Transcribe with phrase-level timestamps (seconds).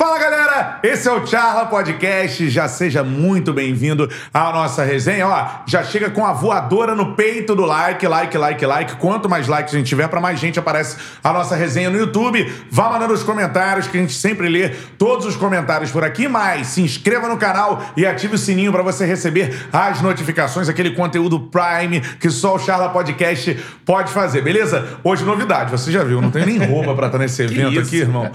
[0.00, 2.48] Fala galera, esse é o Charla Podcast.
[2.48, 5.28] Já seja muito bem-vindo à nossa resenha.
[5.28, 8.96] Ó, já chega com a voadora no peito do like, like, like, like.
[8.96, 12.50] Quanto mais likes a gente tiver, para mais gente aparece a nossa resenha no YouTube.
[12.70, 16.26] Vá mandando os comentários que a gente sempre lê todos os comentários por aqui.
[16.26, 20.92] Mas se inscreva no canal e ative o sininho para você receber as notificações, aquele
[20.92, 23.54] conteúdo Prime que só o Charla Podcast
[23.84, 24.98] pode fazer, beleza?
[25.04, 28.32] Hoje novidade, você já viu, não tem nem roupa para estar nesse evento aqui, irmão.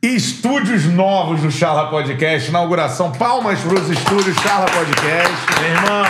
[0.00, 3.10] Estúdios novos do Charla Podcast, inauguração.
[3.10, 5.34] Palmas para os estúdios Charla Podcast.
[5.60, 6.04] Meu irmão.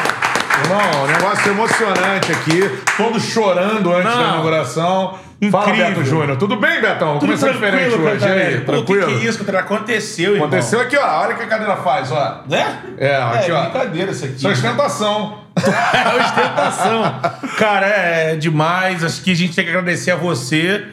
[0.62, 2.70] Irmão, negócio emocionante aqui.
[2.98, 4.18] Todos chorando antes Não.
[4.22, 5.18] da inauguração.
[5.50, 5.88] Fala, Incrível.
[5.88, 6.36] Beto Júnior.
[6.36, 7.14] Tudo bem, Betão?
[7.14, 8.26] Tudo Começou tranquilo, diferente hoje.
[8.26, 9.06] E aí, Pô, O que, tranquilo?
[9.06, 9.64] que é isso, Cantarelli?
[9.64, 10.48] Aconteceu, irmão.
[10.48, 11.20] Aconteceu aqui, ó.
[11.22, 12.42] Olha o que a cadeira faz, ó.
[12.46, 12.78] Né?
[12.98, 13.62] É, aqui, ó.
[13.62, 14.34] brincadeira isso aqui.
[14.36, 15.38] Isso é ostentação.
[15.58, 17.20] É ostentação.
[17.56, 19.02] Cara, é demais.
[19.02, 20.84] Acho que a gente tem que agradecer a você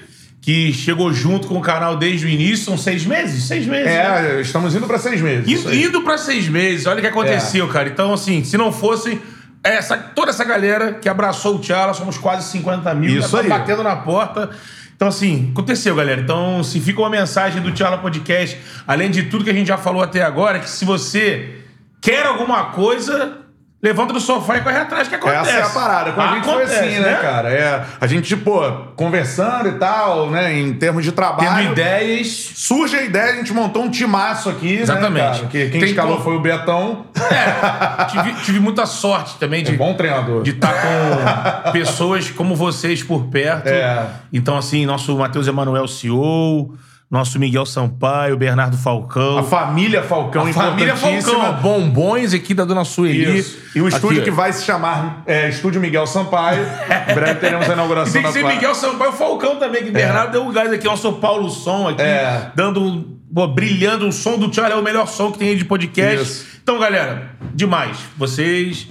[0.45, 2.66] que chegou junto com o canal desde o início.
[2.66, 3.45] São seis meses?
[3.45, 4.38] Seis meses, né?
[4.38, 5.48] É, estamos indo pra seis meses.
[5.48, 5.72] Indo.
[5.72, 5.76] É.
[5.76, 6.86] indo pra seis meses.
[6.86, 7.89] Olha o que aconteceu, cara.
[7.89, 9.19] Então, assim, se não fosse
[9.64, 13.17] essa, toda essa galera que abraçou o Tiara, somos quase 50 mil.
[13.17, 13.50] Isso tá aí.
[13.50, 14.52] batendo na porta.
[14.95, 16.22] Então, assim, aconteceu, galera.
[16.22, 19.80] Então, se fica uma mensagem do Tiara Podcast, além de tudo que a gente já
[19.80, 21.56] falou até agora, que se você
[22.00, 23.44] quer alguma coisa,
[23.86, 25.50] levanta do sofá e corre atrás, que acontece.
[25.52, 26.11] Essa é a parada.
[26.14, 27.50] Com a gente foi assim, né, cara?
[27.53, 28.61] É, a gente, pô,
[28.95, 31.50] conversando e tal, né, em termos de trabalho.
[31.69, 32.28] Tendo ideias.
[32.56, 35.44] Surge a ideia, a gente montou um timaço aqui, Exatamente.
[35.44, 35.47] né?
[35.52, 37.06] Que quem Tem escalou como- foi o Betão.
[37.16, 40.41] É, tive, tive muita sorte também de, Um bom treinador.
[40.41, 43.67] de estar com pessoas como vocês por perto.
[43.67, 44.08] É.
[44.33, 46.73] Então, assim, nosso Matheus Emanuel CEO,
[47.09, 49.38] nosso Miguel Sampaio, Bernardo Falcão.
[49.38, 50.95] A família Falcão, a família.
[50.95, 53.38] Falcão, bombons aqui da Dona Sueli.
[53.39, 53.58] Isso.
[53.75, 56.66] E o estúdio Aqui, que vai se chamar é, Estúdio Miguel Sampaio.
[57.09, 60.31] em breve teremos a E inauguração tem que ser Miguel Sampaio Falcão também, que Bernardo
[60.31, 62.52] deu um gás aqui, nosso Paulo Som aqui, É.
[62.56, 64.08] dando, pô, brilhando.
[64.08, 66.22] O som do Charlie é o melhor som que tem aí de podcast.
[66.25, 66.45] Isso.
[66.64, 67.97] Então, galera, demais.
[68.17, 68.88] Vocês.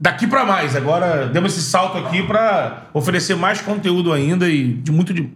[0.00, 0.74] Daqui pra mais.
[0.74, 5.30] Agora demos esse salto aqui pra oferecer mais conteúdo ainda e de muito de.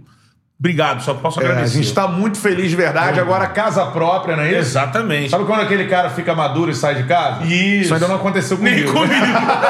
[0.64, 1.82] Obrigado, só posso É, a agradecer.
[1.82, 3.20] gente tá muito feliz de verdade.
[3.20, 4.60] Agora, casa própria, não é isso?
[4.60, 5.28] Exatamente.
[5.28, 7.44] Sabe quando aquele cara fica maduro e sai de casa?
[7.44, 7.82] Isso.
[7.82, 8.76] Isso ainda não aconteceu comigo.
[8.76, 9.26] Nem comigo.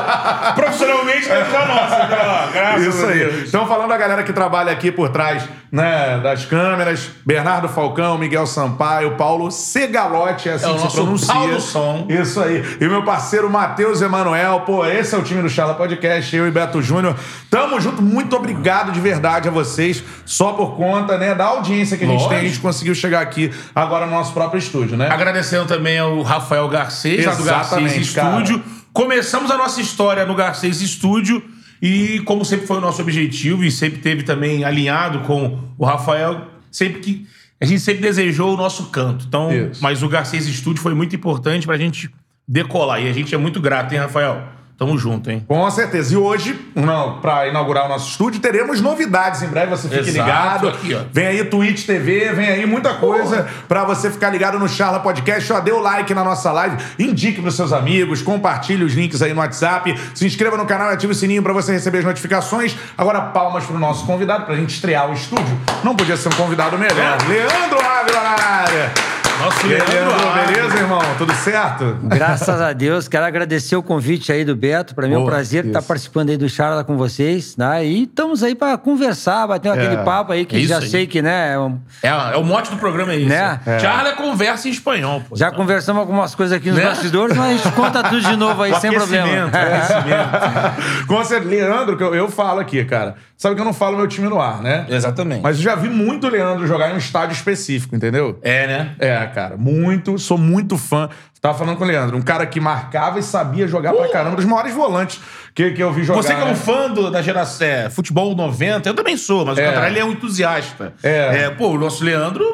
[0.54, 2.48] Profissionalmente, deve ser a nossa.
[2.52, 3.18] Graças Isso a aí.
[3.18, 3.48] Deus.
[3.48, 8.46] Então, falando da galera que trabalha aqui por trás né, das câmeras, Bernardo Falcão, Miguel
[8.46, 11.34] Sampaio, Paulo Segalote, é assim É que se pronuncia.
[11.34, 12.06] Paulo Som.
[12.08, 12.62] Isso aí.
[12.80, 16.52] E meu parceiro Matheus Emanuel, pô, esse é o time do Charla Podcast, eu e
[16.52, 17.16] Beto Júnior.
[17.50, 22.04] Tamo junto, muito obrigado de verdade a vocês, só por conta, né, da audiência que
[22.04, 22.34] a gente Lógico.
[22.34, 25.08] tem, a gente conseguiu chegar aqui agora no nosso próprio estúdio, né?
[25.08, 27.96] Agradecendo também ao Rafael Garcês, lá do Garcês.
[27.96, 28.62] Estúdio.
[28.92, 31.42] Começamos a nossa história no Garcês Estúdio
[31.82, 36.46] e, como sempre foi o nosso objetivo e sempre teve também alinhado com o Rafael,
[36.70, 37.26] sempre que.
[37.60, 39.24] A gente sempre desejou o nosso canto.
[39.26, 39.82] Então, Isso.
[39.82, 42.10] mas o Garcês Estúdio foi muito importante pra gente
[42.46, 43.00] decolar.
[43.00, 44.42] E a gente é muito grato, hein, Rafael?
[44.76, 45.44] Tamo junto, hein?
[45.46, 46.12] Com certeza.
[46.12, 49.70] E hoje, não, pra inaugurar o nosso estúdio, teremos novidades em breve.
[49.70, 50.68] Você fique Exato, ligado.
[50.68, 51.02] aqui, ó.
[51.12, 55.52] Vem aí Twitch TV, vem aí muita coisa pra você ficar ligado no Charla Podcast.
[55.52, 59.32] Ó, dê o like na nossa live, indique pros seus amigos, compartilhe os links aí
[59.32, 62.76] no WhatsApp, se inscreva no canal e ative o sininho pra você receber as notificações.
[62.98, 65.56] Agora, palmas pro nosso convidado, pra gente estrear o estúdio.
[65.84, 67.16] Não podia ser um convidado melhor.
[67.22, 67.28] É.
[67.28, 69.23] Leandro Ávila na área.
[69.40, 70.14] Nosso Leandro
[70.46, 71.00] beleza, irmão?
[71.18, 71.96] Tudo certo?
[72.04, 74.94] Graças a Deus, quero agradecer o convite aí do Beto.
[74.94, 77.56] Para mim é um prazer estar participando aí do Charla com vocês.
[77.56, 77.84] Né?
[77.84, 80.88] E estamos aí para conversar, bater aquele papo aí que É já aí.
[80.88, 81.52] sei que, né?
[81.54, 83.28] é um- É, é o mote do programa, é isso.
[83.28, 83.60] Né?
[83.66, 83.78] É.
[83.80, 85.36] Charla conversa em espanhol, pô.
[85.36, 86.84] Já conversamos algumas coisas aqui nos Né?
[86.84, 89.50] bastidores, mas a gente conta tudo de novo aí, O sem problema.
[91.06, 91.44] Com certeza.
[91.54, 93.16] Leandro, que eu, eu falo aqui, cara.
[93.36, 94.86] Sabe que eu não falo meu time no ar, né?
[94.88, 95.42] Exatamente.
[95.42, 98.38] Mas eu já vi muito o Leandro jogar em um estádio específico, entendeu?
[98.42, 98.90] É, né?
[98.98, 101.08] É, cara, muito, sou muito fã.
[101.40, 104.44] Tava falando com o Leandro, um cara que marcava e sabia jogar pra caramba, dos
[104.46, 105.20] maiores volantes
[105.54, 106.22] que, que eu vi jogar.
[106.22, 106.54] Você que é um né?
[106.54, 109.62] fã do- da geração é, futebol 90, eu também sou, mas É.
[109.62, 110.94] o Cantarelli é um entusiasta.
[111.02, 111.50] É.
[111.50, 112.44] pô, o nosso Leandro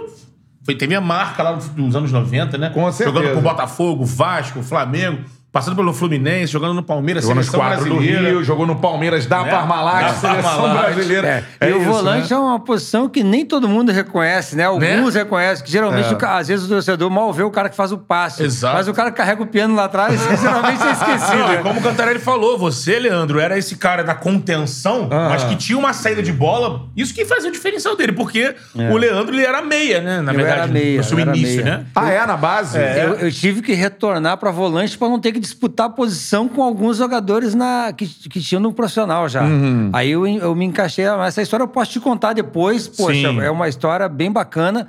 [0.65, 2.71] foi, teve a marca lá nos anos 90, né?
[2.71, 3.17] Com certeza.
[3.17, 5.21] Jogando pro Botafogo, Vasco, Flamengo,
[5.53, 8.29] passando pelo Fluminense, jogando no Palmeiras, Jogou nos seleção brasileira.
[8.31, 9.51] Rio, jogou no Palmeiras da Né?
[9.51, 10.95] Parmalat, Da seleção Parmalat.
[10.95, 11.45] brasileira.
[11.61, 12.37] É, e o isso, volante né?
[12.37, 14.65] é uma posição que nem todo mundo reconhece, né?
[14.65, 15.21] Alguns Né?
[15.23, 16.27] reconhecem, que geralmente, É.
[16.27, 18.43] às vezes, o torcedor mal vê o cara que faz o passe.
[18.45, 18.77] Exato.
[18.77, 21.39] Mas o cara que carrega o piano lá atrás, geralmente é esquecido.
[21.39, 21.63] Não, e né?
[21.63, 25.29] como o Cantarelli falou, você, Leandro, era esse cara da contenção, Ah.
[25.31, 26.83] mas que tinha uma saída de bola.
[26.97, 30.21] Isso que fazia o diferencial dele, porque o Leandro ele era meia, né?
[30.21, 31.79] Na Eu verdade, era meia, no seu início, meia.
[31.79, 31.87] né?
[31.95, 32.25] Ah, é?
[32.27, 32.79] Na base?
[32.79, 36.63] Eu, eu tive que retornar para volante para não ter que disputar a posição com
[36.63, 39.43] alguns jogadores na, que, que tinham no profissional já.
[39.43, 39.91] Uhum.
[39.93, 41.05] Aí eu, eu me encaixei.
[41.27, 42.87] Essa história eu posso te contar depois.
[42.87, 43.41] Poxa, Sim.
[43.41, 44.87] é uma história bem bacana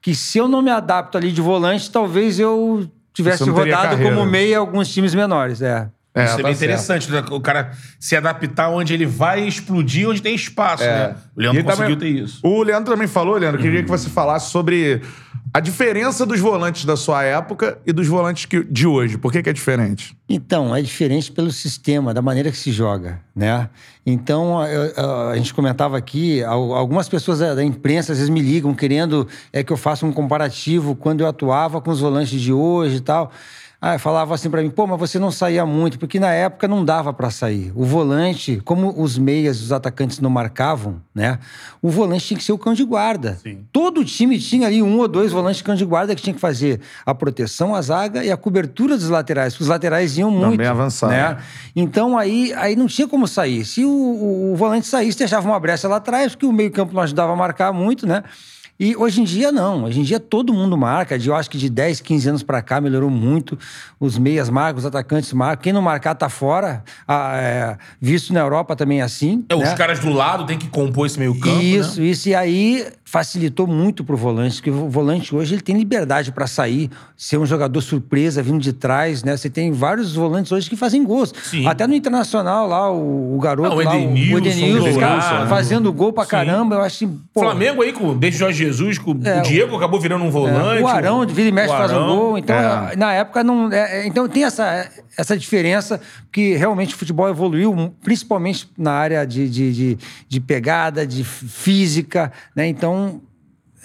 [0.00, 4.14] que se eu não me adapto ali de volante, talvez eu tivesse rodado carreira.
[4.14, 5.62] como meia alguns times menores.
[5.62, 5.88] É.
[6.16, 7.24] É, Isso é tá bem interessante, né?
[7.28, 11.16] o cara se adaptar onde ele vai explodir, onde tem espaço, né?
[11.36, 11.62] O Leandro É.
[11.64, 12.38] Conseguiu também- ter isso.
[12.44, 15.02] O Leandro também falou, Leandro, queria que você falasse sobre
[15.52, 19.18] a diferença dos volantes da sua época e dos volantes que- de hoje.
[19.18, 20.16] Por que, que é diferente?
[20.28, 23.68] Então, é diferente pelo sistema, da maneira que se joga, né?
[24.06, 28.30] Então, eu- eu- a gente comentava aqui, al- algumas pessoas da, da imprensa às vezes
[28.30, 32.40] me ligam querendo é, que eu faça um comparativo quando eu atuava com os volantes
[32.40, 33.32] de hoje e tal.
[33.86, 36.82] Ah, falava assim pra mim, pô, mas você não saía muito, porque na época não
[36.82, 37.70] dava pra sair.
[37.74, 41.38] O volante, como os meias, os atacantes não marcavam, né?
[41.82, 43.36] O volante tinha que ser o cão de guarda.
[43.70, 46.40] Todo time tinha ali um ou dois volantes de cão de guarda que tinha que
[46.40, 50.58] fazer a proteção, a zaga e a cobertura dos laterais, os laterais iam muito.
[50.70, 51.12] avançado.
[51.34, 51.36] Né?
[51.76, 53.66] Então aí, aí não tinha como sair.
[53.66, 57.02] Se o, o- o volante saísse, deixava uma brecha lá atrás, porque o meio-campo não
[57.02, 58.22] ajudava a marcar muito, né?
[58.78, 61.56] E hoje em dia não, hoje em dia todo mundo marca, de- eu acho que
[61.56, 63.56] de 10, 15 anos pra cá melhorou muito,
[64.00, 68.40] os meias marcam, os atacantes marcam, quem não marcar tá fora, Ah, é, visto na
[68.40, 69.44] Europa também é assim.
[69.48, 69.64] É, né?
[69.64, 72.06] Os caras do lado têm que compor esse meio campo, Isso, né?
[72.08, 72.28] isso.
[72.28, 76.90] E aí facilitou muito pro volante, porque o volante hoje ele tem liberdade para sair,
[77.16, 79.36] ser um jogador surpresa vindo de trás, né?
[79.36, 81.32] Você tem vários volantes hoje que fazem gols.
[81.44, 81.66] Sim.
[81.66, 85.92] Até no Internacional lá, o, o garoto Ah, o lá, Edenilson, o Edenilson, cara, fazendo
[85.92, 86.30] gol pra Sim.
[86.30, 89.76] caramba, eu acho que, pô, Flamengo aí, com, desde Jorge Jesus, com É, o Diego
[89.76, 90.82] acabou virando um é, volante.
[90.82, 92.38] o Arão, de vira e mexe, o faz um gol.
[92.38, 92.96] Então, É.
[92.96, 93.70] na época, não.
[93.70, 96.00] é, é, então, tem essa, essa diferença
[96.32, 99.98] que realmente o futebol evoluiu, principalmente na área de, de, de,
[100.28, 102.66] de pegada, de física, né?
[102.66, 103.03] Então,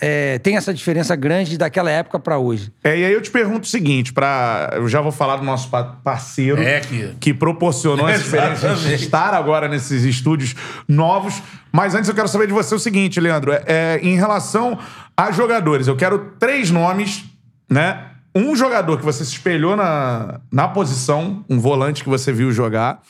[0.02, 2.72] é, tem essa diferença grande daquela época para hoje.
[2.84, 5.70] É, e aí eu te pergunto o seguinte, para eu já vou falar do nosso
[5.70, 10.56] pa- parceiro É, que- que proporcionou essa experiência de estar agora nesses estúdios
[10.88, 11.42] novos.
[11.72, 14.80] Mas antes eu quero saber de você o seguinte, Leandro, é, é, em relação
[15.18, 17.26] a jogadores, eu quero três nomes,
[17.70, 18.06] né?
[18.34, 23.02] Um jogador que você se espelhou na, na posição, um volante que você viu jogar.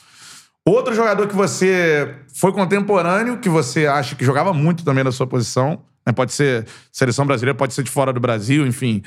[0.66, 5.26] Outro jogador que você foi contemporâneo, que você acha que jogava muito também na sua
[5.26, 5.82] posição.
[6.10, 6.12] Né?
[6.12, 9.02] Pode ser seleção brasileira, pode ser de fora do Brasil, enfim.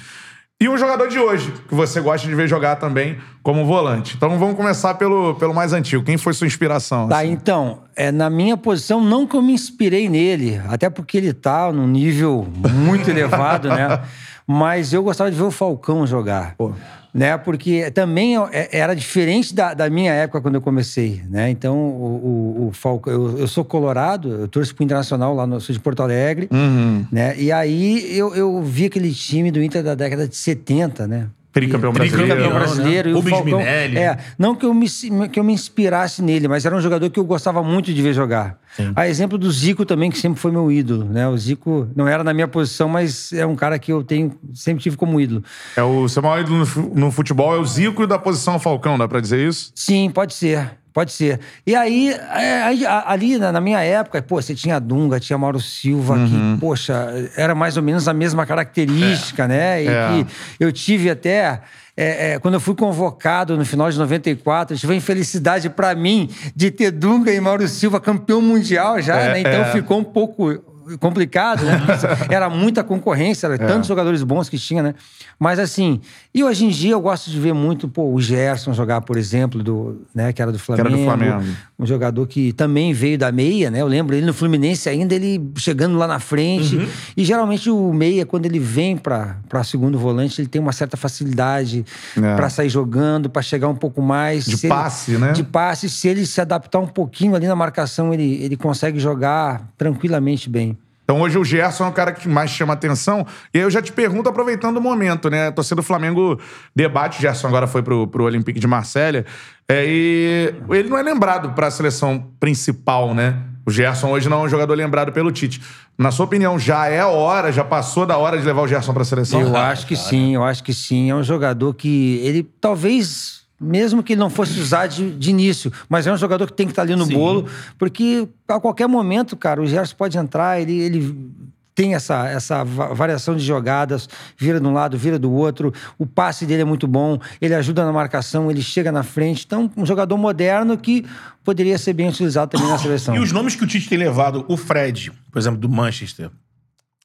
[0.61, 4.15] E um jogador de hoje, que você gosta de ver jogar também como volante.
[4.15, 6.03] Então vamos começar pelo, pelo mais antigo.
[6.03, 7.09] Quem foi sua inspiração?
[7.09, 7.31] Tá, assim?
[7.31, 11.69] então, é, na minha posição, não que eu me inspirei nele, até porque ele tá
[11.71, 14.03] num nível muito elevado, né?
[14.47, 16.55] Mas eu gostava de ver o Falcão jogar.
[16.57, 16.71] Pô.
[17.13, 17.37] Né?
[17.37, 21.49] Porque também é- era diferente da, da minha época quando eu comecei, né?
[21.51, 23.13] Então, o, o, o Falcão...
[23.13, 27.05] Eu, eu sou colorado, eu torço pro Internacional lá no sul de Porto Alegre, Uhum.
[27.11, 27.35] né?
[27.37, 31.27] E aí eu, eu vi aquele time do Inter da década de 70, né?
[31.53, 32.35] Tricampeão Tricampeão brasileiro.
[32.35, 33.11] Campeão brasileiro.
[33.11, 33.97] O Rubens Falcão, Minelli.
[33.97, 34.89] É, não que eu, me,
[35.31, 38.11] que eu me inspirasse nele, mas era um jogador que eu gostava muito de ver
[38.13, 38.57] jogar.
[38.95, 41.27] A exemplo do Zico também, que sempre foi meu ídolo, né?
[41.27, 44.81] O Zico não era na minha posição, mas é um cara que eu tenho, sempre
[44.81, 45.43] tive como ídolo.
[45.77, 49.19] É o seu maior ídolo no futebol é o Zico da posição Falcão, dá pra
[49.19, 49.71] dizer isso?
[49.75, 50.71] Sim, pode ser.
[50.93, 51.39] Pode ser.
[51.65, 55.59] E aí, é, aí, ali na, na minha época, pô, você tinha Dunga, tinha Mauro
[55.59, 56.93] Silva, que, poxa,
[57.35, 59.83] era mais ou menos a mesma característica, né?
[59.83, 60.07] E É.
[60.23, 60.27] que
[60.63, 61.61] eu tive até.
[61.95, 65.93] é, é, quando eu fui convocado no final de 94, eu tive a infelicidade pra
[65.95, 69.39] mim de ter Dunga e Mauro Silva campeão mundial já, É, né?
[69.41, 69.71] Então é.
[69.71, 70.51] ficou um pouco
[70.99, 71.81] complicado, né?
[72.29, 74.95] Era muita concorrência, era tantos jogadores bons que tinha, né?
[75.39, 75.99] Mas assim,
[76.33, 79.61] e hoje em dia eu gosto de ver muito, pô, o Gerson jogar, por exemplo,
[79.63, 81.03] do, né, que era do era do Flamengo.
[81.03, 81.43] Flamengo.
[81.77, 83.81] Um jogador que também veio da meia, né?
[83.81, 86.75] Eu lembro ele no Fluminense ainda, ele chegando lá na frente.
[86.77, 86.87] Uhum.
[87.17, 91.85] E geralmente o meia, quando ele vem pra segundo volante, ele tem uma certa facilidade
[92.15, 92.35] É.
[92.35, 94.45] pra sair jogando, pra chegar um pouco mais.
[94.45, 95.31] De Se ele- passe, né?
[95.33, 95.89] De passe.
[95.89, 100.77] Se ele se adaptar um pouquinho ali na marcação, ele, ele consegue jogar tranquilamente bem.
[101.03, 103.25] Então hoje o Gerson é o cara que mais chama atenção.
[103.53, 105.47] E aí eu já te pergunto, aproveitando o momento, né?
[105.47, 106.39] A torcida do Flamengo
[106.75, 109.25] debate, o Gerson agora foi pro, pro Olympique de Marselha.
[109.67, 113.37] É, e ele não é lembrado pra seleção principal, né?
[113.65, 115.61] O Gerson hoje não é um jogador lembrado pelo Tite.
[115.97, 118.93] Na sua opinião, já é a hora, já passou da hora de levar o Gerson
[118.93, 119.39] pra seleção?
[119.39, 121.09] Eu acho que sim, eu acho que sim.
[121.09, 123.42] É um jogador que ele talvez.
[123.59, 126.65] Mesmo que ele não fosse usar de, de início, mas é um jogador que tem
[126.67, 127.13] que estar ali no Sim.
[127.13, 131.31] bolo, porque a qualquer momento, cara, o Gerson pode entrar, ele, ele
[131.73, 136.05] tem essa, essa va- variação de jogadas, vira de um lado, vira do outro, o
[136.05, 139.43] passe dele é muito bom, ele ajuda na marcação, ele chega na frente.
[139.45, 141.05] Então, um jogador moderno que
[141.43, 143.15] poderia ser bem utilizado também na seleção.
[143.15, 146.29] E os nomes que o Tite tem levado, o Fred, por exemplo, do Manchester,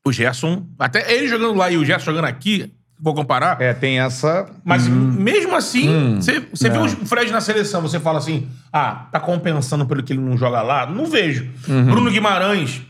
[0.05, 4.01] o Gerson, até ele jogando lá e o Gerson jogando aqui, vou comparar, É, tem
[4.01, 4.47] essa.
[4.65, 5.13] mas Hum.
[5.19, 9.87] mesmo assim, você você vê o Fred na seleção, você fala assim, ah, tá compensando
[9.87, 10.87] pelo que ele não joga lá?
[10.87, 11.49] Não vejo.
[11.69, 11.85] Uhum.
[11.87, 12.83] Bruno Guimarães,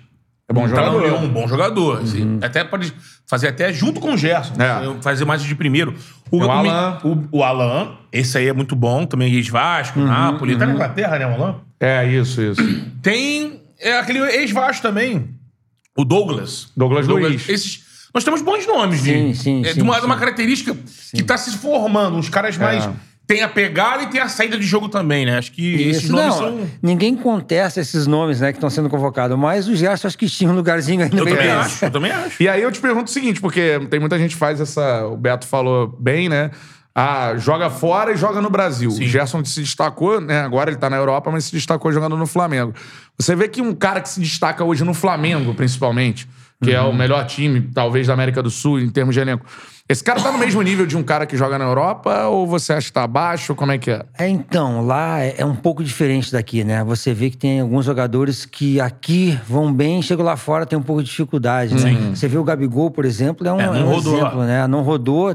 [0.50, 1.02] É bom Tá jogador.
[1.02, 2.00] União, um bom jogador.
[2.00, 2.38] assim.
[2.42, 2.94] Até pode
[3.26, 4.54] fazer até junto com o Gerson.
[4.54, 5.02] É.
[5.02, 5.94] Fazer mais de primeiro.
[6.30, 6.98] O, o Alan.
[7.04, 9.04] O, o Alan, esse aí é muito bom.
[9.04, 10.56] Também ex-Vasco, Nápoles.
[10.56, 11.56] Tá na Inglaterra, né, o Alan?
[11.78, 12.62] É, isso, isso.
[13.02, 15.28] Tem é, aquele ex-Vasco também.
[15.94, 16.72] O Douglas.
[16.74, 17.46] Douglas Luiz.
[17.46, 17.84] Esses,
[18.14, 19.02] nós temos bons nomes.
[19.02, 20.20] de- Sim, sim, é, sim, de uma, de uma sim.
[20.20, 20.76] característica
[21.14, 22.16] que tá se formando.
[22.16, 22.84] Uns caras mais...
[22.84, 23.08] É.
[23.28, 25.36] Tem a pegada e tem a saída de jogo também, né?
[25.36, 26.70] Acho que esses Isso, nomes não, são...
[26.82, 30.50] ninguém contesta esses nomes, né, que estão sendo convocados, mas o Gerson acho que tinha
[30.50, 32.42] um lugarzinho ainda Eu bem também acho, eu também acho.
[32.42, 35.06] E aí eu te pergunto o seguinte, porque tem muita gente que faz essa.
[35.08, 36.50] O Beto falou bem, né?
[36.94, 38.88] Ah, joga fora e joga no Brasil.
[38.88, 40.40] O Gerson se destacou, né?
[40.40, 42.72] Agora ele tá na Europa, mas se destacou jogando no Flamengo.
[43.18, 46.26] Você vê que um cara que se destaca hoje no Flamengo, principalmente,
[46.62, 49.46] que é o melhor time, talvez, da América do Sul, em termos de elenco.
[49.90, 52.74] Esse cara tá no mesmo nível de um cara que joga na Europa ou você
[52.74, 53.54] acha que tá abaixo?
[53.54, 54.04] Como é que é?
[54.18, 56.84] É, então, lá é é um pouco diferente daqui, né?
[56.84, 60.82] Você vê que tem alguns jogadores que aqui vão bem, chegam lá fora tem um
[60.82, 62.10] pouco de dificuldade, né?
[62.14, 64.18] Você vê o Gabigol, por exemplo, é um, É, não é um rodou lá.
[64.18, 64.66] exemplo, né?
[64.66, 65.34] Não rodou,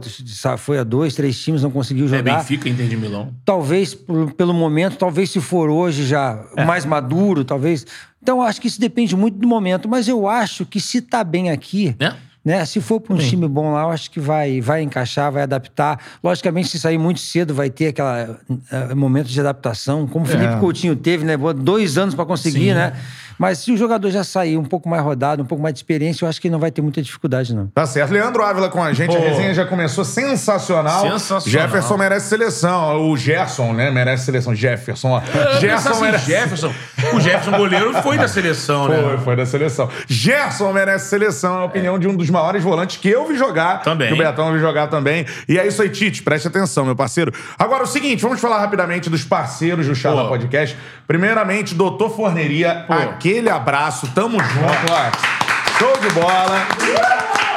[0.59, 2.37] foi a dois, três times, não conseguiu É jogar.
[2.37, 3.33] Benfica, Inter de Milão.
[3.43, 3.95] talvez
[4.37, 6.63] pelo momento, talvez se for hoje já É.
[6.63, 7.87] mais maduro, talvez.
[8.21, 11.49] Então, acho que isso depende muito do momento, mas eu acho que se tá bem
[11.49, 12.13] aqui, É.
[12.43, 12.65] né?
[12.65, 15.99] Se for para um time bom lá, eu acho que vai, vai encaixar, vai adaptar.
[16.23, 20.95] Logicamente, se sair muito cedo, vai ter aquele momento de adaptação, como o Felipe Coutinho
[20.95, 21.37] teve, né?
[21.57, 22.73] Dois anos para conseguir, Sim.
[22.73, 22.93] né?
[23.37, 26.25] Mas se o jogador já sair um pouco mais rodado, um pouco mais de experiência,
[26.25, 27.67] eu acho que ele não vai ter muita dificuldade, não.
[27.67, 28.11] Tá certo.
[28.11, 29.15] Leandro Ávila com a gente.
[29.15, 29.17] Pô.
[29.17, 31.01] A resenha já começou sensacional.
[31.01, 31.67] Sensacional.
[31.67, 33.09] Jefferson merece seleção.
[33.09, 33.91] O Gerson, né?
[33.91, 34.55] Merece seleção.
[34.55, 35.21] Jefferson, ó.
[35.21, 36.25] Eu Gerson assim, merece.
[36.25, 36.73] Jefferson.
[37.13, 39.17] O Jefferson goleiro foi da seleção, Foi, né?
[39.23, 39.89] foi da seleção.
[40.07, 43.81] Gerson merece seleção, é a opinião de um dos maiores volantes que eu vi jogar.
[43.81, 44.07] Também.
[44.07, 45.25] Que o Betão vi jogar também.
[45.47, 47.31] E é isso aí, Tite, preste atenção, meu parceiro.
[47.57, 50.27] Agora, o seguinte, vamos falar rapidamente dos parceiros do Charla.
[50.27, 50.77] Podcast.
[51.07, 55.33] Primeiramente, Doutor Forneria, aquele abraço, tamo junto, ó.
[55.77, 56.67] Show de bola.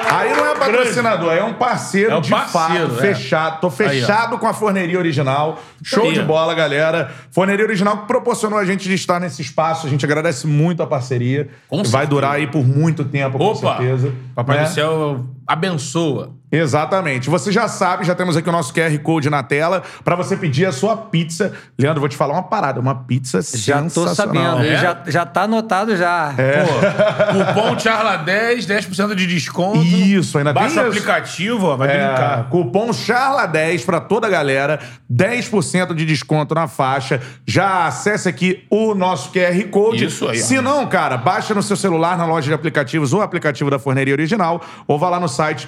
[0.08, 3.14] Aí não é patrocinador, é um parceiro É um de parceiro, fato, é.
[3.14, 3.60] fechado.
[3.60, 5.58] Tô Aí, fechado com a forneria original.
[5.82, 7.12] Show aí, de bola, galera.
[7.30, 9.86] Forneria original que proporcionou a gente de estar nesse espaço.
[9.86, 11.48] A gente agradece muito a parceria.
[11.68, 12.06] Com Vai certeza.
[12.06, 13.78] durar aí por muito tempo, com Opa!
[13.78, 14.12] certeza.
[14.34, 14.64] Papai né?
[14.64, 16.30] do céu abençoa.
[16.58, 17.28] Exatamente.
[17.30, 20.66] Você já sabe, já temos aqui o nosso QR Code na tela pra você pedir
[20.66, 21.52] a sua pizza.
[21.78, 22.80] Leandro, vou te falar uma parada.
[22.80, 24.14] Uma pizza Já tô sensacional.
[24.58, 24.76] sabendo, É?
[24.78, 26.34] já, já tá anotado já.
[26.36, 29.78] Pô, cupom Charla 10, 10% de desconto.
[29.82, 32.48] Isso, ainda tem Baixa o aplicativo, ó, vai É, brincar.
[32.48, 34.78] cupom CHARLA10 pra toda a galera,
[35.12, 37.20] 10% de desconto na faixa.
[37.46, 40.04] Já acesse aqui o nosso QR Code.
[40.06, 40.44] Isso aí, ó.
[40.44, 44.14] Se não, cara, baixa no seu celular, na loja de aplicativos ou aplicativo da Forneria
[44.14, 45.66] Original, ou vá lá no site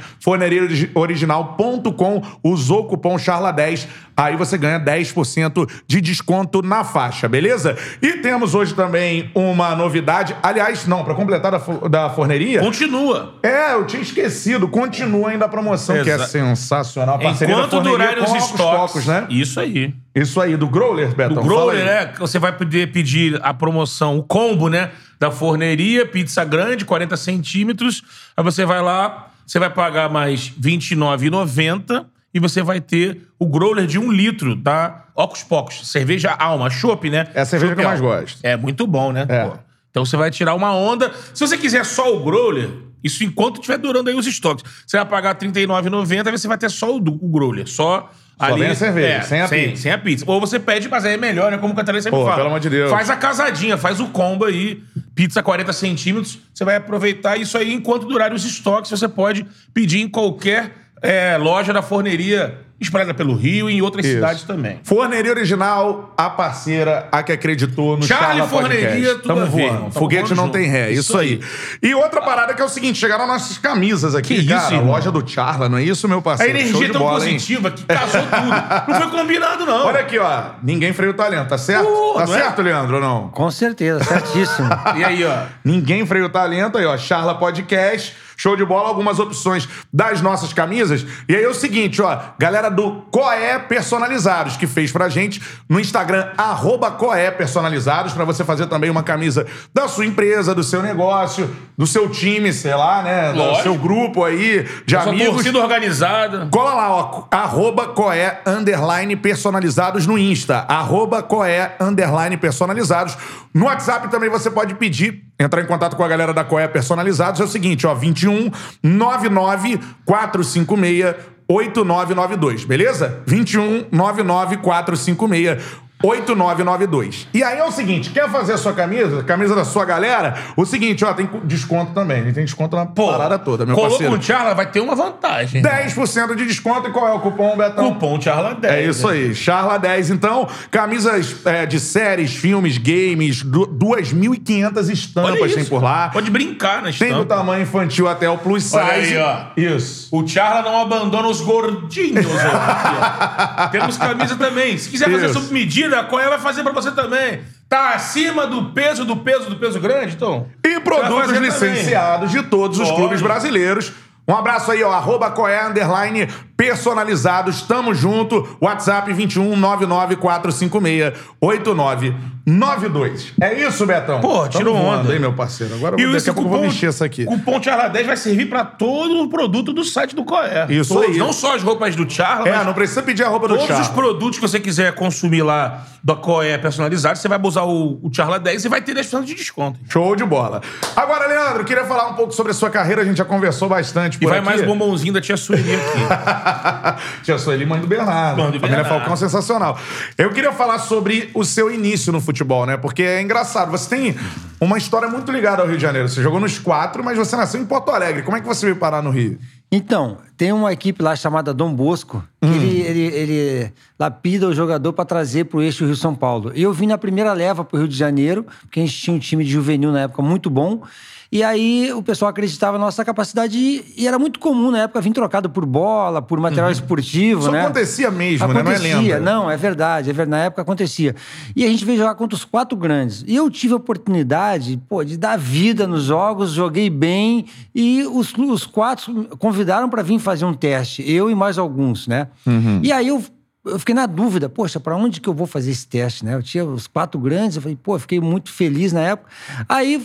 [0.86, 7.76] forneriaoriginal.com, usou o cupom CHARLA10, aí você ganha 10% de desconto na faixa, beleza?
[8.02, 11.58] E temos hoje também uma novidade, aliás, não, pra completar da,
[11.88, 12.60] da forneria...
[12.60, 13.34] Continua.
[13.42, 14.68] É, eu tinha esquecido.
[14.68, 17.16] Continua ainda a promoção, que é Exa- sensacional.
[17.16, 19.06] A parceria da Enquanto forneria durarem os estoques.
[19.06, 19.26] Né?
[19.30, 19.94] Isso aí.
[20.14, 21.42] Isso aí, do Growler, Betão.
[21.42, 24.90] O Growler, que Você vai poder pedir a promoção, o combo, né?
[25.20, 28.02] Da forneria, pizza grande, 40 centímetros.
[28.36, 33.46] Aí você vai lá, você vai pagar mais R$ 29,90 e você vai ter o
[33.46, 35.06] Growler de um litro, tá?
[35.14, 35.90] Ocos Pocos.
[35.90, 37.26] Cerveja Alma, chopp, né?
[37.34, 38.40] É a cerveja Chopp que eu mais gosto.
[38.42, 39.26] É muito bom, né?
[39.26, 39.50] É.
[39.90, 41.10] Então você vai tirar uma onda.
[41.32, 42.68] Se você quiser só o Growler,
[43.02, 46.58] isso enquanto estiver durando aí os estoques, você vai pagar R$ 39,90 e você vai
[46.58, 47.66] ter só o, o Growler.
[47.66, 48.10] Só.
[48.38, 49.82] Ali, vem a cerveja, sem a sem, pizza.
[49.82, 50.24] sem a pizza.
[50.26, 51.58] Ou você pede, mas aí é melhor, né?
[51.58, 52.36] Como o Catarina sempre Pô, fala.
[52.36, 52.90] pelo amor de Deus.
[52.90, 54.82] Faz a casadinha, faz o combo aí.
[55.14, 56.38] Pizza 40 centímetros.
[56.54, 58.90] Você vai aproveitar isso aí enquanto durarem os estoques.
[58.90, 64.04] Você pode pedir em qualquer é, loja da forneria espalhada pelo Rio e em outras
[64.04, 64.14] Isso.
[64.14, 64.80] cidades também.
[64.84, 69.14] Forneria Original, a parceira, a que acreditou no Charlie Charla Forneria, Podcast.
[69.22, 69.78] tudo Tamo a ver, voando.
[69.80, 70.52] Tamo Foguete não junto.
[70.52, 71.40] tem ré, isso, Isso aí.
[71.82, 74.74] E outra parada que é o seguinte, chegaram nossas camisas aqui, Que isso, cara.
[74.74, 74.92] irmão?
[74.92, 76.52] loja do Charla, não é isso, meu A parceiro?
[76.52, 77.32] Show energia de tão bola, hein?
[77.34, 78.92] positiva que casou tudo.
[78.92, 79.86] Não foi combinado, não.
[79.86, 80.42] Olha aqui, ó.
[80.62, 81.84] Ninguém freia o talento, tá certo?
[81.86, 82.26] Pô, tá é?
[82.26, 83.28] certo, Leandro, ou não?
[83.28, 84.68] Com certeza, certíssimo.
[84.96, 85.42] E aí, ó.
[85.64, 86.96] Ninguém freia o talento aí, ó.
[86.96, 88.14] Charla Podcast.
[88.40, 91.04] Show de bola, algumas opções das nossas camisas.
[91.28, 92.16] E aí é o seguinte, ó.
[92.38, 98.44] Galera do Coé Personalizados, que fez pra gente no Instagram, arroba Coé Personalizados, pra você
[98.44, 103.02] fazer também uma camisa da sua empresa, do seu negócio, do seu time, sei lá,
[103.02, 103.32] né?
[103.32, 103.62] Do Lógico.
[103.62, 105.34] seu grupo aí, de Sua amigos.
[105.34, 106.48] torcida organizada.
[106.50, 110.64] Cola lá, ó, arroba Coé underline personalizados no Insta.
[110.68, 113.16] Arroba Coé underline personalizados.
[113.54, 117.40] No WhatsApp também você pode pedir, entrar em contato com a galera da Coé Personalizados.
[117.40, 118.50] É o seguinte, ó, 21
[118.82, 121.14] 99 456
[121.48, 123.22] 8992, beleza?
[123.26, 125.58] 21 99 456
[126.02, 127.28] 8992.
[127.34, 130.34] E aí é o seguinte, quer fazer a sua camisa, camisa da sua galera?
[130.56, 132.20] O seguinte, ó, tem desconto também.
[132.20, 134.14] A gente tem desconto na parada toda, meu parceiro.
[134.14, 135.62] o Charla, vai ter uma vantagem.
[135.62, 137.92] 10% de desconto e qual é o cupom, Betão?
[137.92, 138.74] Cupom Charla 10.
[138.74, 140.10] É isso aí, Charla 10.
[140.10, 146.08] Então, camisas é, de séries, filmes, games, du- 2.500 Olha estampas tem por lá.
[146.10, 147.24] Pode brincar na Tem do estampa.
[147.36, 148.76] tamanho infantil até o plus size.
[148.76, 149.38] Olha aí, ó.
[149.56, 150.08] Isso.
[150.12, 152.26] O Charla não abandona os gordinhos.
[152.26, 153.68] ó.
[153.68, 154.76] Temos camisa também.
[154.78, 155.34] Se quiser fazer Isso.
[155.40, 157.42] sob medida, a Coé vai fazer pra você também.
[157.68, 160.46] Tá acima do peso, do peso, do peso grande, então?
[160.64, 162.98] E produtos licenciados de todos os Lógico.
[162.98, 163.92] clubes brasileiros.
[164.26, 166.28] Um abraço aí, ó, arroba Coé, underline,
[166.58, 168.58] personalizados, tamo junto.
[168.60, 173.32] WhatsApp 21 99456 8992.
[173.40, 174.20] É isso, Betão?
[174.20, 175.14] Pô, tirou voando, onda.
[175.14, 175.74] hein, meu parceiro?
[175.76, 177.24] Agora eu E daqui a pouco vou mexer essa aqui.
[177.24, 180.66] cupom Charla 10 vai servir pra todo o produto do site do Coé.
[180.68, 181.16] Isso Todos, aí.
[181.18, 183.78] Não só as roupas do Charla, É, mas não precisa pedir a roupa do todos
[183.80, 188.10] os produtos que você quiser consumir lá da Coé personalizado, você vai usar o, o
[188.12, 189.78] Charla 10 e vai ter 10% de desconto.
[189.88, 190.60] Show de bola.
[190.96, 193.02] Agora, Leandro, queria falar um pouco sobre a sua carreira.
[193.02, 194.46] A gente já conversou bastante E por vai aqui.
[194.46, 195.98] mais bombonzinho da tia Sueli aqui.
[197.22, 198.42] Tia Sueli, mãe do Bernardo.
[198.42, 199.00] Mãe do Família Bernardo.
[199.00, 199.78] Falcão, sensacional.
[200.16, 202.76] Eu queria falar sobre o seu início no futebol, né?
[202.76, 203.70] Porque é engraçado.
[203.70, 204.16] Você tem
[204.60, 206.08] uma história muito ligada ao Rio de Janeiro.
[206.08, 208.22] Você jogou nos quatro, mas você nasceu em Porto Alegre.
[208.22, 209.38] Como é que você veio parar no Rio?
[209.70, 214.94] Então, tem uma equipe lá chamada Dom Bosco, que ele, ele, ele lapida o jogador
[214.94, 216.50] para trazer para o eixo Rio-São Paulo.
[216.54, 219.18] Eu vim na primeira leva para o Rio de Janeiro, porque a gente tinha um
[219.18, 220.82] time de juvenil na época muito bom.
[221.30, 225.12] E aí o pessoal acreditava na nossa capacidade e, era muito comum na época vir
[225.12, 227.60] trocado por bola, por material esportivo, Isso né?
[227.64, 228.54] acontecia mesmo, né?
[228.54, 229.20] Não é Acontecia, lenda.
[229.20, 230.30] não, é verdade, é verdade.
[230.30, 231.14] Na época acontecia.
[231.54, 233.24] E a gente veio jogar contra os quatro grandes.
[233.26, 237.44] E eu tive a oportunidade, pô, de dar vida nos jogos, joguei bem.
[237.74, 242.28] E os, os quatro convidaram para vir fazer um teste, eu e mais alguns, né?
[242.46, 242.80] Uhum.
[242.82, 243.22] E aí eu.
[243.64, 246.34] Eu fiquei na dúvida, poxa, para onde que eu vou fazer esse teste, né?
[246.34, 249.28] Eu tinha os quatro grandes, eu falei, pô, eu fiquei muito feliz na época.
[249.68, 250.02] Aí,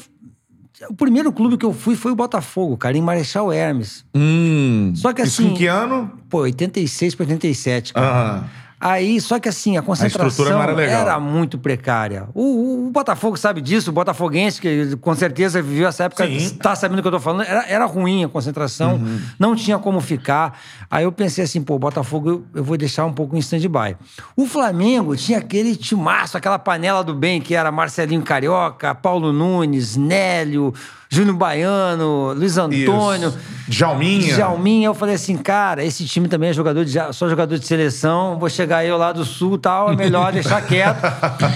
[0.89, 4.05] o primeiro clube que eu fui foi o Botafogo, cara, em Marechal Hermes.
[4.15, 4.93] Hum.
[4.95, 6.11] Só que Isso assim- em que ano?
[6.29, 8.07] Pô, 86 para 87, cara.
[8.07, 8.43] Aham.
[8.83, 11.21] Aí, só que assim, a concentração não era legal.
[11.21, 12.27] muito precária.
[12.33, 16.99] O, o- Botafogo sabe disso, o Botafoguense, que com certeza viveu essa época, está sabendo
[16.99, 19.19] o que eu tô falando, era, era ruim a concentração, Uhum.
[19.39, 20.59] não tinha como ficar.
[20.91, 23.95] Aí eu pensei assim, pô, Botafogo eu, eu vou deixar um pouco em stand-by.
[24.35, 29.95] O Flamengo tinha aquele timaço, aquela panela do bem, que era Marcelinho Carioca, Paulo Nunes,
[29.95, 30.73] Nélio,
[31.13, 33.29] Júnior Baiano, Luiz Antônio.
[33.29, 33.37] Isso.
[33.67, 34.33] Djalminha.
[34.33, 38.37] Djalminha, eu falei assim, cara, esse time também é jogador de, só jogador de seleção,
[38.37, 41.01] vou chegar eu lá do sul e tal, é melhor deixar quieto.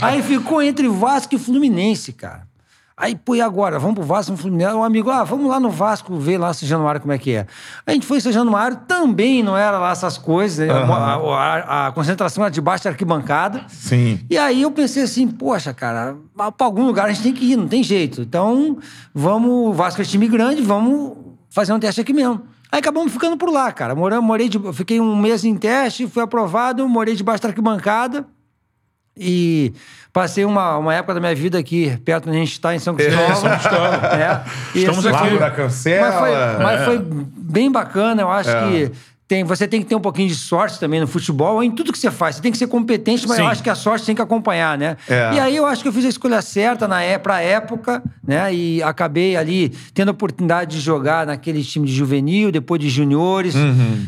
[0.02, 2.47] Aí ficou entre Vasco e Fluminense, cara.
[3.00, 3.78] Aí, pô, e agora?
[3.78, 4.74] Vamos pro Vasco, no Fluminense?
[4.74, 7.46] Um amigo, ah, vamos lá no Vasco ver lá São Januário como é que é.
[7.86, 10.74] A gente foi em São Januário, também não era lá essas coisas, né?
[10.74, 13.64] a, a- a concentração era debaixo da arquibancada.
[13.68, 14.20] Sim.
[14.28, 17.56] E aí eu pensei assim, poxa, cara, pra algum lugar a gente tem que ir,
[17.56, 18.22] não tem jeito.
[18.22, 18.80] Então,
[19.14, 21.18] vamos, o Vasco é time grande, vamos
[21.52, 22.42] fazer um teste aqui mesmo.
[22.72, 23.94] Aí acabamos ficando por lá, cara.
[23.94, 28.26] Morei, morei de, fiquei um mês em teste, fui aprovado, morei debaixo da arquibancada.
[29.20, 29.74] E
[30.18, 32.96] passei uma, uma época da minha vida aqui, perto onde a gente está, em São
[32.96, 33.36] Cristóvão.
[33.38, 33.86] São Cristóvão.
[33.86, 34.42] É.
[34.74, 35.26] Estamos assim, aqui.
[35.26, 36.10] Lago da Cancela.
[36.10, 36.86] mas foi, mas É.
[36.86, 37.02] foi
[37.38, 38.92] bem bacana, eu acho que
[39.28, 42.00] tem, você tem que ter um pouquinho de sorte também no futebol, em tudo que
[42.00, 42.38] você faz.
[42.38, 43.44] Você tem que ser competente, mas Sim.
[43.44, 44.96] eu acho que a sorte tem que acompanhar, né?
[45.10, 45.34] É.
[45.34, 48.54] E aí eu acho que eu fiz a escolha certa na é, pra época, né?
[48.54, 53.54] E acabei ali tendo a oportunidade de jogar naquele time de juvenil, depois de juniores,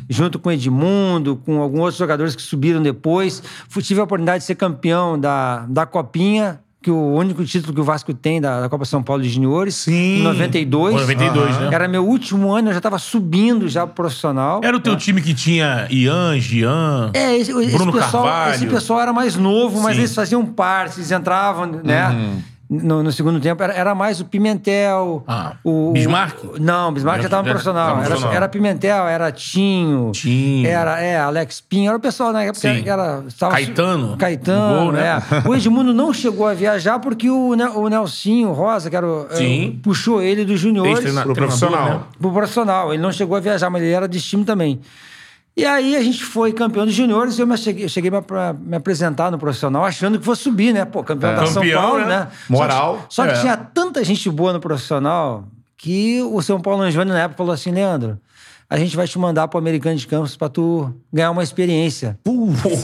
[0.10, 3.44] junto com o Edmundo, com alguns outros jogadores que subiram depois.
[3.82, 6.62] Tive a oportunidade de ser campeão da, da Copinha.
[6.82, 9.76] Que o único título que o Vasco tem da, da Copa São Paulo de Juniores,
[9.76, 10.20] Sim.
[10.20, 10.94] em 92.
[10.96, 11.70] 92, né?
[11.74, 14.62] Era meu último ano, eu já estava subindo já pro profissional.
[14.64, 17.12] Era o teu time que tinha Ian, Gian.
[17.14, 18.56] É, esse, esse Bruno pessoal, Carvalho.
[18.56, 20.02] esse pessoal era mais novo, mas Sim.
[20.02, 22.10] eles faziam parte, eles entravam, né?
[22.10, 22.42] Uhum.
[22.72, 25.24] No, no segundo tempo era, era mais o Pimentel.
[25.28, 26.38] Ah, o Bismarck?
[26.44, 27.88] o- não, Bismarck já Já- estava no já profissional.
[27.88, 28.36] tava Era, profissional.
[28.38, 30.12] era Pimentel, era Tinho.
[30.12, 30.68] Tinho.
[30.68, 31.88] Era, é, Alex Pinho.
[31.90, 32.84] Era o pessoal na época Sim.
[32.84, 33.24] que era.
[33.28, 35.20] Estava, Caetano, Caetano, no gol, né?
[35.46, 35.50] é.
[35.50, 39.26] O Edmundo não chegou a viajar porque o, Ne- o Nelsinho Rosa, que era o,
[39.32, 39.80] é, Sim.
[39.82, 41.90] puxou ele dos juniores Pro profissional.
[41.90, 42.00] né?
[42.22, 42.94] pro profissional.
[42.94, 44.80] Ele não chegou a viajar, mas ele era desse time também.
[45.60, 48.54] E aí a gente foi campeão dos juniores e eu me cheguei, eu cheguei pra
[48.54, 50.86] me apresentar no profissional achando que fosse subir, né?
[50.86, 51.36] Pô, campeão É.
[51.36, 52.06] da São Campeão, Paulo, né?
[52.08, 52.28] né?
[52.50, 52.96] Moral.
[52.96, 53.42] Só que, só que É.
[53.42, 55.44] tinha tanta gente boa no profissional
[55.76, 58.18] que o São Paulo Anjone na época falou assim, Leandro,
[58.70, 62.20] a gente vai te mandar pro Americano de Campos pra tu ganhar uma experiência.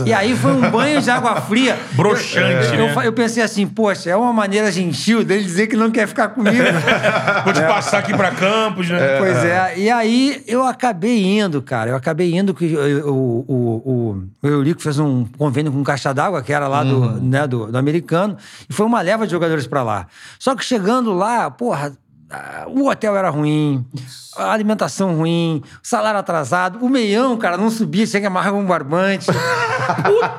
[0.04, 1.78] E aí foi um banho de água fria.
[1.92, 3.08] Broxante, eu, eu, né?
[3.08, 6.58] eu, pensei assim, poxa, é uma maneira gentil dele dizer que não quer ficar comigo.
[7.46, 9.20] Vou te passar aqui pra Campos, né?
[9.20, 11.92] Pois é, e aí eu acabei indo, cara.
[11.92, 16.42] Eu acabei indo que o, o, o, o Eurico fez um convênio com Caixa d'Água,
[16.42, 18.36] que era lá do, né, do, do americano,
[18.68, 20.08] e foi uma leva de jogadores pra lá.
[20.40, 21.94] Só que chegando lá, porra.
[22.68, 23.86] O hotel era ruim,
[24.36, 29.28] a alimentação ruim, salário atrasado, o meião, cara, não subia, tinha que amarrar um barbante.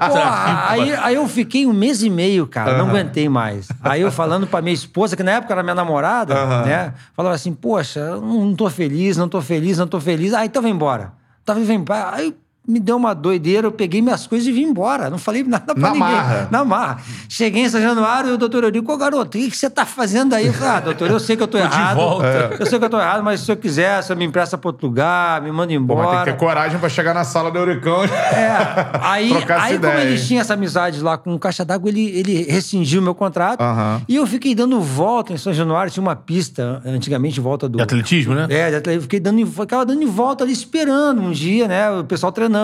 [0.09, 3.69] Porra, aí, aí eu fiquei um mês e meio, cara, não aguentei mais.
[3.81, 6.95] Aí eu falando pra minha esposa, que na época era minha namorada, né?
[7.15, 10.35] Falava assim, poxa, não tô feliz, não tô feliz, não tô feliz.
[10.35, 11.13] Ah, então vem embora.
[11.45, 12.11] Tava vem embora.
[12.13, 12.35] Aí
[12.67, 15.09] me deu uma doideira, eu peguei minhas coisas e vim embora.
[15.11, 16.01] Não falei nada pra Na ninguém.
[16.01, 16.49] marra.
[16.51, 16.99] Na marra.
[17.29, 20.35] Cheguei em São Januário e o doutor Eurico, ô garoto, o que você tá fazendo
[20.35, 20.47] aí?
[20.47, 21.97] Eu falei, ah, doutor, eu sei que eu tô, de errado.
[21.97, 22.57] volta.
[22.59, 24.87] Eu sei que eu tô errado, mas se eu quiser, você me empresta pra outro
[24.87, 26.01] lugar, me manda Pô, embora.
[26.03, 28.05] mas tem que ter coragem pra chegar na sala do Euricão.
[28.05, 30.25] É, aí, Trocar essa aí como ideia, ele hein?
[30.27, 33.61] tinha essa amizade lá com o Caixa d'Água, ele, ele rescindiu o meu contrato.
[33.61, 34.03] Aham.
[34.09, 37.77] E eu fiquei dando volta em São Januário, tinha uma pista antigamente volta do.
[37.77, 38.47] De atletismo, né?
[38.51, 39.03] É, de atletismo.
[39.03, 41.91] Fiquei dando, ficava dando em volta ali, esperando um dia, né?
[41.91, 42.56] O pessoal treinando.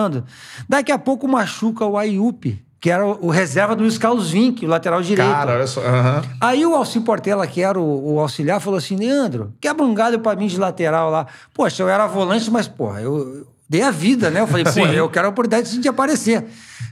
[0.67, 4.67] Daqui a pouco machuca o Ayup, que era o, reserva do Luiz Carlos Vinck, o
[4.67, 5.31] lateral direito.
[5.31, 5.81] Cara, olha só.
[5.81, 6.21] aham.
[6.41, 10.19] Aí o Alci Portela, que era o, o auxiliar, falou assim: Leandro, quebra um galho
[10.19, 11.25] pra mim de lateral lá.
[11.53, 14.41] Poxa, eu era volante, mas, porra, eu, dei a vida, né?
[14.41, 16.45] Eu falei, pô, eu quero a oportunidade de aparecer.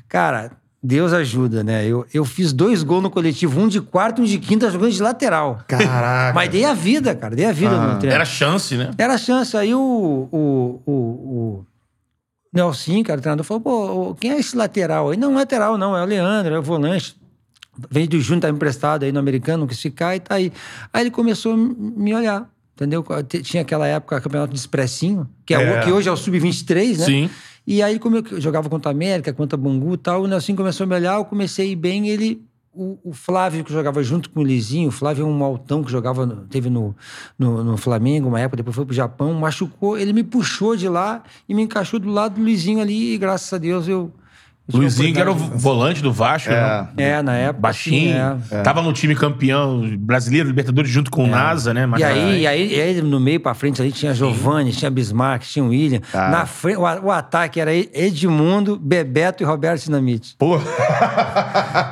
[0.08, 0.52] Cara,
[0.84, 1.86] Deus ajuda, né?
[1.86, 4.92] Eu, eu fiz dois gols no coletivo, um de quarto e um de quinta, jogando
[4.92, 5.60] de lateral.
[5.68, 6.34] Caraca.
[6.34, 8.16] Mas dei a vida, cara, dei a vida no treino.
[8.16, 8.90] Era chance, né?
[8.98, 9.56] Era chance.
[9.56, 9.80] Aí o,
[10.32, 11.66] o, o, o
[12.54, 15.18] Nelson, cara, o treinador, falou: pô, quem é esse lateral aí?
[15.18, 17.16] Não, lateral não, é o Leandro, é o volante.
[17.90, 20.52] Veio do Júnior, tá emprestado aí no americano, não quis ficar e tá aí.
[20.92, 22.50] Aí ele começou a me olhar.
[22.76, 23.06] Entendeu?
[23.44, 25.82] Tinha aquela época campeonato de expressinho, que, é, É.
[25.82, 27.06] o- que hoje é o Sub-23, né?
[27.06, 27.30] Sim.
[27.68, 30.86] E aí, como eu jogava contra a América, contra Bangu e tal, o Nelson começou
[30.86, 32.42] a me olhar, eu comecei a ir bem, ele.
[32.74, 35.92] O, o Flávio, que jogava junto com o Lizinho, o Flávio é um altão que
[35.92, 36.96] jogava, no- teve no,
[37.38, 41.22] no, no Flamengo uma época, depois foi pro Japão, machucou, ele me puxou de lá
[41.50, 44.10] e me encaixou do lado do Luizinho ali, e graças a Deus eu.
[44.72, 46.88] Luizinho, que era o volante do Vasco, né?
[46.96, 47.60] de- É, na época.
[47.62, 48.16] Baixinho.
[48.40, 48.62] assim, é.
[48.62, 51.84] Tava no time campeão brasileiro, Libertadores, junto com o NASA, né?
[51.84, 54.90] E Mas- aí, e aí, e aí, no meio pra frente ali tinha Giovanni, tinha
[54.90, 56.00] Bismarck, tinha William.
[56.14, 60.36] Na frente, o, o ataque era Edmundo, Bebeto e Roberto Dinamite.
[60.38, 60.58] Pô.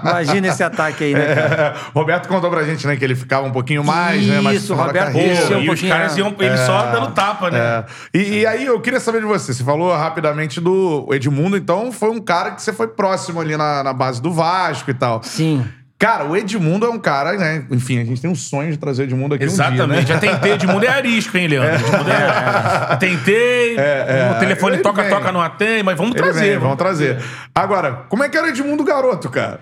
[0.04, 1.56] Imagina esse ataque aí, né, cara?
[1.76, 4.40] É, Roberto contou pra gente, né, que ele ficava um pouquinho mais, né?
[4.54, 6.20] Isso, no final da Roberto um Pô, e os pouquinho, caras né?
[6.20, 7.60] iam ele só dando tapa, né?
[7.60, 7.86] É.
[8.18, 9.54] E, e aí, eu queria saber de você.
[9.54, 13.84] Você falou rapidamente do Edmundo, então foi um cara que você foi próximo ali na,
[13.84, 15.22] na base do Vasco e tal.
[15.24, 15.66] Sim.
[15.98, 17.66] Cara, o Edmundo é um cara, né?
[17.70, 20.06] Enfim, a gente tem um sonho de trazer o Edmundo aqui um Exatamente.
[20.06, 20.32] dia, Já né?
[20.32, 21.76] tentei Edmundo é arisco, hein, Leandro?
[21.88, 22.96] Edmundo é...
[22.96, 24.34] Tentei, É, é.
[24.34, 26.40] o telefone Ele toca, não atende, mas vamos Ele trazer.
[26.52, 27.18] vem, vamos trazer.
[27.54, 29.60] Agora, como é que era o Edmundo garoto, cara?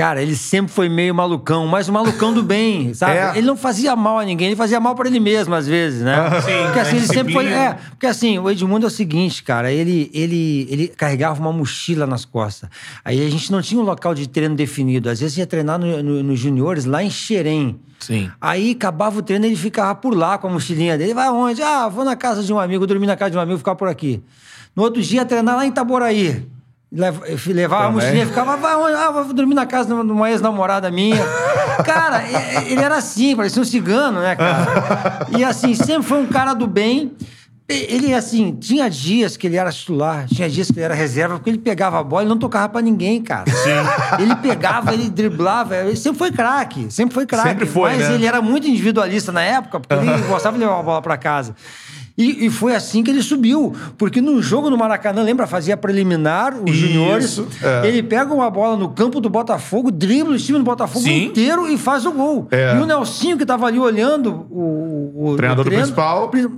[0.00, 3.18] Cara, ele sempre foi meio malucão, mas o malucão do bem, sabe?
[3.18, 3.36] É.
[3.36, 6.40] Ele não fazia mal a ninguém, ele fazia mal pra ele mesmo, às vezes, né?
[6.40, 7.46] Sim, porque assim, a ele sempre foi.
[7.48, 12.06] É, porque assim, o Edmundo é o seguinte, cara, ele, ele, ele carregava uma mochila
[12.06, 12.70] nas costas.
[13.04, 15.10] Aí a gente não tinha um local de treino definido.
[15.10, 17.78] Às vezes ia treinar no, no, nos juniores lá em Xerém.
[17.98, 18.30] Sim.
[18.40, 21.12] Aí acabava o treino, ele ficava por lá com a mochilinha dele.
[21.12, 21.62] Vai aonde?
[21.62, 23.86] Ah, vou na casa de um amigo, dormir na casa de um amigo, ficar por
[23.86, 24.22] aqui.
[24.74, 26.48] No outro dia, ia treinar lá em Itaboraí.
[26.92, 28.54] Levava a mochilinha, ficava?
[28.54, 31.22] Ah, vou dormir na casa de uma ex-namorada minha.
[31.86, 32.20] cara,
[32.66, 35.26] ele era assim, parecia um cigano, né, cara?
[35.38, 37.12] E assim, sempre foi um cara do bem.
[37.68, 41.50] Ele, assim, tinha dias que ele era titular, tinha dias que ele era reserva, porque
[41.50, 43.44] ele pegava a bola e não tocava pra ninguém, cara.
[44.18, 47.48] Ele pegava, ele driblava, ele sempre foi craque, sempre foi craque.
[47.48, 48.14] Sempre foi, Mas né?
[48.16, 51.54] ele era muito individualista na época, porque ele gostava de levar a bola pra casa.
[52.20, 53.74] E, e foi assim que ele subiu.
[53.96, 55.46] Porque no jogo no Maracanã, lembra?
[55.46, 57.42] Fazia preliminar, os Isso, juniores.
[57.62, 57.86] é.
[57.88, 61.24] Ele pega uma bola no campo do Botafogo, dribla o time do Botafogo Sim.
[61.26, 62.46] inteiro e faz o gol.
[62.50, 62.76] É.
[62.76, 66.28] E o Nelsinho, que tava ali olhando o, o, o Treinador do treino, principal.
[66.28, 66.48] pri-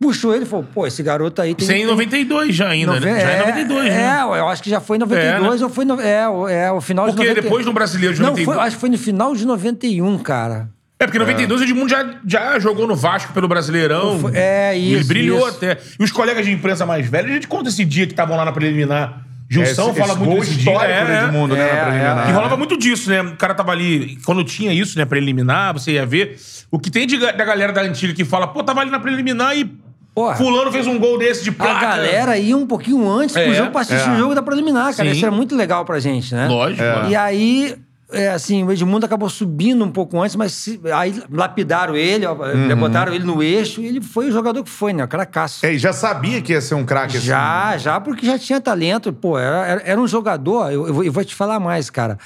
[0.00, 1.64] puxou ele e falou: pô, esse garoto aí tem.
[1.64, 3.20] Isso é em tem- 92 já ainda, Nove- né?
[3.20, 4.18] Já é 92, é, né?
[4.20, 5.84] É, eu acho que já foi em 92 É, ou foi.
[5.84, 7.42] No, é, o- é, o final Porque de 90...
[7.42, 8.56] depois no Brasileiro de Não, 92.
[8.56, 10.68] foi, acho que foi no final de 91, cara.
[11.00, 14.30] É, porque em 92 o Edmundo já, já jogou no Vasco pelo Brasileirão.
[14.34, 15.56] É, E Ele isso, brilhou isso.
[15.56, 15.78] até.
[15.98, 18.44] E os colegas de imprensa mais velhos, a gente conta esse dia que estavam lá
[18.44, 19.24] na preliminar.
[19.50, 20.72] Junção Esse- fala esse muito gol desse dia.
[20.72, 22.28] histórico do Edmundo, né, na É, preliminar.
[22.28, 23.22] E rolava muito disso, né?
[23.22, 24.18] O cara tava ali.
[24.24, 25.04] Quando tinha isso, né?
[25.06, 26.36] Preliminar, você ia ver.
[26.70, 29.56] O que tem de, da galera da antiga que fala, pô, tava ali na preliminar
[29.56, 29.70] e.
[30.14, 30.34] Porra.
[30.34, 31.80] Fulano fez um gol desse de A placa.
[31.80, 34.12] galera ia um pouquinho antes É, pro jogo pra assistir é.
[34.14, 35.08] o jogo da preliminar, cara.
[35.08, 35.14] Sim.
[35.16, 36.48] Isso era muito legal pra gente, né?
[36.48, 36.82] Lógico.
[36.82, 37.08] É.
[37.10, 37.76] E aí,
[38.10, 42.32] é, assim, o Edmundo acabou subindo um pouco antes, mas se- aí lapidaram ele, ó,
[42.34, 42.76] Uhum.
[42.76, 45.04] botaram ele no eixo e ele foi o jogador que foi, né?
[45.04, 45.64] O cracaço.
[45.66, 47.26] É, e já sabia que ia ser um craque assim.
[47.26, 49.12] Já, já, porque já tinha talento.
[49.12, 52.18] Pô, era, era, um jogador, eu, eu vou- eu vou te falar mais, cara.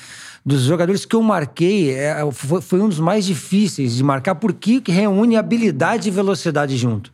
[0.44, 4.80] Dos jogadores que eu marquei, é, foi, foi um dos mais difíceis de marcar, porque
[4.80, 7.12] que reúne habilidade e velocidade junto.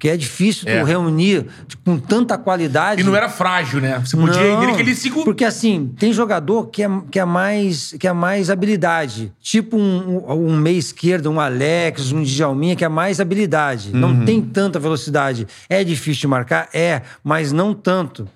[0.00, 0.80] Porque é difícil É.
[0.80, 1.44] tu reunir
[1.84, 3.02] com tanta qualidade.
[3.02, 4.00] E não era frágil, né?
[4.02, 5.26] Você podia ir nele que ele segura.
[5.26, 9.30] Porque assim, tem jogador que é, que é, mais, que é mais habilidade.
[9.42, 13.90] Tipo um, um, meia esquerdo, um Alex, um Djalminha, que é mais habilidade.
[13.92, 14.00] Uhum.
[14.00, 15.46] Não tem tanta velocidade.
[15.68, 16.70] É difícil de marcar?
[16.72, 18.26] É, mas não tanto.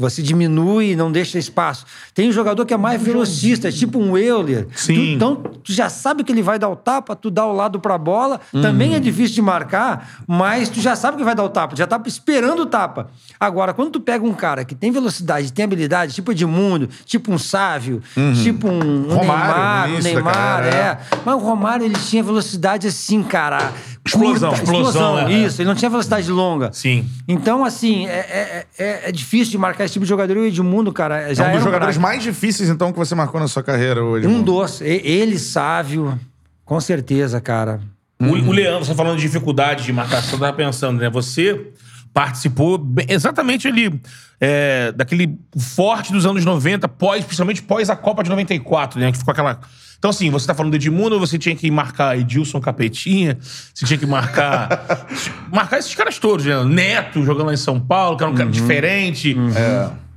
[0.00, 1.84] Você diminui e não deixa espaço.
[2.14, 4.66] Tem um jogador que é mais velocista, é tipo um Euler.
[4.74, 4.94] Sim.
[4.94, 7.78] Tu- então, tu já sabe que ele vai dar o tapa, tu dá o lado
[7.78, 8.40] pra bola.
[8.62, 11.78] Também é difícil de marcar, mas tu já sabe que vai dar o tapa, tu
[11.78, 13.10] já tá esperando o tapa.
[13.38, 17.38] Agora, quando tu pega um cara que tem velocidade, tem habilidade, tipo Edmundo, tipo um
[17.38, 18.02] Sávio,
[18.42, 20.98] tipo um, um Romário, Neymar, um Neymar, carreira, é.
[21.24, 23.72] Mas o Romário, ele tinha velocidade assim, cara.
[24.06, 25.32] Explosão, curta, explosão, é.
[25.32, 26.70] Isso, ele não tinha velocidade longa.
[26.72, 27.08] Sim.
[27.28, 30.36] Então, assim, é, é, é- é difícil de marcar esse tipo de jogador.
[30.36, 32.10] E o Edmundo, cara, já é um era dos jogadores craque.
[32.12, 34.26] mais difíceis, então, que você marcou na sua carreira hoje.
[34.26, 34.80] Um dos.
[34.80, 36.18] Ele, Sávio,
[36.64, 37.80] com certeza, cara.
[38.18, 41.08] O, o Leandro, você falando de dificuldade de marcação, eu tava pensando, né?
[41.10, 41.68] Você
[42.12, 44.00] participou bem- exatamente ali
[44.40, 49.12] é, daquele forte dos anos 90, pós, principalmente pós a Copa de 94, né?
[49.12, 49.60] Que ficou aquela.
[50.00, 53.98] Então, assim, você tá falando do Edmundo, você tinha que marcar Edilson Capetinha, você tinha
[53.98, 55.06] que marcar.
[55.52, 56.64] marcar esses caras todos, né?
[56.64, 59.36] Neto jogando lá em São Paulo, que era um cara diferente.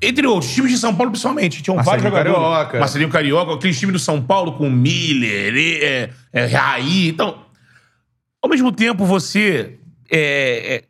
[0.01, 1.61] Entre outros, times de São Paulo, principalmente.
[1.61, 2.55] Tinham vários Marcelinho jogadores.
[2.55, 2.79] Carioca.
[2.79, 7.09] Marcelinho Carioca, aqueles times do São Paulo com Miller, é, é, Raí.
[7.09, 7.39] Então,
[8.41, 10.83] ao mesmo tempo, você é, é,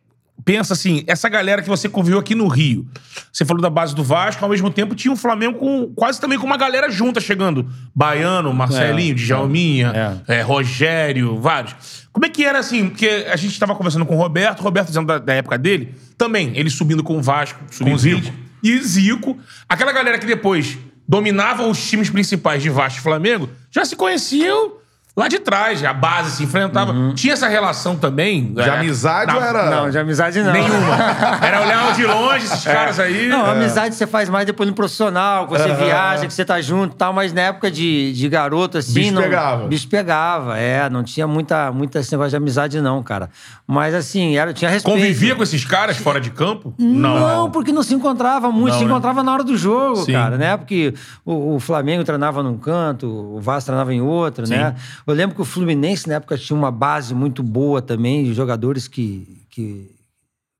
[0.45, 2.87] pensa assim, essa galera que você conviveu aqui no Rio.
[3.31, 6.37] Você falou da base do Vasco, ao mesmo tempo tinha um Flamengo com quase também
[6.37, 7.67] com uma galera junta chegando.
[7.95, 12.03] Baiano, Marcelinho, Djalminha, é, Rogério, vários.
[12.11, 12.89] Como é que era assim?
[12.89, 15.95] Porque a gente estava conversando com o Roberto, o Roberto dizendo da, da época dele,
[16.17, 18.31] também, ele subindo com o Vasco, Com o Zico.
[18.61, 19.37] e Zico.
[19.67, 20.77] Aquela galera que depois
[21.07, 24.73] dominava os times principais de Vasco e Flamengo, já se conheciam
[25.15, 26.93] lá de trás, a base se enfrentava.
[27.13, 28.53] Tinha essa relação também.
[28.53, 29.69] De amizade ou era...
[29.69, 30.51] Não, de amizade não.
[30.51, 30.95] Nenhuma.
[31.41, 33.27] Era olhar de longe esses caras aí.
[33.27, 33.51] Não, É.
[33.51, 36.97] amizade você faz mais depois no profissional, que você viaja, que você tá junto e
[36.97, 38.93] tal, mas na época de, de garoto, assim.
[38.93, 39.67] Bicho não, pegava.
[39.67, 40.89] Bicho pegava, é.
[40.89, 43.29] Não tinha muita, muita esse negócio de amizade, não, cara.
[43.67, 44.95] Mas assim, era, tinha respeito.
[44.95, 46.73] Convivia com esses caras fora de campo?
[46.77, 48.89] Não, porque não se encontrava muito, Não, se né?
[48.91, 50.13] encontrava na hora do jogo, Sim.
[50.13, 50.57] cara, né?
[50.57, 50.93] Porque
[51.25, 54.75] o, o Flamengo treinava num canto, o Vasco treinava em outro, né?
[55.05, 58.87] Eu lembro que o Fluminense, na época, tinha uma base muito boa também, de jogadores
[58.87, 59.45] que.
[59.49, 59.89] que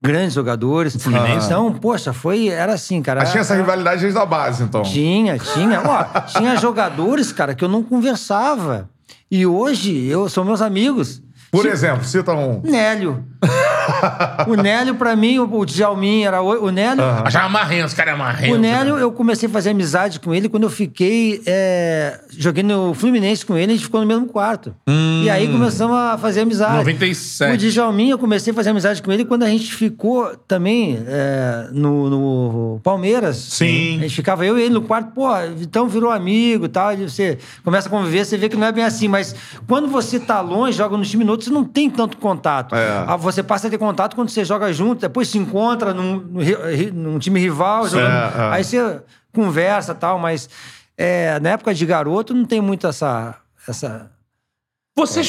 [0.02, 1.02] grandes jogadores.
[1.02, 1.46] Fluminense?
[1.46, 2.50] Então, poxa, foi.
[2.50, 3.22] Era assim, cara.
[3.22, 4.84] Mas tinha essa rivalidade desde a base, então.
[4.84, 5.82] tinha, tinha.
[5.82, 8.90] Ó, tinha jogadores, cara, que eu não conversava.
[9.32, 11.22] E hoje, eu são meus amigos.
[11.54, 12.62] Por Tipo, exemplo, cita um.
[12.64, 13.24] Nélio.
[14.48, 17.04] o Nélio, pra mim, o, o Djalmin era o, o Nélio.
[17.24, 18.56] Achava marrento, os caras é marrento.
[18.56, 21.44] O Nélio, eu comecei a fazer amizade com ele quando eu fiquei.
[21.46, 24.74] é, joguei no Fluminense com ele, a gente ficou no mesmo quarto.
[24.88, 26.78] E aí começamos a fazer amizade.
[26.78, 27.54] 97.
[27.54, 31.68] O Djalmin, eu comecei a fazer amizade com ele quando a gente ficou também é,
[31.72, 33.38] no, no Palmeiras.
[33.38, 34.00] Sim.
[34.00, 35.28] A gente ficava eu e ele no quarto, pô,
[35.62, 36.94] então virou amigo e tal.
[36.94, 39.08] E você começa a conviver, você vê que não é bem assim.
[39.08, 39.36] Mas
[39.68, 42.76] quando você tá longe, joga no time no outro, você não tem tanto contato.
[42.76, 43.06] É.
[43.08, 46.16] Ah, Você passa a ter contato quando você joga junto, depois se encontra num,
[46.94, 48.54] num time rival, jogando- É, é.
[48.54, 49.02] aí você
[49.34, 50.50] conversa e tal, mas
[50.98, 53.36] é, na época de garoto não tem muito essa.
[53.68, 54.10] essa...
[54.96, 55.22] Você,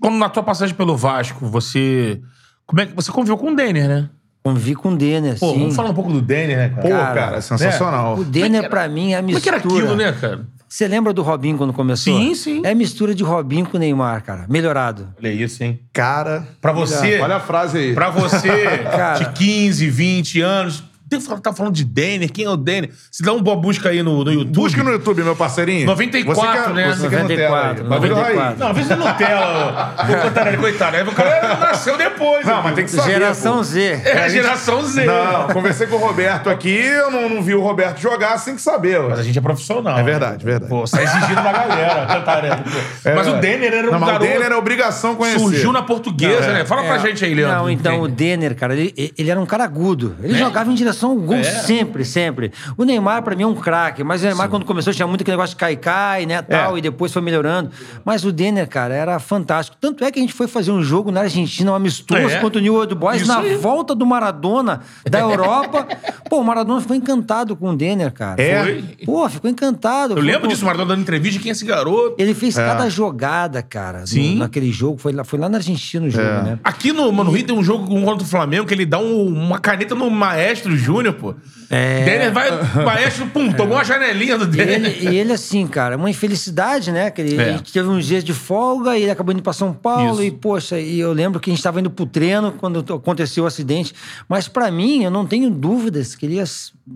[0.00, 2.20] quando na tua passagem pelo Vasco, você.
[2.66, 4.10] Como é que você conviveu com o Denner, né?
[4.44, 5.58] Convivi com o Denner, Pô, sim.
[5.60, 7.14] vamos falar um pouco do Denner, né, Pô, cara?
[7.14, 8.16] cara, sensacional.
[8.18, 9.60] O Denner, pra mim, é a Como é mistura.
[9.60, 10.46] que era aquilo, né, cara?
[10.76, 12.18] Você lembra do Robinho quando começou?
[12.20, 12.60] Sim, sim.
[12.62, 14.44] É mistura de Robinho com Neymar, cara.
[14.46, 15.08] Melhorado.
[15.18, 15.80] Olha isso, hein?
[15.90, 16.46] Cara.
[16.60, 17.18] Pra você.
[17.18, 17.94] Olha a frase aí.
[17.94, 19.18] Pra você, Cara.
[19.20, 20.84] de 15, 20 anos.
[21.08, 22.90] Tem que tá falando de Denner, quem é o Denner?
[23.12, 24.54] Se dá uma boa busca aí no, no YouTube.
[24.54, 25.86] Busca no YouTube, meu parceirinho.
[25.86, 26.94] 94, você que é, né?
[26.94, 27.74] Você que é Nutella aí.
[27.76, 28.36] 94, Bagulho raiz.
[28.36, 28.58] 94.
[28.58, 29.94] Não, às vezes é Nutella.
[29.98, 30.96] Ô, Cantarelli, coitado.
[30.96, 32.44] Aí o cara nasceu depois.
[32.44, 32.64] Não, amigo.
[32.68, 33.12] mas tem que saber.
[33.12, 33.62] Geração pô.
[33.62, 34.02] Z.
[34.04, 35.04] É a geração Z.
[35.04, 38.62] Não, conversei com o Roberto aqui, eu não, não vi o Roberto jogar sem que
[38.62, 39.00] saber.
[39.00, 39.98] Mas a gente é profissional.
[39.98, 40.68] É verdade, verdade.
[40.68, 42.62] Pô, você tá exigindo da galera, Cantarelli.
[42.62, 43.08] pô.
[43.08, 43.34] É mas o.
[43.36, 44.24] Denner era um não, mas garoto...
[44.24, 45.38] o Denner era obrigação conhecer.
[45.38, 46.52] Surgiu na portuguesa, Não, é.
[46.54, 46.64] né?
[46.64, 47.56] Fala pra É, gente aí, Leandro.
[47.58, 48.26] Não, então o Denner.
[48.26, 50.16] Denner, cara, ele, ele era um cara agudo.
[50.22, 51.50] Ele jogava em direção são gols É.
[51.60, 52.52] sempre, sempre.
[52.76, 55.36] O Neymar, pra mim, é um craque, mas o Neymar, quando começou, tinha muito aquele
[55.36, 56.78] negócio de cai-cai, né, tal, É.
[56.78, 57.70] e depois foi melhorando.
[58.04, 59.76] Mas o Denner, cara, era fantástico.
[59.80, 62.40] Tanto é que a gente foi fazer um jogo na Argentina, um amistoso É.
[62.40, 63.56] contra o New Old Boys, Isso na aí.
[63.56, 65.86] volta do Maradona, da Europa.
[66.28, 68.40] Pô, o Maradona ficou encantado com o Denner, cara.
[68.42, 68.62] É?
[68.62, 68.82] Foi.
[69.04, 70.14] Pô, ficou encantado.
[70.14, 72.14] Eu lembro pô, disso, o Maradona dando entrevista, quem é esse garoto?
[72.18, 74.38] Ele fez cada jogada, cara, no- Sim.
[74.38, 74.98] naquele jogo.
[74.98, 76.42] Foi lá, foi lá na Argentina o jogo, É.
[76.42, 76.58] né?
[76.64, 79.58] Aqui no, no Rio tem um jogo contra o Flamengo que ele dá um- uma
[79.58, 81.34] caneta no Maestro Júnior, pô.
[81.68, 82.04] É.
[82.04, 82.48] Denner vai,
[82.84, 84.74] Maestro, pum, tomou a janelinha do E Denner.
[84.76, 87.10] ele, e ele, assim, cara, uma infelicidade, né?
[87.10, 87.48] Que ele, É.
[87.50, 90.14] ele teve uns dias de folga e ele acabou indo pra São Paulo.
[90.14, 90.22] Isso.
[90.22, 93.46] E, poxa, e eu lembro que a gente estava indo pro treino quando aconteceu o
[93.48, 93.92] acidente.
[94.28, 96.44] Mas pra mim, eu não tenho dúvidas que ele ia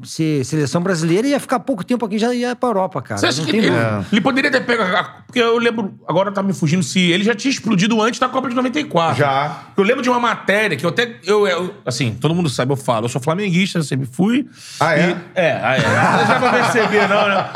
[0.05, 3.21] ser seleção brasileira e ia ficar pouco tempo aqui e já ia pra Europa, cara.
[3.21, 4.07] Você acha não que tem ele, dúvida.
[4.13, 4.85] ele poderia ter pego.
[5.27, 8.49] Porque eu lembro, agora tá me fugindo, se ele já tinha explodido antes da Copa
[8.49, 9.19] de 94.
[9.19, 9.63] Já.
[9.77, 11.17] Eu lembro de uma matéria que eu até.
[11.25, 14.47] Eu, eu- assim, todo mundo sabe, eu falo, eu sou flamenguista, eu sempre fui.
[14.79, 15.11] Ah, é?
[15.11, 15.81] E- é, ah, é.
[16.21, 17.47] Não dá pra perceber, não, né?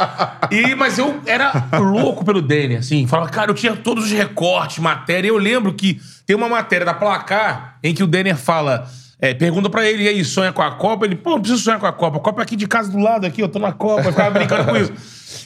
[0.50, 3.06] E, mas eu era louco pelo Denner, assim.
[3.06, 5.28] Falava, cara, eu tinha todos os recortes, matéria.
[5.28, 8.86] Eu lembro que tem uma matéria da placar em que o Denner fala.
[9.20, 11.06] é, pergunta pra ele, e aí, sonha com a Copa?
[11.06, 12.16] Ele, pô, não preciso sonhar com a Copa.
[12.18, 14.02] A Copa é aqui de casa do lado, aqui, eu tô na Copa.
[14.08, 14.92] Eu ficava brincando com isso.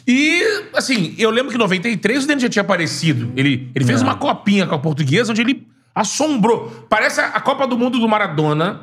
[0.06, 0.42] E,
[0.74, 3.30] assim, eu lembro que em 93 o Denner já tinha aparecido.
[3.36, 6.86] Ele, ele fez uma copinha com a portuguesa, onde ele assombrou.
[6.88, 8.80] Parece a Copa do Mundo do Maradona,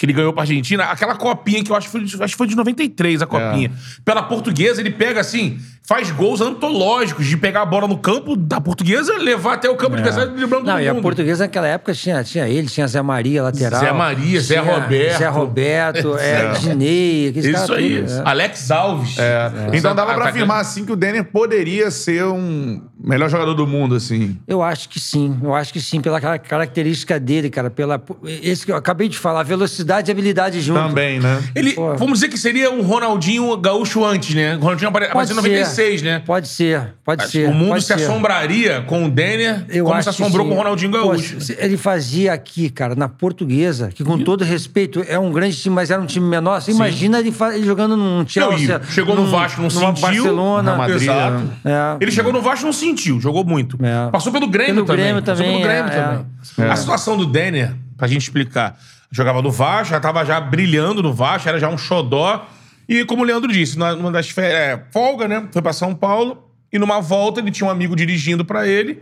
[0.00, 2.46] que ele ganhou pra Argentina, aquela copinha que eu acho que foi acho que foi
[2.46, 3.70] de 93, a copinha.
[4.02, 5.60] Pela portuguesa, ele pega assim,
[5.90, 9.96] faz gols antológicos de pegar a bola no campo da portuguesa, levar até o campo
[9.96, 10.02] é.
[10.02, 10.98] de adversário Não, do e mundo.
[10.98, 13.80] a portuguesa naquela época tinha, tinha ele, tinha Zé Maria lateral.
[13.80, 15.18] Zé Maria, Zé Roberto.
[15.18, 16.52] Zé Roberto, é, é.
[16.60, 18.04] Dinei, Isso aí.
[18.04, 18.22] Tudo, é.
[18.24, 19.18] Alex Alves.
[19.18, 19.50] É.
[19.72, 19.76] é.
[19.76, 23.96] Então dava pra afirmar assim que o Denner poderia ser um melhor jogador do mundo,
[23.96, 24.38] assim.
[24.46, 28.00] Eu acho que sim, eu acho que sim, pela característica dele, cara, pela.
[28.24, 30.78] Esse que eu acabei de falar, velocidade e habilidade junto.
[30.78, 31.42] Também, né?
[31.52, 34.54] Ele, vamos dizer que seria um Ronaldinho gaúcho antes, né?
[34.54, 36.22] O Ronaldinho apareceu em 96 né?
[36.24, 37.48] Pode ser, pode Acho ser.
[37.48, 37.94] O mundo se ser.
[37.94, 41.36] assombraria com o Denner eu como se assombrou com o Ronaldinho Gaúcho.
[41.36, 44.24] Pô, ele fazia aqui, cara, na portuguesa, que com e...
[44.24, 46.60] todo respeito, é um grande time, mas era um time menor.
[46.60, 48.78] Você imagina ele, ele, jogando num Chelsea.
[48.78, 50.00] Não, chegou num, no Vasco, não sentiu.
[50.00, 50.70] Barcelona.
[50.70, 51.02] Na Madrid.
[51.02, 51.50] Exato.
[51.64, 51.70] É.
[51.70, 51.96] é.
[52.00, 53.20] Ele chegou no Vasco, não sentiu.
[53.20, 53.78] Jogou muito.
[53.82, 54.10] É.
[54.10, 55.04] Passou pelo Grêmio pelo também.
[55.04, 55.46] Grêmio também.
[55.46, 56.02] Passou pelo Grêmio é.
[56.02, 56.26] também.
[56.58, 56.72] É.
[56.72, 58.78] A situação do Denner, pra gente explicar.
[59.12, 62.46] Jogava no Vasco, já tava já brilhando no Vasco, era já um xodó
[62.90, 65.46] e como o Leandro disse, numa das férias, é, folga, né?
[65.52, 66.50] Foi pra São Paulo.
[66.72, 69.00] E numa volta ele tinha um amigo dirigindo pra ele.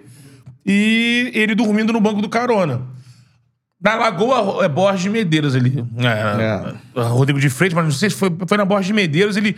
[0.64, 2.82] E ele dormindo no banco do carona.
[3.80, 5.82] Na Lagoa é Borges de Medeiros ali.
[5.96, 9.38] É, Rodrigo de Freitas, mas não sei se foi, foi na Borges de Medeiros.
[9.38, 9.56] Ele.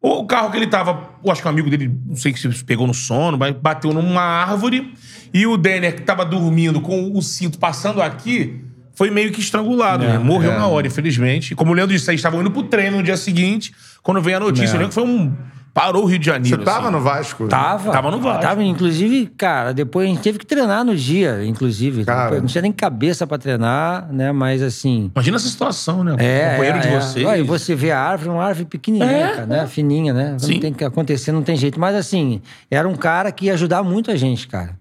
[0.00, 2.86] O carro que ele tava, eu acho que um amigo dele, não sei se pegou
[2.86, 4.94] no sono, mas bateu numa árvore.
[5.34, 10.04] E o Denner, que tava dormindo com o cinto passando aqui, foi meio que estrangulado.
[10.04, 10.18] né?
[10.18, 11.52] Morreu na hora, infelizmente.
[11.52, 13.72] E como o Leandro disse, eles estavam indo pro treino no dia seguinte,
[14.02, 14.74] quando veio a notícia.
[14.74, 15.32] Eu lembro que foi um.
[15.72, 16.64] Parou o Rio de Você Janeiro.
[16.64, 16.90] tava assim.
[16.96, 17.46] no Vasco?
[17.46, 17.92] Tava.
[17.92, 18.42] Tava no Vasco.
[18.42, 22.04] Tava, inclusive, cara, depois a gente teve que treinar no dia, inclusive.
[22.04, 22.40] Cara.
[22.40, 24.32] Não tinha nem cabeça pra treinar, né?
[24.32, 25.12] Mas assim.
[25.14, 26.16] Imagina essa situação, né?
[26.18, 27.00] É, companheiro é, de é.
[27.00, 27.24] vocês.
[27.24, 29.66] Olha, e você vê a árvore, uma árvore pequenininha, É, né?
[29.68, 30.36] Fininha, né?
[30.40, 30.54] Sim.
[30.54, 31.78] Não tem que acontecer, não tem jeito.
[31.78, 34.79] Mas assim, era um cara que ia ajudar muito a gente, cara.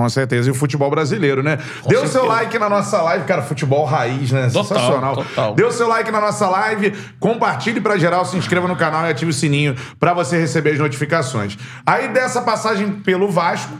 [0.00, 0.48] Com certeza.
[0.48, 1.58] E o futebol brasileiro, né?
[1.86, 3.42] Dê o seu like na nossa live, cara.
[3.42, 4.46] Futebol raiz, né?
[4.46, 5.14] Total, Sensacional.
[5.14, 5.54] total.
[5.54, 9.10] Dê o seu like na nossa live, compartilhe pra geral, se inscreva no canal e
[9.10, 11.58] ative o sininho pra você receber as notificações.
[11.84, 13.74] Aí dessa passagem pelo Vasco,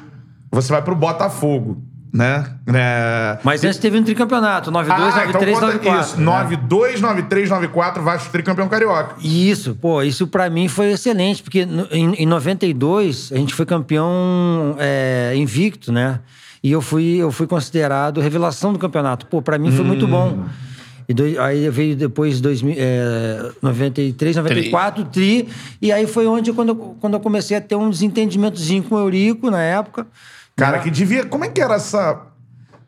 [0.52, 2.44] você vai pro Botafogo, né?
[2.66, 3.38] É...
[3.44, 6.06] Mas antes teve um tricampeonato, 92, Ah, então 93, conta 94.
[6.08, 6.18] isso.
[6.18, 6.24] né?
[6.24, 9.16] 92, 93, 94, Vasco tricampeão carioca.
[9.22, 14.76] Isso, pô, isso pra mim foi excelente, porque em, em 92 a gente foi campeão
[14.78, 16.20] é, invicto, né?
[16.62, 19.26] E eu fui, eu fui considerado revelação do campeonato.
[19.26, 20.44] Pô, pra mim foi muito bom.
[21.08, 25.48] E doi- aí veio depois 2000, é, 93, 94, tri.
[25.80, 28.98] E aí foi onde quando eu, quando eu comecei a ter um desentendimentozinho com o
[28.98, 30.06] Eurico na época.
[30.60, 30.82] Cara, né?
[30.82, 31.24] que devia.
[31.24, 32.26] Como é que era essa.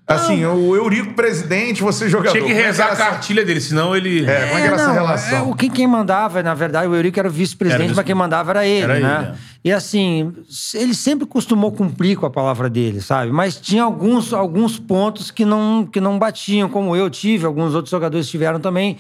[0.05, 2.33] Assim, o Eurico presidente, você jogador.
[2.33, 4.27] Tinha que Como é rezar a era essa- cartilha dele, senão ele.
[4.29, 5.39] É, como é que era essa não, relação?
[5.39, 8.05] é, o quem, quem mandava, na verdade, o Eurico era o Era vice-presidente, vice- mas
[8.05, 9.35] quem mandava era ele, Era ele, né?
[9.65, 10.35] E assim,
[10.75, 13.31] ele sempre costumou cumprir com a palavra dele, sabe?
[13.33, 17.91] Mas tinha alguns, alguns pontos que não, que não batiam, como eu tive, alguns outros
[17.91, 18.99] jogadores tiveram também.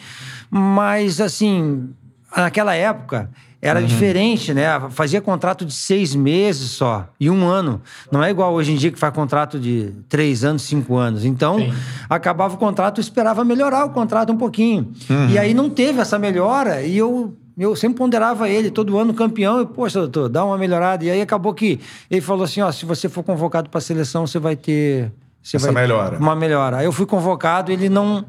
[0.48, 1.90] Mas, assim,
[2.34, 3.28] naquela época.
[3.64, 3.86] Era Uhum.
[3.86, 4.66] diferente, né?
[4.90, 7.80] Fazia contrato de seis meses só e um ano.
[8.10, 11.24] Não é igual hoje em dia que faz contrato de três anos, cinco anos.
[11.24, 11.72] Então, Sim.
[12.10, 14.90] acabava o contrato, eu esperava melhorar o contrato um pouquinho.
[15.08, 15.28] Uhum.
[15.30, 19.62] E aí não teve essa melhora e eu, eu sempre ponderava ele, todo ano campeão,
[19.62, 21.04] e, poxa, doutor, dá uma melhorada.
[21.04, 21.78] E aí acabou que
[22.10, 25.12] ele falou assim: ó, se você for convocado para a seleção, você vai ter.
[25.40, 26.18] Você Essa vai- melhora.
[26.18, 26.78] Uma melhora.
[26.78, 28.24] Aí eu fui convocado, ele não.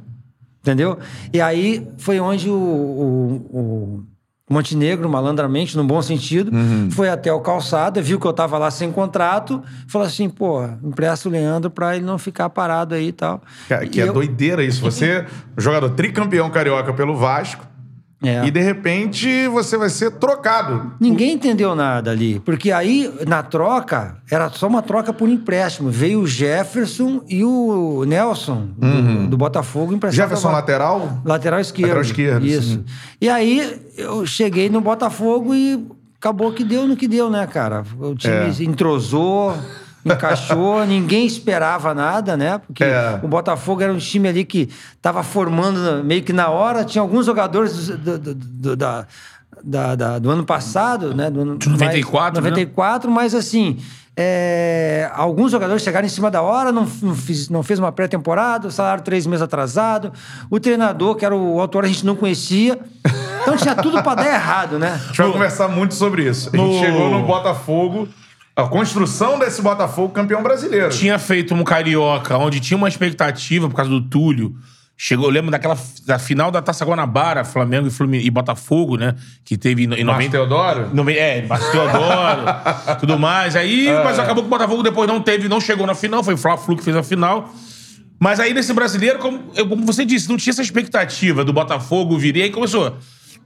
[0.62, 1.00] Entendeu?
[1.34, 4.04] E aí foi onde o, o, o
[4.54, 6.52] Montenegro, malandramente, no bom sentido,
[6.92, 11.28] foi até o calçada, viu que eu tava lá sem contrato, falou assim, pô, empresta
[11.28, 13.42] o Leandro pra ele não ficar parado aí e tal.
[13.68, 14.82] Que, que E é eu- doideira isso.
[14.86, 15.26] Você,
[15.58, 17.66] jogador tricampeão carioca pelo Vasco,
[18.24, 18.46] É.
[18.46, 20.94] e de repente você vai ser trocado.
[21.00, 25.90] Ninguém entendeu nada ali, porque aí, na troca, era só uma troca por empréstimo.
[25.90, 30.24] Veio o Jefferson e o Nelson, do, do Botafogo, emprestado.
[30.30, 31.20] Jefferson lateral?
[31.26, 31.88] Lateral esquerdo.
[31.90, 32.70] Lateral esquerdo, Isso.
[32.76, 32.86] sim.
[33.20, 35.86] E aí, eu cheguei no Botafogo e
[36.18, 37.84] acabou que deu no que deu, né, cara?
[38.00, 38.64] O time É.
[38.64, 39.54] entrosou,
[40.06, 42.60] encaixou, ninguém esperava nada, né?
[42.66, 43.20] Porque É.
[43.24, 46.84] o Botafogo era um time ali que estava formando meio que na hora.
[46.84, 49.06] Tinha alguns jogadores do, do- do- da,
[49.64, 51.30] da- da- do ano passado, né?
[51.30, 52.50] Do ano, De 94, mais, né?
[52.62, 53.78] 94, mas assim.
[54.16, 58.68] é, alguns jogadores chegaram em cima da hora, não, não, fiz- não fez uma pré-temporada,
[58.68, 60.12] o salário três meses atrasado.
[60.52, 62.80] O treinador, que era o autor, a gente não conhecia.
[63.42, 64.92] Então tinha tudo para dar errado, né?
[65.04, 66.50] A gente vai conversar muito sobre isso.
[66.54, 68.08] A gente No- chegou no Botafogo,
[68.56, 70.90] a construção desse Botafogo campeão brasileiro.
[70.90, 74.56] Tinha feito um carioca onde tinha uma expectativa por causa do Túlio.
[74.96, 75.76] Chegou, eu lembro daquela
[76.06, 79.16] da final da Taça Guanabara, Flamengo e, Flumin- e Botafogo, né?
[79.44, 80.32] Que teve em Márcio 90.
[80.32, 80.90] Teodoro?
[80.94, 82.42] No, é, Márcio Teodoro,
[83.02, 83.56] tudo mais.
[83.56, 86.38] Aí, mas acabou que o Botafogo depois não teve, não chegou na final, foi o
[86.38, 87.52] Fla-Flu que fez a final.
[88.20, 92.38] Mas aí nesse brasileiro, como, como você disse, não tinha essa expectativa do Botafogo vir.
[92.38, 92.96] E aí começou.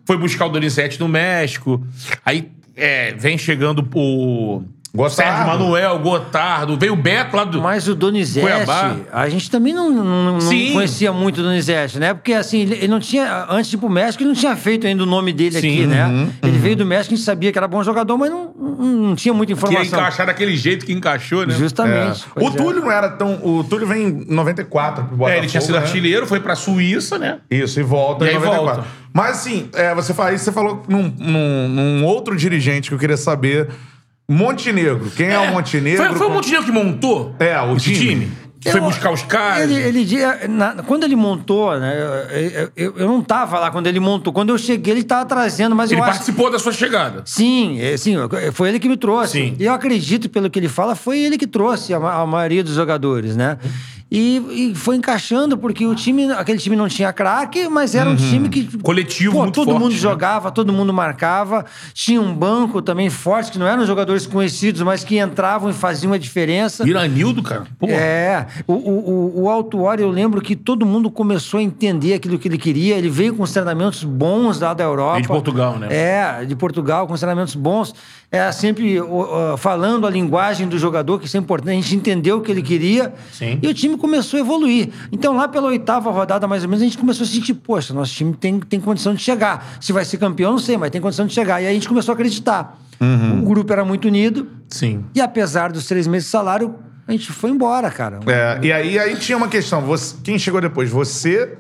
[0.06, 1.82] Foi buscar o Donizete no México.
[2.26, 4.64] Aí é, vem chegando o
[4.98, 5.16] Gotardo.
[5.16, 6.78] Sérgio Manuel, Gotardo.
[6.78, 7.62] Veio o Beto lá do.
[7.62, 8.96] Mas o Donizete, Cuiabá.
[9.14, 12.14] a gente também não, não, não conhecia muito o Donizete, né?
[12.14, 15.04] Porque assim, ele não tinha, antes de ir pro México, ele não tinha feito ainda
[15.04, 16.06] o nome dele Sim, aqui, né?
[16.08, 18.76] uhum, Ele veio do México, a gente sabia que era bom jogador, mas não, não,
[19.10, 20.00] não tinha muita que informação.
[20.00, 21.54] encaixar daquele jeito que encaixou, né?
[21.54, 22.26] Justamente.
[22.36, 22.44] É.
[22.44, 22.52] O é.
[22.52, 23.40] Túlio não era tão.
[23.44, 25.30] O Túlio vem em 94 pro Botafogo.
[25.30, 25.80] É, ele tinha sido né?
[25.80, 27.38] artilheiro, foi pra Suíça, né?
[27.52, 28.66] Isso, e volta E em aí 94.
[28.82, 28.88] volta.
[29.14, 33.00] Mas assim, é, você, fala, aí você falou num, num- num outro dirigente que eu
[33.00, 33.68] queria saber.
[34.30, 35.10] Montenegro.
[35.16, 36.06] Quem é, o Montenegro?
[36.06, 37.98] Foi, foi o Montenegro que montou É, o esse time.
[37.98, 38.32] time.
[38.60, 39.70] Que foi Eu- buscar os caras.
[39.70, 40.18] Ele, ele di-
[40.50, 41.96] na- quando ele montou, né?
[41.96, 44.34] Eu, eu, eu não tava lá quando ele montou.
[44.34, 47.22] Quando eu cheguei, ele tava trazendo, mas Ele eu acho participou da sua chegada.
[47.24, 48.16] Sim, é, sim,
[48.54, 49.34] foi ele que me trouxe.
[49.34, 49.56] Sim.
[49.60, 52.74] E eu acredito, pelo que ele fala, foi ele que trouxe a, a maioria dos
[52.74, 53.58] jogadores, né?
[54.10, 58.16] E, e foi encaixando, porque o time, aquele time não tinha craque, mas era um
[58.16, 58.62] time que.
[58.74, 58.80] Uhum.
[58.80, 59.98] Coletivo pô, muito todo forte, mundo né?
[59.98, 61.66] jogava, todo mundo marcava.
[61.94, 66.14] Tinha um banco também forte, que não eram jogadores conhecidos, mas que entravam e faziam
[66.14, 66.88] a diferença.
[66.88, 67.66] Iranildo, cara.
[67.78, 67.88] Pô.
[67.88, 72.40] É, o, o, o, o Altuori, eu lembro que todo mundo começou a entender aquilo
[72.40, 72.98] que ele queria.
[72.98, 75.20] Ele veio com os treinamentos bons lá da Europa.
[75.20, 75.88] E de Portugal, né?
[75.92, 77.94] É, de Portugal, com os treinamentos bons.
[78.30, 81.72] É, sempre ó, falando a linguagem do jogador, que isso é importante.
[81.72, 83.14] A gente entendeu o que ele queria.
[83.32, 83.60] Sim.
[83.62, 84.90] E o time começou a evoluir.
[85.12, 88.14] Então, lá pela oitava rodada, mais ou menos, a gente começou a sentir, poxa, nosso
[88.14, 89.78] time tem, tem condição de chegar.
[89.82, 91.62] Se vai ser campeão, não sei, mas tem condição de chegar.
[91.62, 92.80] E aí a gente começou a acreditar.
[93.00, 93.40] Uhum.
[93.40, 94.48] O grupo era muito unido.
[94.70, 95.06] Sim.
[95.14, 96.76] E apesar dos três meses de salário,
[97.08, 98.20] a gente foi embora, cara.
[98.28, 99.82] É, e aí, aí tinha uma questão.
[99.82, 100.90] Você- quem chegou depois?
[100.90, 101.58] Você,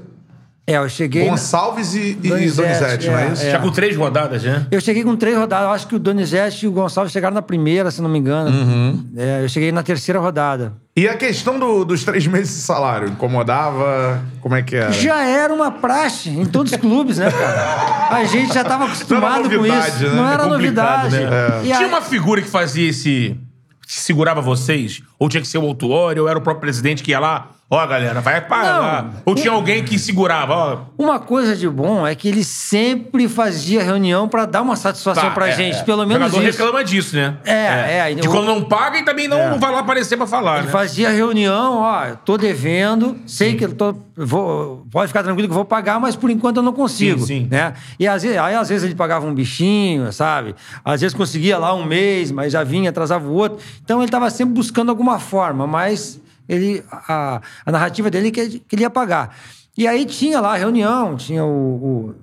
[0.69, 1.29] É, eu cheguei.
[1.29, 3.43] Gonçalves e, e Donizete, Donizete, não é é, isso?
[3.45, 3.51] é.
[3.51, 4.67] Já com três rodadas, né?
[4.69, 5.65] Eu cheguei com três rodadas.
[5.67, 8.49] Eu acho que o Donizete e o Gonçalves chegaram na primeira, se não me engano.
[8.49, 9.05] Uhum.
[9.15, 10.73] É, eu cheguei na terceira rodada.
[10.97, 13.07] E a questão do- dos três meses de salário?
[13.09, 14.19] Incomodava?
[14.41, 14.91] Como é que era?
[14.91, 18.07] Já era uma praxe em todos os clubes, né, cara?
[18.17, 20.05] A gente já estava acostumado com novidade, isso.
[20.07, 20.15] né?
[20.15, 21.25] Não É era complicado, novidade.
[21.25, 21.61] né?
[21.65, 23.39] E aí- Tinha uma figura que fazia esse.
[23.85, 25.01] que segurava vocês?
[25.19, 27.51] Ou tinha que ser o autuário, ou era o próprio presidente que ia lá?
[27.69, 29.09] Ó, galera, vai pra lá.
[29.25, 30.77] Ou tinha alguém que segurava, ó.
[30.97, 35.31] Uma coisa de bom é que ele sempre fazia reunião para dar uma satisfação Tá,
[35.31, 35.83] pra é, gente, é.
[35.83, 36.57] pelo O menos jogador isso.
[36.57, 37.35] reclama disso, né?
[37.43, 38.15] É, é.
[38.15, 40.65] De O- quando não paga e também não, não vai lá aparecer pra falar, Ele
[40.67, 40.71] né?
[40.71, 45.55] fazia reunião, ó, tô devendo, sei que eu tô, vou, pode ficar tranquilo que eu
[45.55, 47.47] vou pagar, mas por enquanto eu não consigo, Sim, sim.
[47.51, 47.73] né?
[47.99, 50.55] E às vezes, aí às vezes ele pagava um bichinho, sabe?
[50.85, 53.57] Às vezes conseguia lá um mês, mas já vinha, atrasava o outro.
[53.83, 58.63] Então ele estava sempre buscando alguma forma, mas ele a, a narrativa dele é que,
[58.71, 59.35] ele ia pagar.
[59.77, 62.15] E aí tinha lá a reunião, tinha o, o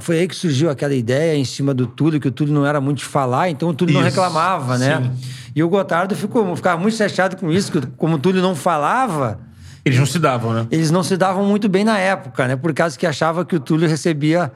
[0.00, 2.80] foi aí que surgiu aquela ideia em cima do Túlio, que o Túlio não era
[2.80, 5.00] muito de falar, então o Túlio não Isso, reclamava, né?
[5.00, 5.10] sim.
[5.54, 9.38] E o Gotardo ficou, ficava muito chateado com isso, que como o Túlio não falava,
[9.84, 10.66] Eles não se davam, né?
[10.70, 12.56] eles não se davam muito bem na época, né?
[12.56, 14.52] Por causa que achava que o Túlio recebia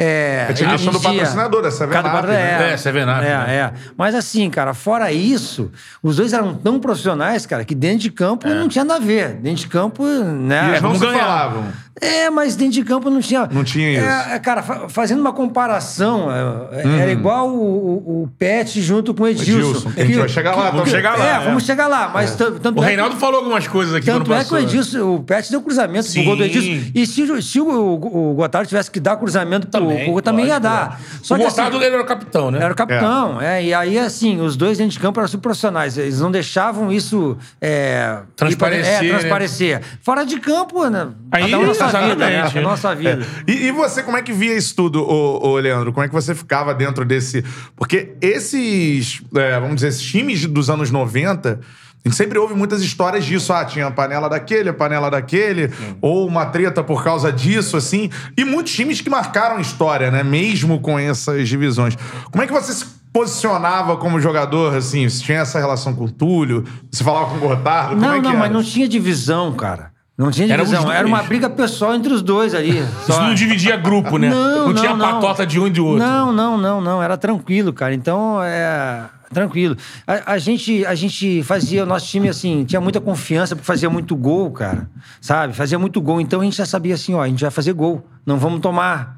[0.00, 2.72] É, tinha a questão do patrocinador, da Seven Cada Up, né?
[2.72, 3.54] É, Seven Up, É, né?
[3.56, 3.72] é.
[3.96, 8.46] Mas assim, cara, fora isso, os dois eram tão profissionais, cara, que dentro de campo
[8.48, 9.34] não tinha nada a ver.
[9.34, 10.66] Dentro de campo, né?
[10.66, 11.18] E eles não se ganhar.
[11.18, 11.64] falavam.
[12.00, 13.48] É, mas dentro de campo não tinha.
[13.50, 14.04] Não tinha isso.
[14.04, 16.28] É, é, cara, fa- fazendo uma comparação,
[16.72, 19.58] é, era igual o, o, o Pet junto com o Edilson.
[19.70, 20.94] Edilson, que a gente vai chegar lá Vamos também.
[20.94, 21.26] chegar lá.
[21.26, 21.44] É, é.
[21.44, 22.10] vamos chegar lá.
[22.12, 24.58] Mas tan- tanto O é que- Reinaldo falou algumas coisas aqui tanto é que o.
[24.58, 26.20] Edilson, o Pet deu cruzamento Sim.
[26.20, 26.90] pro gol do Edilson.
[26.94, 30.46] E se, o- se o, o, o Gotardo tivesse que dar cruzamento pro Hugo, também
[30.46, 31.00] ia dar.
[31.00, 31.18] é.
[31.22, 32.58] Só o que Gotardo assim, ele era o capitão, né?
[32.62, 33.64] era o capitão, é.
[33.64, 35.96] E aí, assim, os dois dentro de campo eram super profissionais.
[35.98, 39.06] Eles não deixavam isso é, Transparecer, pra- né?
[39.06, 39.80] É, transparecer.
[40.02, 41.08] Fora de campo, né?
[41.32, 41.50] Aí,
[41.88, 42.76] vida, né?
[42.76, 43.26] sua vida.
[43.46, 45.92] E, e você, como é que via isso tudo, ô, ô, Leandro?
[45.92, 47.44] Como é que você ficava dentro desse.
[47.76, 51.60] Porque esses, é, vamos dizer, esses times dos anos 90.
[52.04, 53.52] A gente sempre ouve muitas histórias disso.
[53.52, 55.70] Ah, tinha a panela daquele, a panela daquele,
[56.00, 58.08] ou uma treta por causa disso, assim.
[58.36, 60.22] E muitos times que marcaram história, né?
[60.22, 61.96] Mesmo com essas divisões.
[62.30, 65.08] Como é que você se posicionava como jogador, assim?
[65.08, 66.64] Você tinha essa relação com o Túlio?
[66.90, 67.96] Você falava com o Gotardo?
[67.96, 69.87] Não, é não, mas não tinha divisão, cara.
[70.18, 70.90] Não tinha Era divisão.
[70.90, 71.14] Era, dois.
[71.14, 72.80] uma briga pessoal entre os dois ali.
[72.80, 73.22] Isso Só.
[73.22, 74.28] não dividia grupo, né?
[74.28, 75.12] Não, tinha não, não.
[75.12, 76.04] patota de um e de outro.
[76.04, 77.00] Não, não, não, não.
[77.00, 77.94] Era tranquilo, cara.
[77.94, 79.04] Então, é.
[79.32, 79.76] Tranquilo.
[80.06, 83.88] A, a gente, a gente fazia, o nosso time, assim, tinha muita confiança, porque fazia
[83.88, 84.90] muito gol, cara.
[85.20, 85.52] Sabe?
[85.52, 86.20] Fazia muito gol.
[86.20, 88.04] Então a gente já sabia assim, ó, a gente vai fazer gol.
[88.26, 89.17] Não vamos tomar.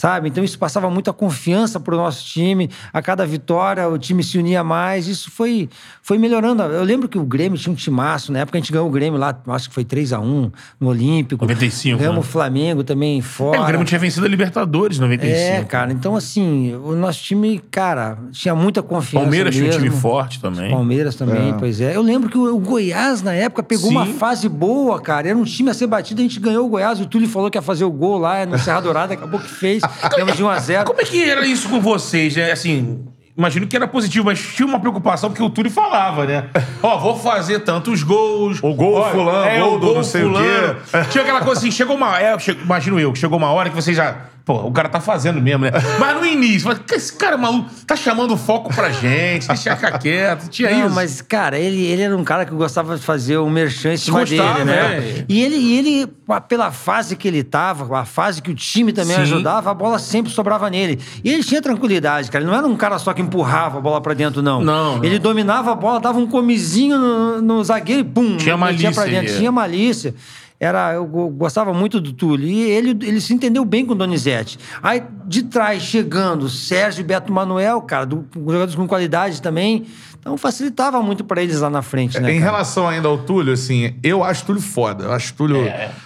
[0.00, 0.30] Sabe?
[0.30, 2.70] Então isso passava muita confiança pro nosso time.
[2.90, 5.06] A cada vitória o time se unia mais.
[5.06, 5.68] Isso foi,
[6.00, 6.62] foi melhorando.
[6.62, 8.32] Eu lembro que o Grêmio tinha um timaço.
[8.32, 10.88] Na época a gente ganhou o Grêmio lá, acho que foi 3 a 1 no
[10.88, 11.44] Olímpico.
[11.44, 12.20] 95, Ganhamos né?
[12.20, 13.58] o Flamengo também fora.
[13.58, 15.36] É, o Grêmio tinha vencido a Libertadores em 95.
[15.36, 15.92] É, cara.
[15.92, 19.24] Então, assim, o nosso time, cara, tinha muita confiança.
[19.26, 19.82] Palmeiras tinha um mesmo.
[19.82, 20.70] time forte também.
[20.70, 21.94] Palmeiras também, pois é.
[21.94, 23.96] Eu lembro que o, o Goiás, na época, pegou Sim.
[23.96, 25.28] uma fase boa, cara.
[25.28, 26.98] Era um time a ser batido, a gente ganhou o Goiás.
[27.00, 29.82] O Túlio falou que ia fazer o gol lá no Serra Dourada, acabou que fez.
[30.10, 32.50] Ganhamos de 1 a 0 Como é que era isso com vocês, né?
[32.52, 33.04] Assim,
[33.36, 36.44] imagino que era positivo, mas tinha uma preocupação porque o Túlio falava, né?
[36.82, 38.58] Ó, vou fazer tantos gols.
[38.62, 40.74] O gol Ó, fulano, é, gol o do não sei o fulano.
[40.90, 41.04] quê.
[41.10, 42.18] Tinha aquela coisa assim, chegou uma...
[42.18, 44.16] É, che- imagino eu, chegou uma hora que você já...
[44.44, 45.70] Pô, o cara tá fazendo mesmo, né?
[45.98, 49.98] Mas no início, mas, "Que esse cara maluco tá chamando foco pra gente, deixa ficar
[49.98, 50.48] quieto.
[50.48, 50.94] Tinha Não, isso.
[50.94, 54.20] mas, cara, ele, ele era um cara que gostava de fazer o merchan em cima
[54.20, 54.74] Gostava, dele, né?
[54.98, 55.24] é.
[55.28, 56.08] E ele, ele,
[56.48, 59.22] pela fase que ele tava, a fase que o time também Sim.
[59.22, 60.98] ajudava, a bola sempre sobrava nele.
[61.22, 62.42] E ele tinha tranquilidade, cara.
[62.42, 64.60] Ele não era um cara só que empurrava a bola pra dentro, não.
[64.62, 65.04] Não, não.
[65.04, 69.02] Ele dominava a bola, dava um comizinho no, no zagueiro e pum, Tinha metia pra
[69.02, 69.34] malícia, dentro.
[69.34, 69.38] é.
[69.38, 70.14] Tinha malícia.
[70.62, 72.46] Era, eu go- gostava muito do Túlio.
[72.46, 74.58] E ele, ele se entendeu bem com o Donizete.
[74.82, 79.86] Aí, de trás, chegando, Sérgio e Beto Manuel, cara, do, jogadores com qualidade também.
[80.18, 82.30] Então, facilitava muito pra eles lá na frente, né?
[82.30, 82.50] em cara?
[82.52, 85.04] relação ainda ao Túlio, assim, eu acho o Túlio foda.
[85.04, 85.62] Eu acho o Túlio.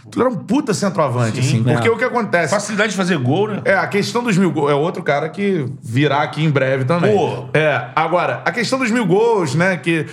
[0.09, 1.61] Túlio era um puta centroavante, assim.
[1.65, 1.91] Porque É.
[1.91, 2.55] o que acontece.
[2.55, 3.61] Facilidade de fazer gol, né?
[3.65, 4.71] É, a questão dos mil gols.
[4.71, 7.13] É outro cara que virá aqui em breve também.
[7.13, 7.47] Pô.
[7.53, 9.77] É, agora, a questão dos mil gols, né?
[9.79, 10.07] Que.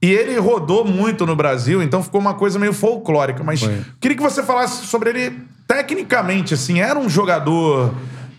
[0.00, 3.42] E ele rodou muito no Brasil, então ficou uma coisa meio folclórica.
[3.42, 3.60] Mas
[4.00, 6.80] queria que você falasse sobre ele tecnicamente, assim.
[6.80, 7.92] Era um jogador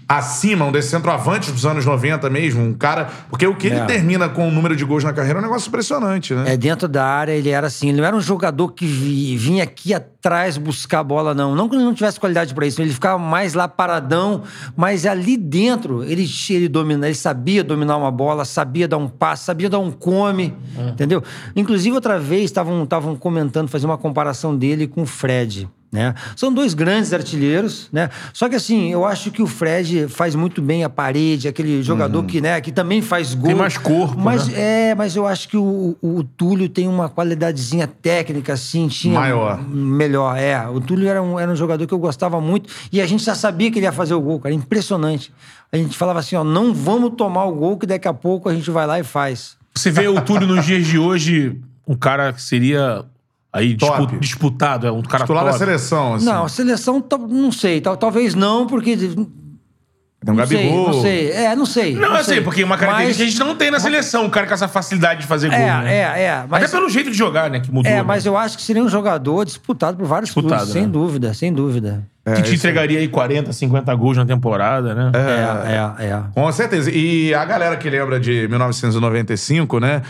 [0.09, 3.07] acima, um desses centroavantes dos anos 90 mesmo, um cara...
[3.29, 3.85] Porque o que ele É.
[3.85, 6.53] termina com o número de gols na carreira é um negócio impressionante, né?
[6.53, 9.63] É, dentro da área ele era assim, ele não era um jogador que vi- vinha
[9.63, 11.53] aqui atrás buscar a bola, não.
[11.55, 14.41] Não que ele não tivesse qualidade para isso, ele ficava mais lá paradão,
[14.75, 19.45] mas ali dentro ele, ele domina, ele sabia dominar uma bola, sabia dar um passe,
[19.45, 20.55] sabia dar um come,
[20.91, 21.21] entendeu?
[21.55, 25.69] Inclusive, outra vez estavam estavam comentando, fazer uma comparação dele com o Fred.
[25.91, 26.13] Né?
[26.35, 28.11] São dois grandes artilheiros, né?
[28.31, 32.23] Só que assim, eu acho que o Fred faz muito bem a parede, aquele jogador
[32.25, 33.55] que, né, que também faz gol.
[33.55, 34.89] mais corpo, Mas né?
[34.91, 39.19] é, mas eu acho que o, o, o Túlio tem uma qualidadezinha técnica, assim, tinha.
[39.19, 39.67] Maior.
[39.67, 40.67] Melhor, é.
[40.67, 43.33] O Túlio era um, era um jogador que eu gostava muito e a gente já
[43.33, 44.53] sabia que ele ia fazer o gol, cara.
[44.53, 45.33] Impressionante.
[45.71, 48.53] A gente falava assim, ó, não vamos tomar o gol que daqui a pouco a
[48.53, 49.57] gente vai lá e faz.
[49.73, 53.05] Você vê o Túlio nos dias de hoje, um cara que seria
[53.51, 55.63] aí dispu- disputado, é um cara Titular da top.
[55.65, 56.25] seleção, assim.
[56.25, 58.95] Não, a seleção, tal- não sei, tal- talvez não, porque.
[58.95, 60.85] Tem um não sei, Gabigol.
[60.87, 61.31] não sei.
[61.31, 61.95] É, não sei.
[61.95, 62.41] Não, eu sei, sei.
[62.43, 64.67] porque é uma característica que a gente não tem na seleção, um cara com essa
[64.67, 65.57] facilidade de fazer gol.
[65.57, 65.93] É, né?
[65.95, 66.45] é, é.
[66.49, 67.61] Mas, Até pelo jeito de jogar, né?
[67.61, 67.89] Que mudou.
[67.89, 68.01] é, né?
[68.03, 70.87] mas eu acho que seria um jogador disputado por vários Disputado, clubes, sem né?
[70.89, 72.03] dúvida, sem dúvida.
[72.35, 75.09] que te entregaria aí 40, 50 gols na temporada, né?
[75.15, 76.23] É, é, é.
[76.35, 76.91] Com certeza.
[76.91, 80.01] E a galera que lembra de 1995, né?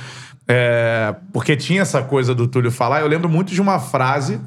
[0.52, 4.42] É, porque tinha essa coisa do Túlio falar, eu lembro muito de uma frase.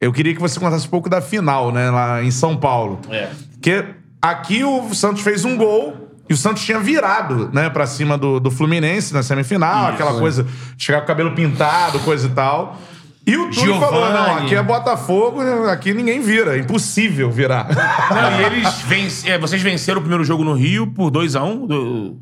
[0.00, 1.90] Eu queria que você contasse um pouco da final, né?
[1.90, 2.98] Lá em São Paulo.
[3.10, 3.28] É.
[3.52, 3.84] Porque
[4.20, 6.06] aqui o Santos fez um gol.
[6.28, 10.44] E o Santos tinha virado, né, pra cima do, do Fluminense na semifinal, aquela coisa
[10.76, 12.80] de chegar com o cabelo pintado, coisa e tal.
[13.24, 16.56] E o Túlio falou: não, aqui é Botafogo, aqui ninguém vira.
[16.56, 17.68] É impossível virar.
[18.10, 19.28] Não, e eles venc...
[19.28, 21.66] é, vocês venceram o primeiro jogo no Rio por 2x1.
[21.66, 22.16] Do...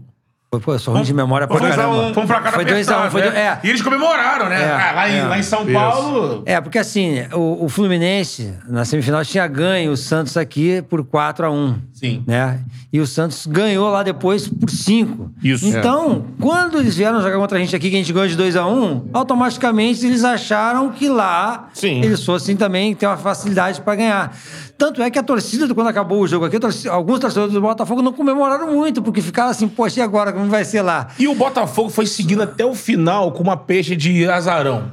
[0.59, 2.07] Pô, Pô, eu sou ruim de memória pra Foi dois a caramba.
[2.09, 2.15] um.
[2.15, 3.59] Fomos pra cá Foi 2x1, foi dois- é.
[3.65, 4.63] E eles comemoraram, né?
[4.63, 5.25] É, Ah, lá, em, é.
[5.25, 5.73] lá em São Isso.
[5.73, 6.43] Paulo.
[6.47, 11.47] É, porque assim, o, o Fluminense, na semifinal, tinha ganho o Santos aqui por 4
[11.47, 12.23] a 1 Sim.
[12.27, 12.61] Né?
[12.93, 15.31] E o Santos ganhou lá depois por 5.
[15.43, 15.67] Isso.
[15.67, 18.57] Então, quando eles vieram jogar contra a gente aqui, que a gente ganhou de 2
[18.57, 22.03] a 1 automaticamente eles acharam que lá Sim.
[22.03, 24.37] eles fossem também ter uma facilidade para ganhar.
[24.77, 28.03] Tanto é que a torcida, quando acabou o jogo aqui, torcida- alguns torcedores do Botafogo
[28.03, 30.33] não comemoraram muito, porque ficaram assim, poxa, e agora?
[30.33, 31.09] Como vai ser lá?
[31.18, 34.91] E o Botafogo foi seguindo até o final com uma peixe de azarão.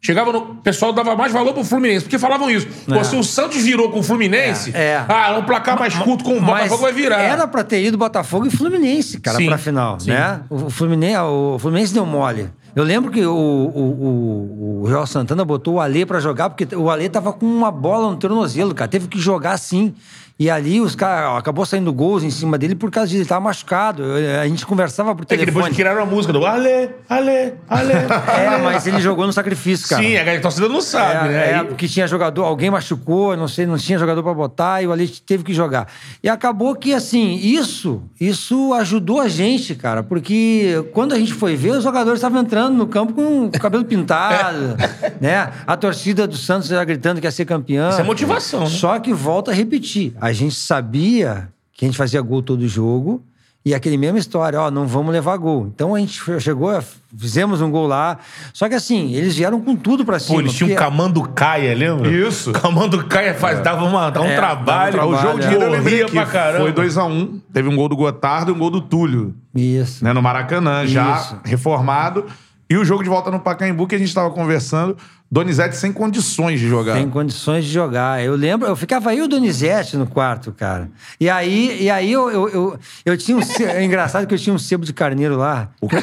[0.00, 0.38] Chegava no.
[0.38, 2.68] O pessoal dava mais valor pro Fluminense, porque falavam isso.
[2.86, 5.04] Pô, se o Santos virou com o Fluminense, É, é.
[5.08, 7.20] ah, é um placar mais curto com o Botafogo vai virar.
[7.20, 10.10] Era pra ter ido Botafogo e Fluminense, cara, Sim, pra final, sim.
[10.10, 10.42] né?
[10.48, 12.48] O Fluminense, o Fluminense deu mole.
[12.76, 16.90] Eu lembro que o, o, o, o Santana botou o Alê pra jogar, porque o
[16.90, 18.86] Alê tava com uma bola no tornozelo, cara.
[18.86, 19.94] Teve que jogar assim.
[20.38, 21.38] E ali os caras.
[21.38, 24.02] Acabou saindo gols em cima dele por causa de ele estar machucado.
[24.02, 25.74] Eu- A gente conversava por É que depois telefone.
[25.74, 27.92] criaram a música do Ale, Ale, Ale.
[28.36, 30.02] É, mas ele jogou no sacrifício, cara.
[30.02, 31.52] Sim, a torcida não sabe, É, né?
[31.60, 34.92] é, porque tinha jogador, alguém machucou, não sei, não tinha jogador pra botar e o
[34.92, 35.88] Ale teve que jogar.
[36.22, 41.56] E acabou que, assim, isso, isso ajudou a gente, cara, porque quando a gente foi
[41.56, 44.76] ver, os jogadores estavam entrando no campo com o cabelo pintado,
[45.20, 45.50] né?
[45.66, 47.88] A torcida do Santos já gritando que ia ser campeão.
[47.88, 48.66] Isso é motivação, né?
[48.66, 50.12] Só que volta a repetir.
[50.26, 53.22] A gente sabia que a gente fazia gol todo jogo.
[53.64, 55.66] E aquele mesma história, ó, não vamos levar gol.
[55.74, 56.70] Então a gente chegou,
[57.18, 58.18] fizemos um gol lá.
[58.52, 60.34] Só que assim, eles vieram com tudo pra cima.
[60.36, 62.08] Pô, eles tinham um porque- Camanducaia, lembra?
[62.08, 62.52] Isso.
[62.52, 64.96] Camanducaia faz, dava, uma, dava um É, trabalho.
[64.96, 66.58] dava um o jogo de ida eu lembrei corria que pra caramba.
[66.64, 67.40] foi 2x1.
[67.52, 69.34] Teve um gol do Gotardo e um gol do Túlio.
[69.54, 70.04] Isso.
[70.04, 71.36] né, no Maracanã, já Isso.
[71.44, 72.24] reformado.
[72.68, 74.96] E o jogo de volta no Pacaembu, que a gente estava conversando,
[75.30, 76.94] Donizete sem condições de jogar.
[76.94, 78.22] Tem condições de jogar.
[78.24, 80.88] Eu lembro, eu ficava aí o Donizete no quarto, cara.
[81.18, 83.40] E aí, e aí eu, eu, eu, eu tinha um.
[83.66, 85.68] É engraçado que eu tinha um sebo de carneiro lá.
[85.80, 85.96] O quê?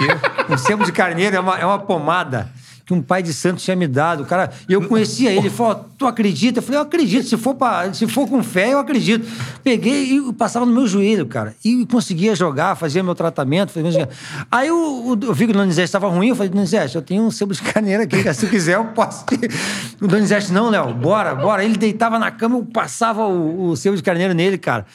[0.50, 2.50] Um sebo de carneiro é uma, é uma pomada
[2.86, 4.26] que um pai de santo tinha me dado.
[4.26, 5.40] Cara, e eu conhecia ele.
[5.40, 6.60] Ele falou: Tu acredita?
[6.60, 7.28] Eu falei: Eu acredito.
[7.28, 9.26] Se for, pra, se for com fé, eu acredito.
[9.64, 11.56] Peguei e passava no meu joelho, cara.
[11.64, 13.72] E conseguia jogar, fazia meu tratamento.
[13.72, 14.10] Fazia.
[14.52, 16.30] Aí eu, eu vi que o Donizete estava ruim.
[16.30, 18.34] Eu falei: Donizete, eu tenho um sebo de carneiro aqui.
[18.34, 19.26] Se quiser, eu posso.
[19.26, 19.50] te-"
[20.02, 21.64] O Donizete, não, Léo, bora, bora.
[21.64, 24.86] Ele deitava na cama, eu passava o, o sebo de carneiro nele, cara.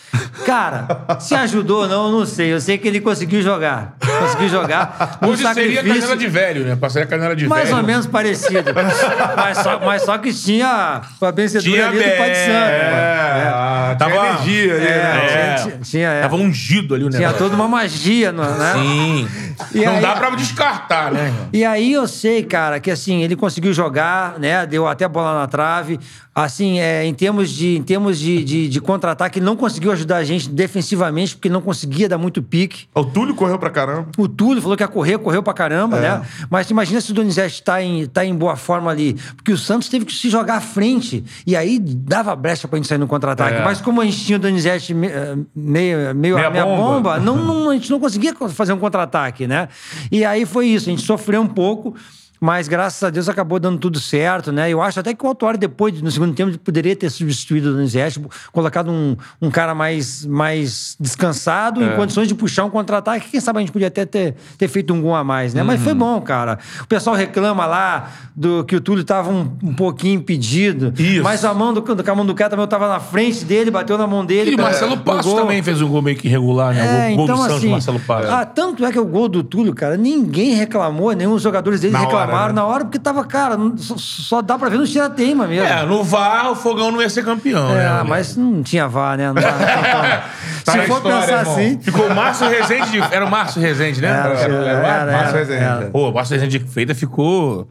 [0.45, 2.53] Cara, se ajudou ou não, eu não sei.
[2.53, 3.97] Eu sei que ele conseguiu jogar.
[4.21, 5.19] Conseguiu jogar.
[5.27, 6.77] Hoje seria canela de velho, né?
[6.77, 7.78] Passaria canela de mais velho.
[7.79, 8.73] Ou menos parecido.
[9.37, 12.49] mas, só, mas só que tinha a vencedora Tinha ali do Pai de Santo.
[12.53, 13.43] É,
[13.87, 14.91] tinha Tava- energia ali, né?
[14.91, 15.55] É.
[15.63, 16.21] Tinha, tinha, é.
[16.23, 17.39] Tava ungido ali o Tinha negócio.
[17.39, 18.73] toda uma magia, no- né?
[18.75, 19.29] Sim.
[19.75, 21.33] E não aí- dá pra descartar, né?
[21.53, 24.67] E aí eu sei, cara, que assim, ele conseguiu jogar, né?
[24.67, 25.99] Deu até bola na trave.
[26.35, 30.19] Assim, é, em termos de, em termos de, de, de contra-ataque, ele não conseguiu ajudar
[30.19, 32.87] a gente defensivamente, porque não conseguia dar muito pique.
[32.95, 34.07] O Túlio correu pra caramba.
[34.17, 36.23] O Túlio falou que ia correr, correu pra caramba, né?
[36.49, 39.15] Mas imagina se o Donizete tá em, tá em boa forma ali.
[39.35, 41.25] Porque o Santos teve que se jogar à frente.
[41.45, 43.57] E aí dava brecha pra gente sair no contra-ataque.
[43.57, 43.65] É.
[43.65, 46.85] Mas como a gente tinha o Donizete eh, meio, meio Meia a meia bomba.
[47.17, 49.69] bomba, não, não- a gente não conseguia fazer um contra-ataque, né?
[50.13, 50.89] E aí foi isso.
[50.89, 51.97] A gente sofreu um pouco.
[52.41, 54.71] Mas graças a Deus acabou dando tudo certo, né?
[54.71, 58.21] Eu acho até que o Autuário, depois, no segundo tempo, poderia ter substituído o Donizete,
[58.53, 63.29] colocado um, um cara mais, mais descansado, em condições de puxar um contra-ataque.
[63.31, 65.63] Quem sabe a gente podia até ter, ter feito um gol a mais, né?
[65.63, 66.59] Mas foi bom, cara.
[66.83, 70.93] O pessoal reclama lá do que o Túlio tava um, um pouquinho impedido.
[70.99, 71.23] Isso.
[71.23, 74.25] Mas a mão do, do Camanducá também eu tava na frente dele, bateu na mão
[74.25, 74.53] dele.
[74.53, 75.37] E o cara, Marcelo gol.
[75.37, 77.11] também fez um gol meio que irregular, né?
[77.11, 78.31] É, o gol então do Santos, assim, Marcelo Passos.
[78.31, 81.97] ah, tanto é que o gol do Túlio, cara, ninguém reclamou, nenhum dos jogadores dele
[82.28, 82.61] hora, reclamaram né?
[82.61, 85.67] na hora, porque tava, cara, só, só dá pra ver no tirateima mesmo.
[85.67, 88.03] É, no VAR o Fogão não ia ser campeão, É, né?
[88.07, 89.27] mas não tinha VAR, né?
[89.29, 89.53] Não dá.
[90.65, 91.53] Tá Se for história, pensar irmão.
[91.55, 91.81] assim.
[91.81, 92.99] Ficou o Márcio Rezende de...
[93.01, 94.09] Era o Márcio Rezende, né?
[94.09, 95.63] Era, Era, era, Márcio era, Rezende.
[95.65, 95.87] era.
[95.91, 97.69] Pô, o Márcio Rezende de feita ficou...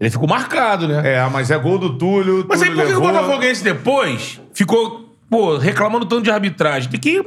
[0.00, 1.00] Ele ficou marcado, né?
[1.14, 2.44] É, mas é gol do Túlio.
[2.48, 3.12] Mas aí Túlio por que o levou.
[3.22, 6.90] Botafoguense depois ficou, pô, reclamando tanto de arbitragem?
[6.90, 7.24] Tem que...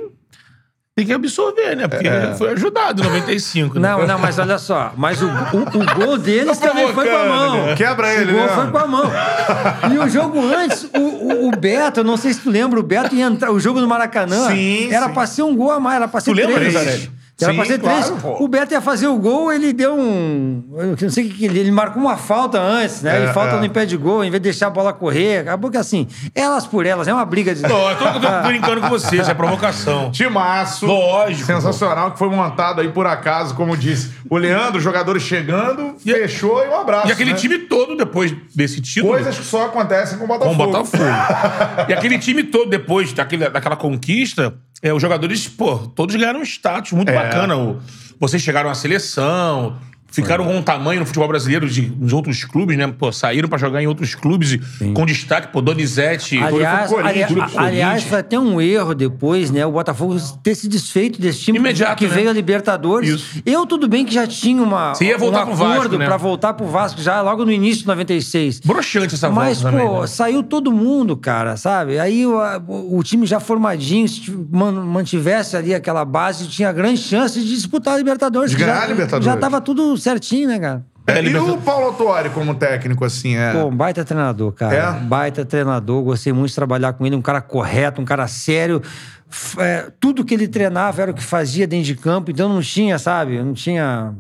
[0.98, 1.90] Tem que absorver, né?
[1.90, 3.90] Porque ele foi ajudado em 95, né?
[3.90, 4.94] Não, não, mas olha só.
[4.96, 7.66] Mas o, o, o gol deles Tô também foi com a mão.
[7.66, 7.76] né?
[7.76, 8.52] Quebra ele, O gol né?
[8.56, 9.12] foi com a mão.
[9.94, 12.84] E o jogo antes, o, o, o Beto, eu não sei se tu lembra, o
[12.84, 13.52] Beto ia entrar.
[13.52, 15.14] O jogo no Maracanã Sim, era sim.
[15.14, 16.72] pra ser um gol a mais, era pra ser Tu lembra, três.
[16.74, 17.12] Zanelli?
[17.42, 18.22] Era Sim, pra ser claro, três.
[18.22, 18.44] pô.
[18.46, 20.64] O Beto ia fazer o gol, ele deu um.
[20.78, 21.60] Eu não sei o que ele.
[21.60, 23.14] Ele marcou uma falta antes, né?
[23.18, 23.60] É, ele falta é.
[23.62, 25.40] no pé de gol, em vez de deixar a bola correr.
[25.40, 27.62] Acabou que assim, elas por elas, é uma briga de.
[27.62, 30.12] Não, eu tô, eu tô brincando com você, isso é provocação.
[30.16, 30.86] Timaço.
[30.86, 31.46] Lógico.
[31.46, 36.64] Sensacional, que foi montado aí por acaso, como disse o Leandro, jogadores chegando, E- fechou
[36.64, 37.10] e um abraço.
[37.10, 37.38] E aquele né?
[37.38, 39.12] time todo, depois desse título.
[39.12, 40.64] Coisas que só acontecem com o Com Botafogo.
[40.64, 41.04] o Botafogo.
[41.90, 44.54] e aquele time todo, depois daquele, daquela conquista,
[44.88, 47.16] é, os jogadores, pô, todos ganharam um status muito É.
[47.16, 47.58] bacana.
[47.58, 47.80] O-
[48.20, 49.78] vocês chegaram à seleção,
[50.16, 52.88] ficaram com um tamanho no futebol brasileiro de, nos outros clubes, né?
[52.98, 54.60] Pô, saíram pra jogar em outros clubes e,
[54.94, 56.38] com destaque, pô, Donizete.
[56.38, 59.66] Aliás, foi Corinthians, foi pro aliás, foi até um erro depois, né?
[59.66, 62.14] O Botafogo ter se desfeito desse time Imediato, que né?
[62.16, 63.10] veio a Libertadores.
[63.10, 63.42] Isso.
[63.46, 66.06] Eu, tudo bem que já tinha uma, Você ia voltar um pro Vasco, acordo né?
[66.06, 68.60] pra voltar pro Vasco já logo no início de 96.
[68.62, 70.08] Broxante essa Mas, volta pô, também, né?
[70.08, 72.00] saiu todo mundo, cara, sabe?
[72.00, 77.00] Aí o, a- o time já formadinho, se man- mantivesse ali aquela base, tinha grande
[77.02, 78.52] chance de disputar a Libertadores.
[78.52, 79.26] De ganhar já, a Libertadores.
[79.26, 80.86] Já tava tudo certinho, né, cara?
[81.08, 83.52] É, e o Paulo Autuori como técnico, assim, é.
[83.52, 84.76] Pô, um baita treinador, cara.
[84.76, 84.92] É?
[85.02, 86.02] Baita treinador.
[86.04, 87.16] Gostei muito de trabalhar com ele.
[87.16, 88.82] Um cara correto, um cara sério.
[89.30, 92.32] F- é, tudo que ele treinava era o que fazia dentro de campo.
[92.32, 93.38] Então não tinha, sabe?
[93.40, 94.16] Não tinha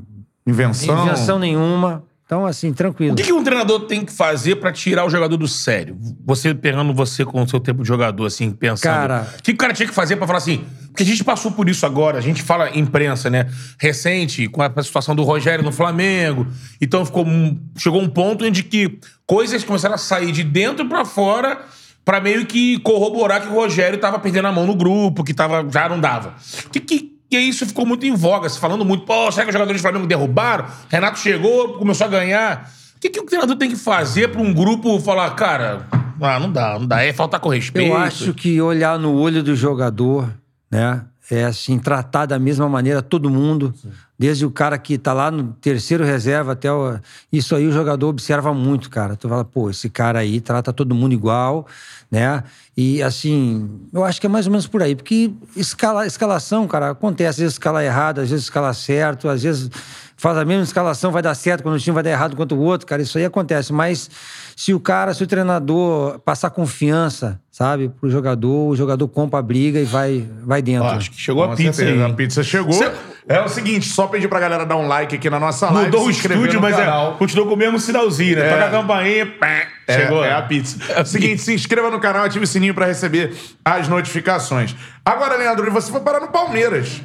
[0.46, 1.04] Invenção.
[1.06, 2.04] invenção nenhuma.
[2.26, 3.14] Então, assim, tranquilo.
[3.14, 5.96] O que, que um treinador tem que fazer pra tirar o jogador do sério?
[6.26, 8.92] Você pegando você com o seu tempo de jogador, assim, pensando.
[8.94, 10.64] Cara- O que o cara tinha que fazer pra falar assim?
[10.88, 13.48] Porque a gente passou por isso agora, a gente fala imprensa, né?
[13.80, 16.48] Recente, com a situação do Rogério no Flamengo.
[16.82, 18.98] Então ficou um- chegou um ponto onde que
[19.28, 21.60] coisas começaram a sair de dentro pra fora
[22.04, 25.68] pra meio que corroborar que o Rogério tava perdendo a mão no grupo, que tava,
[25.72, 26.34] já não dava.
[26.66, 27.15] O que que.
[27.32, 29.84] E isso ficou muito em voga, se falando muito, pô, será que os jogadores do
[29.84, 30.66] Flamengo derrubaram?
[30.90, 32.72] Renato chegou, começou a ganhar.
[32.96, 35.88] O que, que o treinador tem que fazer pra um grupo falar, cara,
[36.22, 37.90] ah, não dá, não dá, é faltar com respeito.
[37.90, 40.30] Eu acho que olhar no olho do jogador,
[40.72, 41.04] né?
[41.30, 43.74] É assim, tratar da mesma maneira todo mundo,
[44.18, 47.00] desde o cara que tá lá no terceiro reserva até o.
[47.34, 49.16] Isso aí o jogador observa muito, cara.
[49.16, 51.66] Tu fala, pô, esse cara aí trata todo mundo igual,
[52.12, 52.44] né?
[52.78, 56.92] E assim, eu acho que é mais ou menos por aí, porque escala, escalação, cara,
[56.92, 59.70] acontece, às vezes escala errado, às vezes escala certo, às vezes
[60.18, 62.60] faz a mesma escalação, vai dar certo quando o time vai dar errado quanto o
[62.60, 63.74] outro, cara, isso aí acontece.
[63.74, 64.10] Mas
[64.56, 69.42] se o cara, se o treinador passar confiança, sabe, pro jogador, o jogador compra a
[69.42, 70.88] briga e vai, vai dentro.
[70.88, 72.12] Acho que chegou Com a pizza certeza, aí.
[72.12, 72.74] A pizza chegou.
[72.74, 72.92] Cê-
[73.28, 75.86] É o seguinte, só pedir pra galera dar um like aqui na nossa live.
[75.92, 77.14] Mudou o estúdio, no mas canal.
[77.14, 78.46] é, continuou com o mesmo sinalzinho, né?
[78.48, 78.50] É.
[78.54, 80.24] Toca a campainha, pá, É, chegou.
[80.24, 80.78] é a pizza.
[80.94, 83.36] É o seguinte, se inscreva no canal, ative o sininho pra receber
[83.66, 84.76] as notificações.
[85.04, 87.02] Agora, Leandro, você foi parar no Palmeiras.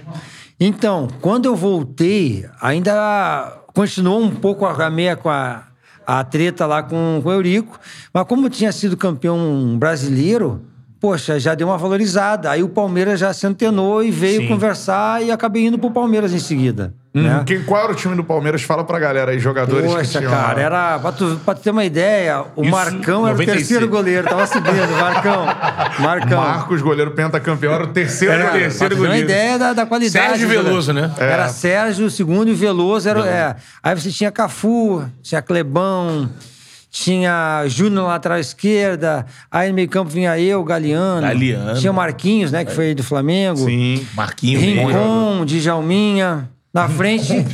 [0.61, 5.63] Então, quando eu voltei, ainda continuou um pouco a meia com a,
[6.19, 7.79] a treta lá com, com o Eurico,
[8.13, 10.61] mas como tinha sido campeão brasileiro,
[10.99, 12.51] poxa, já deu uma valorizada.
[12.51, 14.49] Aí o Palmeiras já se antenou e veio Sim.
[14.49, 16.93] conversar e acabei indo pro Palmeiras em seguida.
[17.13, 17.43] Né?
[17.45, 18.63] Quem, qual era o time do Palmeiras?
[18.63, 20.31] Fala pra galera aí, jogadores que Poxa, tinham...
[20.31, 20.99] cara, era.
[21.01, 23.49] Pra tu, pra tu ter uma ideia, o Isso, Marcão era 96.
[23.49, 25.45] o terceiro goleiro, tava subindo, Marcão.
[25.99, 26.41] Marcão.
[26.41, 28.69] Marcos, goleiro pentacampeão, era o terceiro Era o goleiro.
[28.71, 30.39] terceiro Pra ter uma ideia da, da qualidade.
[30.39, 30.49] Sérgio.
[30.49, 31.13] Veloso, né?
[31.19, 33.27] Era Sérgio, o segundo e Veloso era.
[33.27, 33.57] É.
[33.83, 36.31] Aí você tinha Cafu, tinha Clebão,
[36.93, 41.23] tinha Júnior na lateral esquerda, aí no meio campo vinha eu, Galeano.
[41.23, 41.81] Galeano.
[41.81, 43.59] Tinha o Marquinhos, né, que foi do Flamengo.
[43.59, 44.07] Sim.
[44.15, 44.63] Marquinhos.
[44.63, 46.49] Rincon, Djalminha.
[46.73, 47.47] Na frente,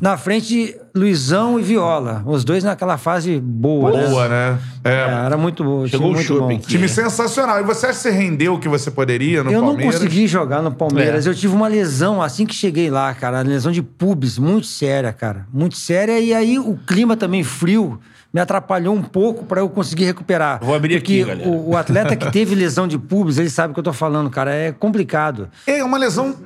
[0.00, 2.22] na frente, Luizão e Viola.
[2.24, 4.06] Os dois naquela fase boa, né?
[4.08, 4.58] Boa, né?
[4.84, 4.90] É.
[4.90, 5.86] É, era muito boa.
[5.86, 6.56] Chegou time o muito chopp bom.
[6.56, 6.66] aqui.
[6.68, 7.60] Time sensacional.
[7.60, 9.96] E você acha que você rendeu o que você poderia no Eu não Palmeiras?
[9.96, 11.26] consegui jogar no Palmeiras.
[11.26, 11.30] É.
[11.30, 13.42] Eu tive uma lesão assim que cheguei lá, cara.
[13.42, 15.46] Lesão de pubis, muito séria, cara.
[15.52, 16.18] Muito séria.
[16.18, 18.00] E aí o clima também frio
[18.32, 20.60] me atrapalhou um pouco para eu conseguir recuperar.
[20.62, 21.48] Vou abrir aqui, Porque galera.
[21.50, 24.30] O, o atleta que teve lesão de pubis, ele sabe o que eu tô falando,
[24.30, 24.54] cara.
[24.54, 25.48] É complicado.
[25.66, 26.36] É uma lesão...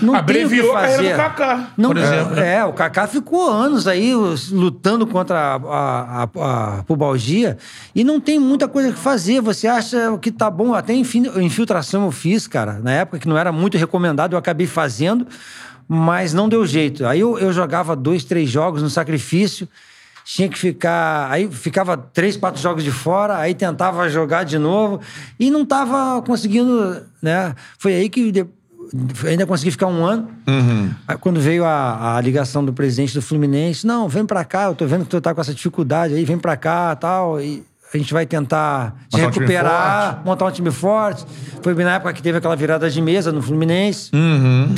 [0.00, 0.96] Não Abreviou tem o a que fazer.
[0.96, 2.54] carreira do Kaká, Não, por exemplo, né?
[2.56, 7.56] É, o Kaká ficou anos aí os- lutando contra a, a, a, a pubalgia
[7.94, 9.40] e não tem muita coisa que fazer.
[9.40, 12.80] Você acha que tá bom, até infiltração eu fiz, cara.
[12.82, 15.26] Na época que não era muito recomendado, eu acabei fazendo,
[15.88, 17.06] mas não deu jeito.
[17.06, 19.68] Aí eu, eu jogava dois, três jogos no sacrifício.
[20.24, 21.28] Tinha que ficar.
[21.32, 25.00] Aí ficava três, quatro jogos de fora, aí tentava jogar de novo
[25.38, 27.54] e não tava conseguindo, né?
[27.76, 28.30] Foi aí que
[29.26, 30.28] ainda consegui ficar um ano.
[31.08, 34.74] Aí quando veio a, a ligação do presidente do Fluminense, não, vem pra cá, eu
[34.74, 37.40] tô vendo que tu tá com essa dificuldade aí, vem pra cá tal.
[37.40, 37.62] E
[37.92, 40.24] a gente vai tentar um time recuperar, forte.
[40.26, 41.24] montar um time forte.
[41.62, 44.10] Foi bem na época que teve aquela virada de mesa no Fluminense.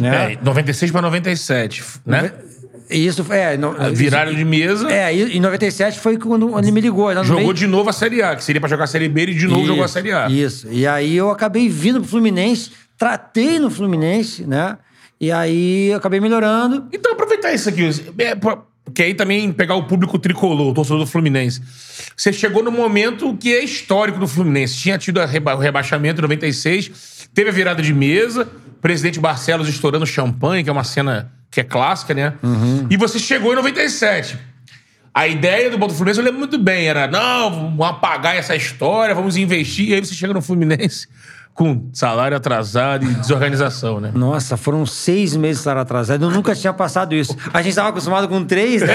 [0.00, 0.32] né?
[0.32, 2.32] É, 96 pra 97, né?
[2.90, 3.56] Isso é.
[3.56, 7.12] No, Viraram de mesa, É, e em 97 foi quando ele me ligou.
[7.14, 9.22] no jogou meio- de novo a Série A, que seria pra jogar a Série B
[9.22, 10.28] e de novo Isso, jogou a Série A.
[10.28, 10.68] Isso.
[10.70, 14.78] E aí eu acabei vindo pro Fluminense, tratei no Fluminense, né?
[15.20, 16.86] E aí eu acabei melhorando.
[16.92, 17.88] Então, aproveitar isso aqui.
[18.18, 18.34] É,
[18.84, 21.62] Porque aí também pegar o público tricolor, o torcedor do Fluminense.
[22.16, 24.76] Você chegou no momento que é histórico do Fluminense.
[24.76, 28.48] Tinha tido o rebaixamento em 96, teve a virada de mesa,
[28.80, 32.34] presidente Barcelos estourando champanhe, que é uma cena que é clássica, né?
[32.90, 34.38] E você chegou em 97.
[35.14, 36.86] A ideia do Botafogo Fluminense eu lembro muito bem.
[36.88, 39.90] Era, não, vamos apagar essa história, vamos investir.
[39.90, 41.06] E aí você chega no Fluminense
[41.54, 44.10] com salário atrasado e desorganização, né?
[44.12, 46.24] Nossa, foram seis meses estar atrasado.
[46.24, 47.36] Eu nunca tinha passado isso.
[47.52, 48.92] A gente estava acostumado com três, né?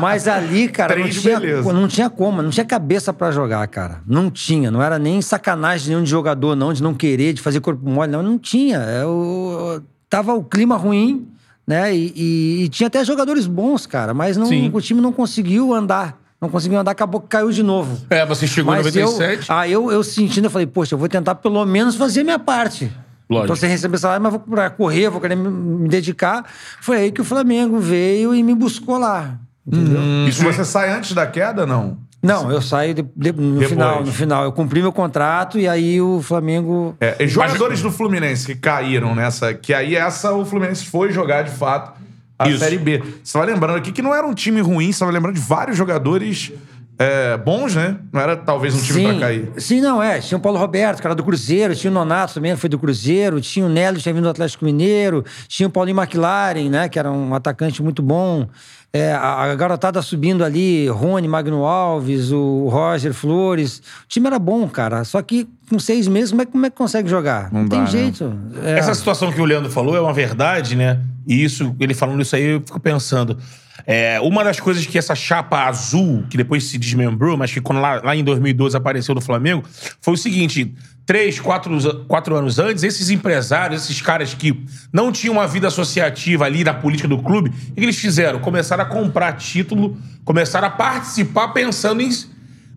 [0.00, 1.72] Mas ali, cara, não tinha, beleza.
[1.72, 4.00] não tinha como, não tinha cabeça pra jogar, cara.
[4.06, 4.70] Não tinha.
[4.72, 8.10] Não era nem sacanagem nenhum de jogador, não, de não querer, de fazer corpo mole,
[8.10, 8.22] não.
[8.24, 8.78] Não tinha.
[8.78, 11.28] Eu, tava o clima ruim,
[11.64, 11.94] né?
[11.94, 14.68] E, e- e tinha até jogadores bons, cara, mas não, Sim.
[14.74, 16.20] o time não conseguiu andar.
[16.42, 18.04] Não conseguiu andar, acabou que caiu de novo.
[18.10, 19.46] É, você chegou em Mas eu, 97.
[19.48, 22.38] ah, eu, eu sentindo, eu falei, poxa, eu vou tentar pelo menos fazer a minha
[22.38, 22.90] parte.
[23.30, 23.44] Lógico.
[23.44, 24.42] Então, sem receber salário, mas vou
[24.76, 26.44] correr, vou querer me, dedicar.
[26.80, 29.38] Foi aí que o Flamengo veio e me buscou lá.
[29.64, 30.00] Entendeu?
[30.28, 31.96] Isso você sai antes da queda, não?
[32.20, 33.68] Não, eu saí de- de- no Depois.
[33.68, 34.04] final.
[34.04, 36.96] No final, eu cumpri meu contrato e aí o Flamengo.
[37.00, 41.42] É, e jogadores do Fluminense que caíram nessa, que aí essa o Fluminense foi jogar
[41.42, 42.01] de fato
[42.42, 42.58] a Isso.
[42.58, 43.02] Série B.
[43.22, 45.76] Você vai lembrando aqui que não era um time ruim, você vai lembrando de vários
[45.76, 46.52] jogadores
[46.98, 47.96] é, bons, né?
[48.12, 49.52] Não era talvez um time sim, pra cair.
[49.56, 50.20] sim, não, é.
[50.20, 53.40] Tinha o Paulo Roberto, cara do Cruzeiro, tinha o Nonato também, que foi do Cruzeiro,
[53.40, 56.98] tinha o Nélio, que tinha vindo do Atlético Mineiro, tinha o Paulinho McLaren, né, que
[56.98, 58.46] era um atacante muito bom.
[58.92, 63.78] É, a, a garotada subindo ali, Rony, Magno Alves, o Roger Flores.
[63.78, 65.02] O time era bom, cara.
[65.02, 67.50] Só que com seis meses, como é, como é que consegue jogar?
[67.50, 67.86] Não, dá, tem né?
[67.86, 68.34] jeito.
[68.62, 68.78] É.
[68.78, 71.00] Essa situação que o Leandro falou é uma verdade, né?
[71.26, 73.38] E isso, ele falando isso aí, eu fico pensando.
[73.86, 77.80] É, uma das coisas que essa chapa azul, que depois se desmembrou, mas que quando
[77.80, 79.64] lá, lá em 2012 apareceu no Flamengo,
[80.00, 80.74] foi o seguinte:
[81.06, 84.62] três, quatro, quatro anos antes, esses empresários, esses caras que
[84.92, 88.40] não tinham uma vida associativa ali na política do clube, o que eles fizeram?
[88.40, 92.10] Começaram a comprar título, começaram a participar pensando em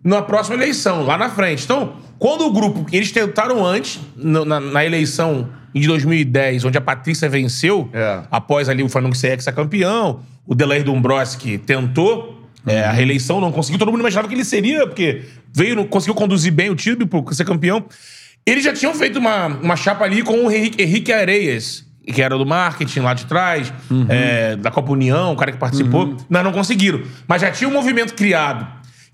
[0.06, 1.64] na próxima eleição, lá na frente.
[1.64, 2.86] Então, quando o grupo.
[2.92, 8.22] Eles tentaram antes, no- na, na eleição de 2010, onde a Patrícia venceu, É.
[8.30, 12.34] após ali o Flamengo ser ex-campeão, o Delair Dombrowski tentou
[12.66, 13.78] é, a reeleição, não conseguiu.
[13.78, 15.22] Todo mundo imaginava que ele seria, porque
[15.54, 17.84] veio, conseguiu conduzir bem o time para ser campeão.
[18.44, 22.36] Eles já tinham feito uma, uma chapa ali com o Henrique, Henrique Areias, que era
[22.38, 23.72] do marketing lá de trás,
[24.08, 26.16] é, da Copa União, o cara que participou.
[26.28, 27.02] Mas não conseguiram.
[27.28, 28.66] Mas já tinha um movimento criado.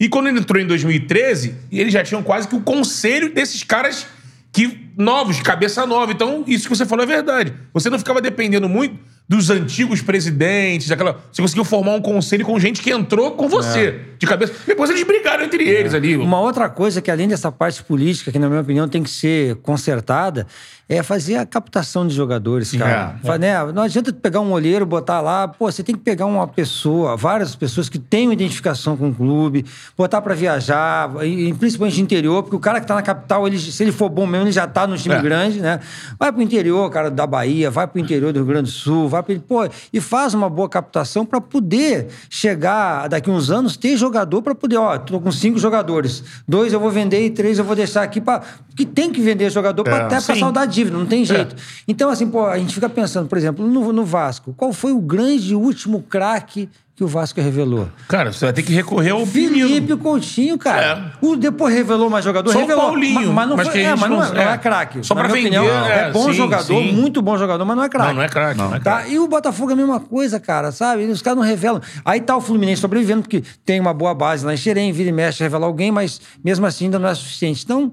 [0.03, 4.05] E quando ele entrou em 2013, eles já tinham quase que o conselho desses caras
[4.51, 6.11] que novos, cabeça nova.
[6.11, 7.55] Então, isso que você falou é verdade.
[7.73, 8.99] Você não ficava dependendo muito
[9.29, 11.19] dos antigos presidentes, daquela.
[11.33, 14.53] Você conseguiu formar um conselho com gente que entrou com você, de cabeça.
[14.67, 16.17] Depois eles brigaram entre eles ali.
[16.17, 19.57] Uma outra coisa que, além dessa parte política, que na minha opinião tem que ser
[19.57, 20.47] consertada,
[20.89, 23.17] é fazer a captação de jogadores, cara.
[23.25, 23.39] É.
[23.39, 23.73] Né?
[23.73, 27.57] Não adianta pegar um olheiro, botar lá, pô, você tem que pegar uma pessoa, várias
[27.57, 29.65] pessoas que tenham identificação com o clube,
[29.97, 33.59] botar pra viajar, e, principalmente no interior, porque o cara que tá na capital, ele,
[33.59, 35.23] se ele for bom mesmo, ele já tá no time É.
[35.23, 35.81] grande, né?
[36.19, 39.23] Vai pro interior, cara, da Bahia, vai pro interior do Rio Grande do Sul, vai
[39.23, 44.43] pro, pô, e faz uma boa captação pra poder chegar daqui uns anos, ter jogador
[44.43, 47.77] pra poder, ó, tô com cinco jogadores, dois eu vou vender e três eu vou
[47.77, 48.43] deixar aqui para
[48.75, 50.39] que tem que vender jogador pra É, até sim.
[50.41, 51.55] saldar a dívida, não tem jeito.
[51.87, 55.01] Então, assim, pô, a gente fica pensando, por exemplo, no, no Vasco, qual foi o
[55.01, 57.89] grande último craque que o Vasco revelou?
[58.07, 59.99] Cara, você vai ter que recorrer ao Felipe menino.
[59.99, 61.13] Coutinho, cara.
[61.21, 61.27] É.
[61.27, 62.85] O depois revelou mais jogador, Só o revelou.
[62.85, 64.59] Paulinho, ma- mas não mas foi, é, mas não, é, não é é.
[64.59, 65.03] craque.
[65.03, 66.93] Só minha vender, opinião, é, é bom sim, jogador, sim.
[66.93, 68.09] muito bom jogador, mas não é craque.
[68.09, 69.09] Não, não é craque, não é Tá?
[69.09, 71.05] E o Botafogo é a mesma coisa, cara, sabe?
[71.07, 71.81] Os caras não revelam.
[72.05, 75.13] Aí tá o Fluminense sobrevivendo, porque tem uma boa base lá em Xerém, vira e
[75.13, 77.65] mexe, revela alguém, mas mesmo assim ainda não é suficiente.
[77.65, 77.93] Então,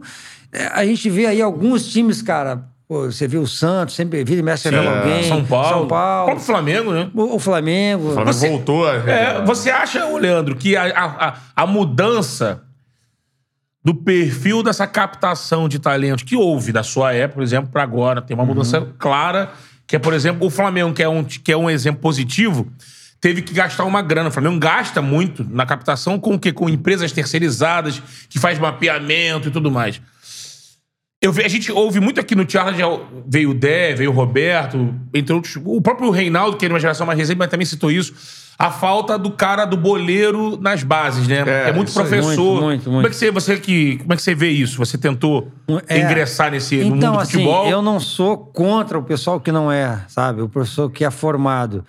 [0.52, 2.66] é, a gente vê aí alguns times, cara.
[2.90, 5.24] Pô, você vê o Santos, sempre vira e mexe, revela alguém.
[5.24, 5.70] São Paulo.
[5.70, 6.26] São O Paulo.
[6.26, 7.12] próprio Flamengo, né?
[7.14, 8.10] O, o Flamengo.
[8.10, 8.96] O Flamengo Você- voltou a...
[8.96, 12.64] É, você acha, Leandro, que a, a, a- mudança
[13.84, 18.22] do perfil dessa captação de talentos que houve da sua época, por exemplo, para agora,
[18.22, 19.52] tem uma mudança clara,
[19.88, 22.68] que é, por exemplo, o Flamengo, que é um, que é um exemplo positivo,
[23.22, 24.30] teve que gastar uma grana.
[24.30, 26.52] O Flamengo gasta muito na captação com o quê?
[26.52, 30.02] Com empresas terceirizadas, que faz mapeamento e tudo mais.
[31.22, 32.86] Eu, a gente ouve muito aqui no Charla, já
[33.28, 35.58] veio o Dé, veio o Roberto, entre outros.
[35.66, 38.14] O próprio Reinaldo, que é de uma geração mais recente, mas também citou isso.
[38.58, 41.44] A falta do cara do boleiro nas bases, né?
[41.68, 42.08] É, muito isso aí.
[42.08, 42.62] professor.
[42.62, 43.10] Muito, muito, Como é muito.
[43.10, 44.78] que você, você que, como é que você vê isso?
[44.78, 45.52] Você tentou
[45.90, 46.00] É.
[46.00, 47.68] ingressar nesse no mundo Então, do assim, futebol?
[47.68, 50.42] eu não sou contra o pessoal que não é, sabe?
[50.42, 51.84] O professor que é formado.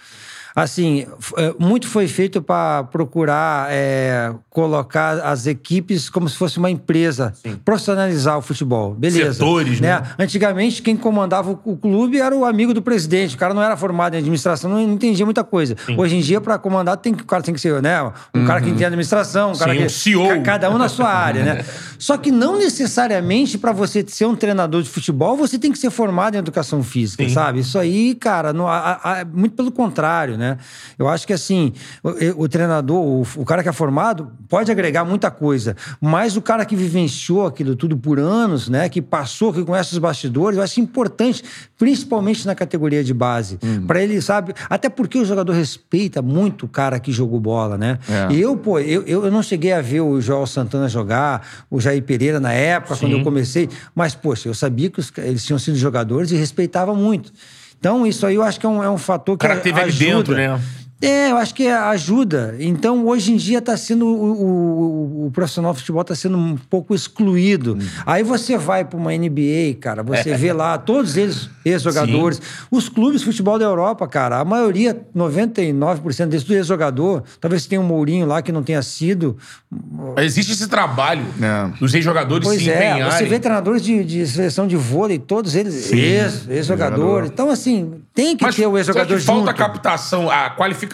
[0.63, 1.07] Assim,
[1.37, 7.33] é, muito foi feito para procurar é, colocar as equipes como se fosse uma empresa,
[7.65, 8.95] profissionalizar o futebol.
[8.95, 9.35] Beleza.
[9.35, 10.03] Setores, né?
[10.19, 13.35] Antigamente, quem comandava o, clube era o amigo do presidente.
[13.35, 15.77] O cara não era formado em administração, não entendia muita coisa.
[15.97, 18.03] Hoje em dia, para comandar, tem que, o cara tem que ser né,
[18.35, 19.85] um cara que entende administração, um cara Sim, que.
[19.87, 20.29] um CEO.
[20.29, 21.65] ca- Cada um na sua área, né?
[21.99, 25.91] Só que não necessariamente para você ser um treinador de futebol, você tem que ser
[25.91, 27.61] formado em educação física, sabe?
[27.61, 30.50] Isso aí, cara, não, a- a- muito pelo contrário, né?
[30.99, 31.73] Eu acho que assim,
[32.03, 36.43] o, o treinador, o, o cara que é formado, pode agregar muita coisa, mas o
[36.43, 38.89] cara que vivenciou aquilo tudo por anos, né?
[38.89, 41.43] Que passou, que conhece os bastidores, eu acho importante,
[41.79, 44.55] principalmente na categoria de base, para ele, sabe?
[44.69, 47.99] Até porque o jogador respeita muito o cara que jogou bola, né?
[48.09, 48.33] É.
[48.33, 52.03] E eu, pô, eu, eu não cheguei a ver o Joel Santana jogar, o Jair
[52.03, 55.77] Pereira na época, quando eu comecei, mas, poxa, eu sabia que os eles tinham sido
[55.77, 57.33] jogadores e respeitava muito.
[57.81, 59.81] Então, isso aí eu acho que é um, é um fator que O cara teve
[59.81, 60.05] ali ajuda.
[60.05, 60.61] dentro, né?
[61.03, 62.55] É, eu acho que ajuda.
[62.59, 64.07] Então, hoje em dia está sendo.
[64.07, 67.79] O, o- o profissional de futebol está sendo um pouco excluído.
[68.05, 72.41] Aí você vai para uma NBA, cara, você vê lá todos eles, ex-jogadores.
[72.71, 77.23] Os clubes de futebol da Europa, cara, a maioria, 99% deles, tudo ex-jogador.
[77.41, 79.37] Talvez tenha um Mourinho lá que não tenha sido.
[80.17, 81.79] Mas existe esse trabalho É.
[81.79, 83.11] dos ex-jogadores Pois se é, empenharem.
[83.19, 87.31] você vê treinadores de, de seleção de vôlei, todos eles ex- ex-jogadores.
[87.33, 89.51] então, assim, tem que Mas ter o ex-jogador que falta junto.
[89.51, 90.90] a captação, a qualificação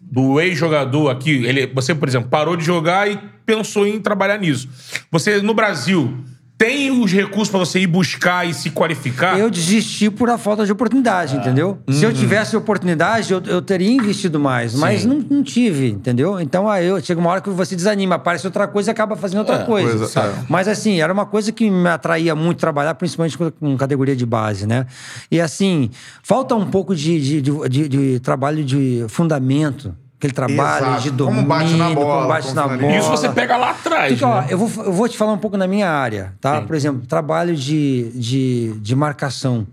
[0.00, 1.44] do ex-jogador aqui.
[1.44, 4.68] Ele, você, por exemplo, parou de jogar e pensou em trabalhar nisso.
[5.10, 6.24] Você, no Brasil,
[6.58, 9.38] tem os recursos pra você ir buscar e se qualificar?
[9.38, 11.40] Eu desisti por a falta de oportunidade, Ah.
[11.40, 11.78] entendeu?
[11.88, 12.10] Se Uhum.
[12.10, 16.40] eu tivesse oportunidade, eu, eu teria investido mais, mas não, não tive, entendeu?
[16.40, 19.38] Então aí eu, chega uma hora que você desanima, aparece outra coisa e acaba fazendo
[19.38, 19.88] outra É, coisa.
[19.90, 20.28] coisa, sabe?
[20.40, 20.44] é.
[20.48, 24.66] Mas assim, era uma coisa que me atraía muito trabalhar, principalmente com, categoria de base,
[24.66, 24.84] né?
[25.30, 25.90] E assim,
[26.24, 29.94] falta um pouco de, de- de- de trabalho de fundamento.
[30.18, 31.02] Aquele trabalho Exato.
[31.02, 32.96] de Como domínio, bate na bola, como bate como na bola.
[32.96, 34.10] Isso você pega lá atrás.
[34.10, 34.46] Porque, ó, né?
[34.50, 36.60] eu, vou, eu vou te falar um pouco na minha área, tá?
[36.60, 39.64] Por exemplo, trabalho de, de, de marcação.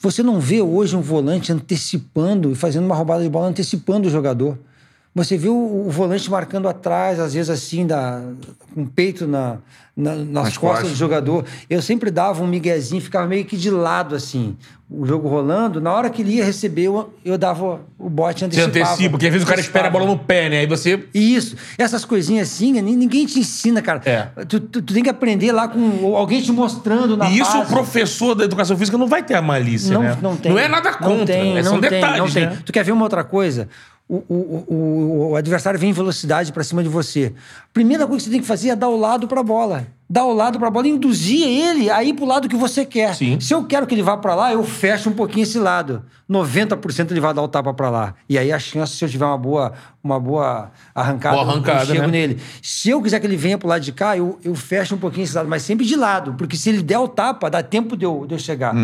[0.00, 4.10] Você não vê hoje um volante antecipando e fazendo uma roubada de bola antecipando o
[4.10, 4.58] jogador.
[5.14, 8.22] Você vê o, o volante marcando atrás, às vezes assim, da,
[8.74, 9.58] com o peito na,
[9.94, 10.90] na- nas, Nas costas, costas.
[10.92, 11.44] do jogador.
[11.68, 14.56] Eu sempre dava um miguezinho, ficava meio que de lado, assim,
[14.90, 15.82] o jogo rolando.
[15.82, 18.90] Na hora que ele ia receber, eu, eu dava o bote Você antecipava.
[18.92, 20.60] antecipa, porque às vezes o cara espera a bola no pé, né?
[20.60, 21.04] Aí você.
[21.12, 21.56] Isso.
[21.76, 24.00] Essas coisinhas assim, ni- ninguém te ensina, cara.
[24.06, 24.28] É.
[24.46, 27.58] Tu, tu- tu tem que aprender lá com alguém te mostrando na E isso o
[27.60, 27.70] base.
[27.70, 30.16] professor da educação física não vai ter a malícia, não, né?
[30.22, 30.52] não tem.
[30.52, 31.16] Não é nada contra.
[31.18, 31.62] Não tem, né?
[31.62, 32.46] não São tem, detalhes, não tem.
[32.46, 32.58] né?
[32.64, 33.68] Tu quer ver uma outra coisa?
[34.12, 37.32] O, o, o, o adversário vem em velocidade pra cima de você.
[37.72, 39.86] Primeira coisa que você tem que fazer é dar o lado pra bola.
[40.06, 43.14] Dar o lado pra bola e induzir ele a ir pro lado que você quer.
[43.14, 43.40] Sim.
[43.40, 46.04] Se eu quero que ele vá pra lá, eu fecho um pouquinho esse lado.
[46.30, 48.14] 90% ele vai dar o tapa pra lá.
[48.28, 49.72] E aí a chance, se eu tiver uma boa,
[50.04, 52.08] uma boa arrancada, Boa arrancada, eu chego né?
[52.08, 52.38] nele.
[52.60, 55.24] Se eu quiser que ele venha pro lado de cá, eu, eu fecho um pouquinho
[55.24, 56.34] esse lado, mas sempre de lado.
[56.34, 58.74] Porque se ele der o tapa, dá tempo de eu, de eu chegar.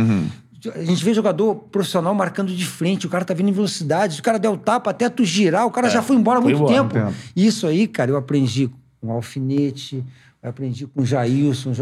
[0.75, 4.21] A gente vê jogador profissional marcando de frente, o cara tá vindo em velocidade, se
[4.21, 6.57] o cara der o tapa até tu girar, o cara já foi embora há muito
[6.57, 6.95] embora, tempo.
[6.95, 7.13] tempo.
[7.37, 8.69] Isso aí, cara, eu aprendi
[9.01, 10.05] com Alfinete,
[10.43, 11.73] aprendi com Jailson,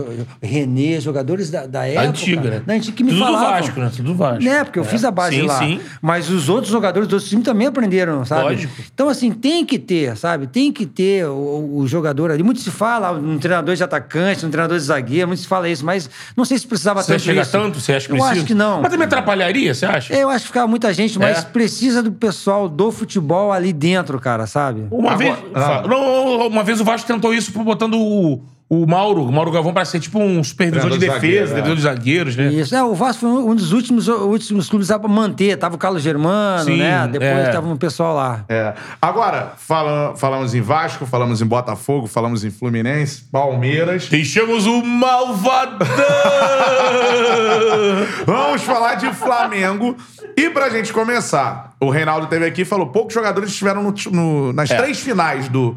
[0.43, 2.09] Renê, jogadores da, da época.
[2.09, 2.63] antiga, né?
[2.67, 3.51] Da antiga que me Tudo do falavam.
[3.51, 3.91] Vasco, né?
[3.95, 4.43] Tudo do Vasco.
[4.45, 4.87] Né, porque eu É.
[4.87, 5.59] fiz a base Sim, lá.
[5.59, 5.81] sim.
[6.01, 8.45] Mas os outros jogadores dos outros times também aprenderam, sabe?
[8.45, 8.73] Lógico.
[8.95, 10.47] Então, assim, tem que ter, sabe?
[10.47, 12.43] Tem que ter o, o jogador ali.
[12.43, 15.85] Muito se fala um treinador de atacante, um treinador de zagueiro, muito se fala isso,
[15.85, 17.53] mas não sei se precisava Você tanto chega isso.
[17.53, 17.79] tanto?
[17.79, 18.37] Você acha que Eu precisa?
[18.39, 18.81] acho que não.
[18.81, 20.15] Mas também atrapalharia, você acha?
[20.15, 21.43] Eu acho que ficava muita gente, mas É.
[21.43, 24.87] precisa do pessoal do futebol ali dentro, cara, sabe?
[24.91, 25.37] Uma Agora- vez.
[25.55, 25.83] Ah.
[25.87, 29.85] Não, uma vez o Vasco tentou isso botando o, o Mauro, o Mauro Galvão, pra
[29.85, 31.55] ser tipo um supervisor de defesa, zagueiro, é.
[31.55, 32.49] defensor de zagueiros, né?
[32.53, 32.75] Isso.
[32.75, 35.57] É, o Vasco foi um um dos últimos, últimos clubes a manter.
[35.57, 37.07] Tava o Carlos Germano, Sim, né?
[37.11, 37.53] Depois é.
[37.53, 38.45] tava um pessoal lá.
[38.49, 38.75] É.
[39.01, 44.09] Agora, fala- falamos em Vasco, falamos em Botafogo, falamos em Fluminense, Palmeiras.
[44.09, 45.87] Deixamos o malvadão!
[48.27, 49.97] Vamos falar de Flamengo.
[50.37, 54.53] E pra gente começar, o Reinaldo teve aqui e falou: poucos jogadores estiveram no- no-
[54.53, 54.77] nas É.
[54.77, 55.77] três finais do,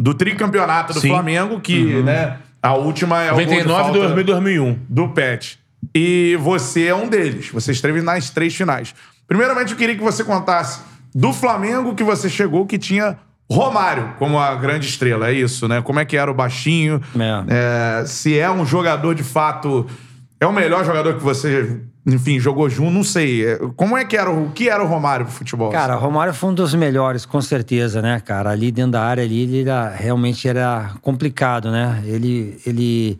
[0.00, 1.08] do tricampeonato do Sim.
[1.08, 4.78] Flamengo, que, né, a última é o gol de 99, falta 2000 2001.
[4.88, 5.58] do Pet.
[5.94, 7.50] E você é um deles.
[7.50, 8.94] Você esteve nas três finais.
[9.26, 10.80] Primeiramente, eu queria que você contasse
[11.14, 13.18] do Flamengo que você chegou, que tinha
[13.50, 15.30] Romário como a grande estrela.
[15.30, 15.80] É isso, né?
[15.80, 17.00] Como é que era o baixinho?
[17.48, 19.86] É, se é um jogador de fato.
[20.40, 23.44] É o melhor jogador que você, enfim, jogou junto, não sei.
[23.44, 25.70] É, Como é que era o, que era o Romário pro futebol?
[25.70, 28.50] Cara, o Romário foi um dos melhores, com certeza, né, cara?
[28.50, 32.02] Ali dentro da área, ali, ele era- realmente era complicado, né?
[32.06, 33.18] Ele, ele...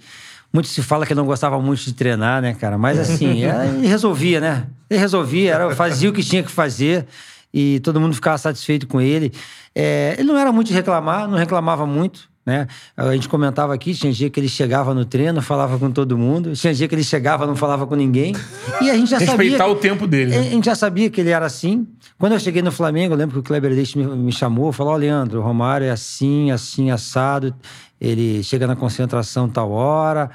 [0.52, 2.78] Muito se fala que ele não gostava muito de treinar, né, cara?
[2.78, 4.66] Mas assim, é, ele resolvia, né?
[4.88, 7.04] Ele resolvia, era, fazia o que tinha que fazer.
[7.52, 9.32] e todo mundo ficava satisfeito com ele.
[9.74, 12.28] É, ele não era muito de reclamar, não reclamava muito.
[12.48, 12.66] Né?
[12.96, 16.54] A gente comentava aqui, tinha dia que ele chegava no treino, falava com todo mundo,
[16.54, 18.34] tinha dia que ele chegava, não falava com ninguém.
[18.80, 19.70] E a gente já Respeitar sabia.
[19.70, 20.34] o tempo dele.
[20.34, 20.48] A Né?
[20.52, 21.86] gente já sabia que ele era assim.
[22.18, 24.94] Quando eu cheguei no Flamengo, eu lembro que o Kleber Leite me, me chamou, falou:
[24.94, 27.54] Ó, Leandro, o Romário é assim, assim, assado.
[28.00, 30.30] Ele chega na concentração tal hora,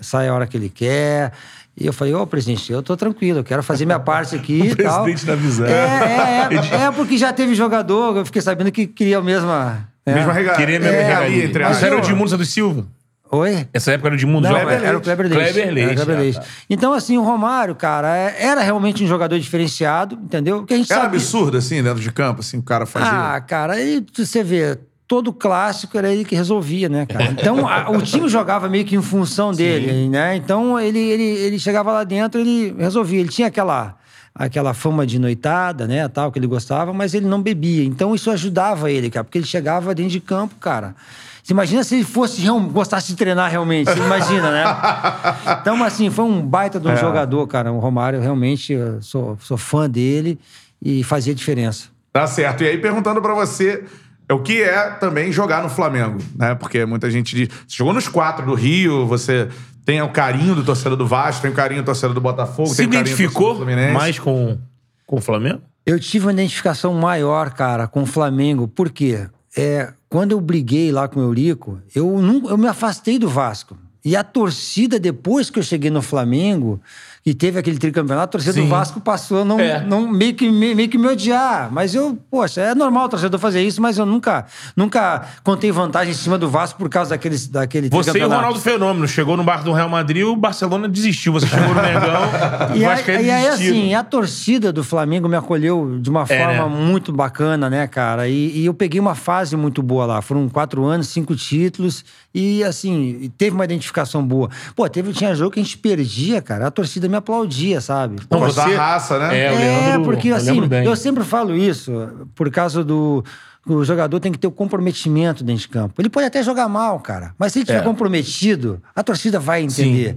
[0.00, 1.32] sai a hora que ele quer.
[1.76, 4.74] E eu falei, ô presidente, eu tô tranquilo, eu quero fazer minha parte aqui e
[4.76, 5.02] tal.
[5.02, 5.66] presidente da visão.
[5.66, 9.86] É, é, é, é, porque já teve jogador, eu fiquei sabendo que queria a mesma.
[10.06, 10.14] É.
[10.14, 10.56] Mesma regalia.
[10.58, 11.44] Queria mesmo É, regalia.
[11.44, 12.86] entre Mas era o Edmundo Santos Silva?
[13.28, 13.66] Oi?
[13.74, 15.52] Essa época era o Edmundo Não, Kleber era, o Kleber Leite.
[15.52, 15.90] Kleber Leite.
[15.90, 16.38] Era o Kleber ah, Leite.
[16.40, 16.46] tá.
[16.70, 20.64] Então, assim, o Romário, cara, é- era realmente um jogador diferenciado, entendeu?
[20.64, 23.10] Que a gente Era sabia- absurdo, assim, dentro de campo, assim, o cara fazia.
[23.34, 24.78] Ah, cara, aí você vê,
[25.08, 27.24] todo clássico era ele que resolvia, né, cara?
[27.24, 30.36] Então, a- o time jogava meio que em função dele, né?
[30.36, 33.18] Então, ele, ele, ele chegava lá dentro, ele resolvia.
[33.18, 33.96] Ele tinha aquela
[34.38, 37.84] aquela fama de noitada, né, tal, que ele gostava, mas ele não bebia.
[37.84, 40.94] Então, isso ajudava ele, cara, porque ele chegava dentro de campo, cara.
[41.42, 44.64] Você imagina se ele fosse gostasse de treinar realmente, você imagina, né?
[45.60, 47.72] Então, assim, foi um baita de um jogador, cara.
[47.72, 50.38] O Romário, realmente, eu sou, sou fã dele
[50.82, 51.88] e fazia diferença.
[52.12, 52.64] Tá certo.
[52.64, 53.84] E aí, perguntando pra você,
[54.28, 56.56] é o que é também jogar no Flamengo, né?
[56.56, 57.48] Porque muita gente diz.
[57.48, 59.48] Você jogou nos quatro do Rio, você
[59.86, 62.78] tem o carinho do torcedor do Vasco, tem o carinho do torcedor do Botafogo, Se
[62.78, 63.94] tem o carinho do torcedor do Fluminense.
[63.94, 64.58] mais com,
[65.06, 65.62] com o Flamengo?
[65.86, 68.66] Eu tive uma identificação maior, cara, com o Flamengo.
[68.66, 69.28] Por quê?
[69.56, 73.78] É, quando eu briguei lá com o Eurico, eu, não, eu me afastei do Vasco.
[74.04, 76.80] E a torcida, depois que eu cheguei no Flamengo,
[77.26, 78.62] e teve aquele tricampeonato, a torcida Sim.
[78.62, 79.84] do Vasco passou a não, É.
[79.84, 81.68] não meio, que, meio, meio que me odiar.
[81.72, 84.46] Mas eu, poxa, é normal o torcedor fazer isso, mas eu nunca,
[84.76, 88.28] nunca contei vantagem em cima do Vasco por causa daquele, daquele Você e o.
[88.28, 89.08] Ronaldo Fenômeno.
[89.08, 91.32] Chegou no barco do Real Madrid, o Barcelona desistiu.
[91.32, 92.22] Você chegou no Mengão,
[92.76, 96.22] E o aí, Vascaíno e aí, assim, a torcida do Flamengo me acolheu de uma
[96.28, 96.86] É, forma né?
[96.86, 98.28] muito bacana, né, cara?
[98.28, 100.22] E, e eu peguei uma fase muito boa lá.
[100.22, 102.04] Foram quatro anos, cinco títulos.
[102.32, 104.48] E, assim, teve uma identificação boa.
[104.76, 106.66] Pô, teve, tinha jogo que a gente perdia, cara.
[106.66, 108.16] A torcida me aplaudia, sabe?
[108.30, 109.38] Não, da raça, né?
[109.46, 110.84] É, o É, Leandro, porque eu assim, bem.
[110.84, 113.24] eu sempre falo isso, por causa do.
[113.68, 116.00] O jogador tem que ter o comprometimento dentro de campo.
[116.00, 117.82] Ele pode até jogar mal, cara, mas se ele estiver É.
[117.84, 120.16] comprometido, a torcida vai entender.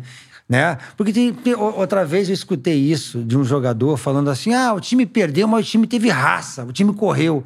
[0.50, 0.80] Né?
[0.98, 4.80] Porque tem- tem- outra vez eu escutei isso de um jogador falando assim: ah, o
[4.80, 7.44] time perdeu, mas o time teve raça, o time correu.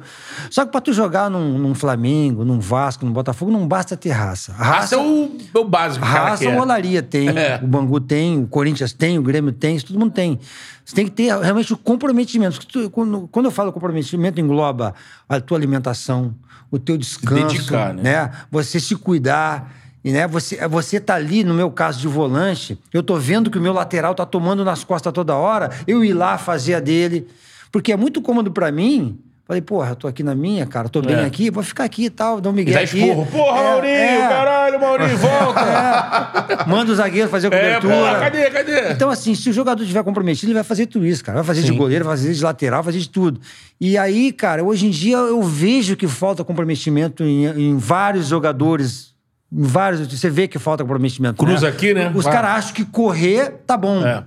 [0.48, 4.08] Só que pra tu jogar num, num Flamengo, num Vasco, num Botafogo, não basta ter
[4.08, 4.54] raça.
[4.58, 6.02] A Raça é o, é o básico.
[6.02, 6.56] Raça quer.
[6.56, 7.60] o Olaria tem, É.
[7.62, 10.40] o Bangu tem, o Corinthians tem, o Grêmio tem, isso todo mundo tem.
[10.82, 12.58] Você tem que ter realmente o comprometimento.
[12.90, 14.94] Quando, quando eu falo comprometimento, engloba
[15.28, 16.34] a tua alimentação,
[16.70, 18.30] o teu descanso, dedicar, né?
[18.50, 19.83] Você se cuidar.
[20.04, 23.56] E, né, você, você tá ali, no meu caso de volante, eu tô vendo que
[23.58, 27.26] o meu lateral tá tomando nas costas toda hora, eu ir lá fazer a dele.
[27.72, 29.18] Porque é muito cômodo pra mim.
[29.46, 31.24] Falei, porra, eu tô aqui na minha, cara, tô bem É.
[31.24, 32.98] aqui, vou ficar aqui e tal, dar um migué dá aqui.
[32.98, 33.26] esporro.
[33.26, 34.18] Porra, É, Maurinho, é.
[34.28, 35.60] caralho, Maurinho, volta.
[36.64, 36.66] É.
[36.68, 37.94] Manda o zagueiro fazer a É, cobertura.
[37.94, 38.92] porra, cadê, cadê?
[38.92, 41.38] Então, assim, se o jogador estiver comprometido, ele vai fazer tudo isso, cara.
[41.38, 41.76] Vai fazer de Sim.
[41.76, 43.38] goleiro, vai fazer de lateral, vai fazer de tudo.
[43.80, 49.13] E aí, cara, hoje em dia eu vejo que falta comprometimento em, em vários jogadores.
[49.50, 50.06] Vários.
[50.08, 51.36] Você vê que falta comprometimento.
[51.44, 52.12] Cruza aqui, né?
[52.14, 54.04] Os caras acham que correr tá bom.
[54.04, 54.24] É.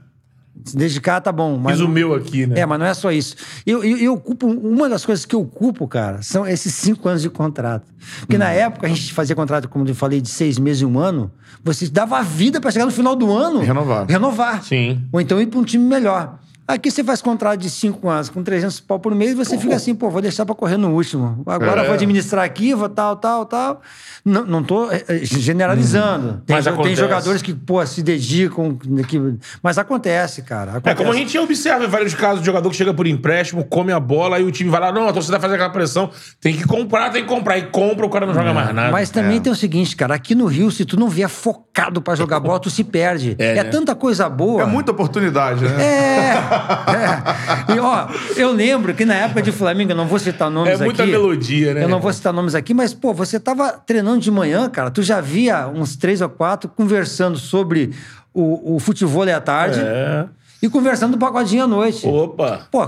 [0.66, 1.58] Se dedicar tá bom.
[1.58, 2.60] Mas Fiz o meu aqui, né?
[2.60, 3.36] é, mas não é só isso.
[3.66, 7.22] Eu, eu, eu ocupo, uma das coisas que eu ocupo, cara, são esses cinco anos
[7.22, 7.86] de contrato.
[8.22, 8.40] Porque Hum.
[8.40, 11.32] na época a gente fazia contrato, como eu falei, de seis meses e um ano,
[11.64, 13.60] você dava a vida pra chegar no final do ano.
[13.60, 14.06] Renovar.
[14.10, 14.64] Renovar.
[14.64, 15.04] Sim.
[15.12, 16.40] Ou então ir pra um time melhor.
[16.68, 19.76] Aqui você faz contrato de cinco anos com 300 pau por mês e você fica
[19.76, 21.42] assim, pô, vou deixar pra correr no último.
[21.46, 21.86] Agora É.
[21.86, 23.82] vou administrar aqui, vou tal, tal, tal.
[24.26, 26.42] Não, não tô eh, eh, generalizando.
[26.46, 28.76] Tem, Mas jo- tem jogadores que, pô, se dedicam.
[29.08, 29.38] Que...
[29.64, 30.72] Mas acontece, cara.
[30.72, 30.96] É Acontece.
[30.98, 34.00] como a gente observa em vários casos de jogador que chega por empréstimo, come a
[34.00, 36.10] bola, aí o time vai lá, não, a torcida faz aquela pressão,
[36.42, 37.58] tem que comprar, tem que comprar.
[37.58, 38.92] E compra, o cara não joga mais nada.
[38.92, 42.14] Mas também tem o seguinte, cara, aqui no Rio, se tu não vier focado pra
[42.16, 43.36] jogar bola, tu se perde.
[43.40, 43.70] É, É, né?
[43.70, 44.64] tanta coisa boa.
[44.64, 45.82] É muita oportunidade, né?
[45.82, 47.74] É, é.
[47.76, 50.76] E, ó, eu lembro que na época de Flamengo, eu não vou citar nomes É
[50.76, 50.84] aqui.
[50.84, 51.84] muita melodia, né?
[51.84, 55.02] Eu não vou citar nomes aqui, mas, pô, você tava treinando de manhã, cara, tu
[55.04, 57.92] já via uns três ou quatro conversando sobre
[58.34, 60.26] o, o futebol à tarde É.
[60.62, 62.06] e conversando do pagodinho à noite.
[62.08, 62.68] Opa.
[62.72, 62.88] Pô,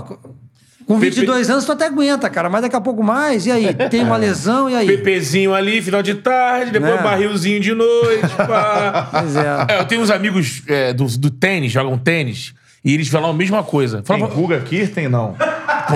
[0.86, 3.72] com 22 anos tu até aguenta, cara, mas daqui a pouco mais, e aí?
[3.88, 4.86] Tem uma lesão, e aí?
[4.88, 8.26] Pepezinho ali, final de tarde, depois um barrilzinho de noite.
[8.36, 9.08] pá.
[9.12, 9.66] Pois é.
[9.76, 12.54] É, eu tenho uns amigos é, do, do tênis, jogam tênis,
[12.84, 14.02] e eles falam a mesma coisa.
[14.02, 15.36] Tem Fala, Guga Kirten, não.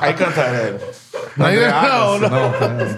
[0.00, 0.78] Aí canta, velho.
[1.40, 2.30] Aí, André não, não,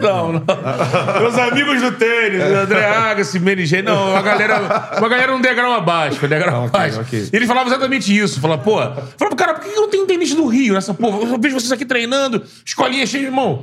[0.01, 1.21] não, não.
[1.21, 6.25] Meus amigos do tênis, André Agassi, Jane, não, uma galera, uma galera um degrau abaixo,
[6.25, 7.01] um degrau Ok, abaixo.
[7.33, 8.41] eles falavam exatamente isso.
[8.41, 8.79] Falavam, pô,
[9.19, 11.19] falavam, cara, por que não tem tênis do Rio nessa porra?
[11.19, 13.63] Eu vejo vocês aqui treinando, escolinha cheia de irmão.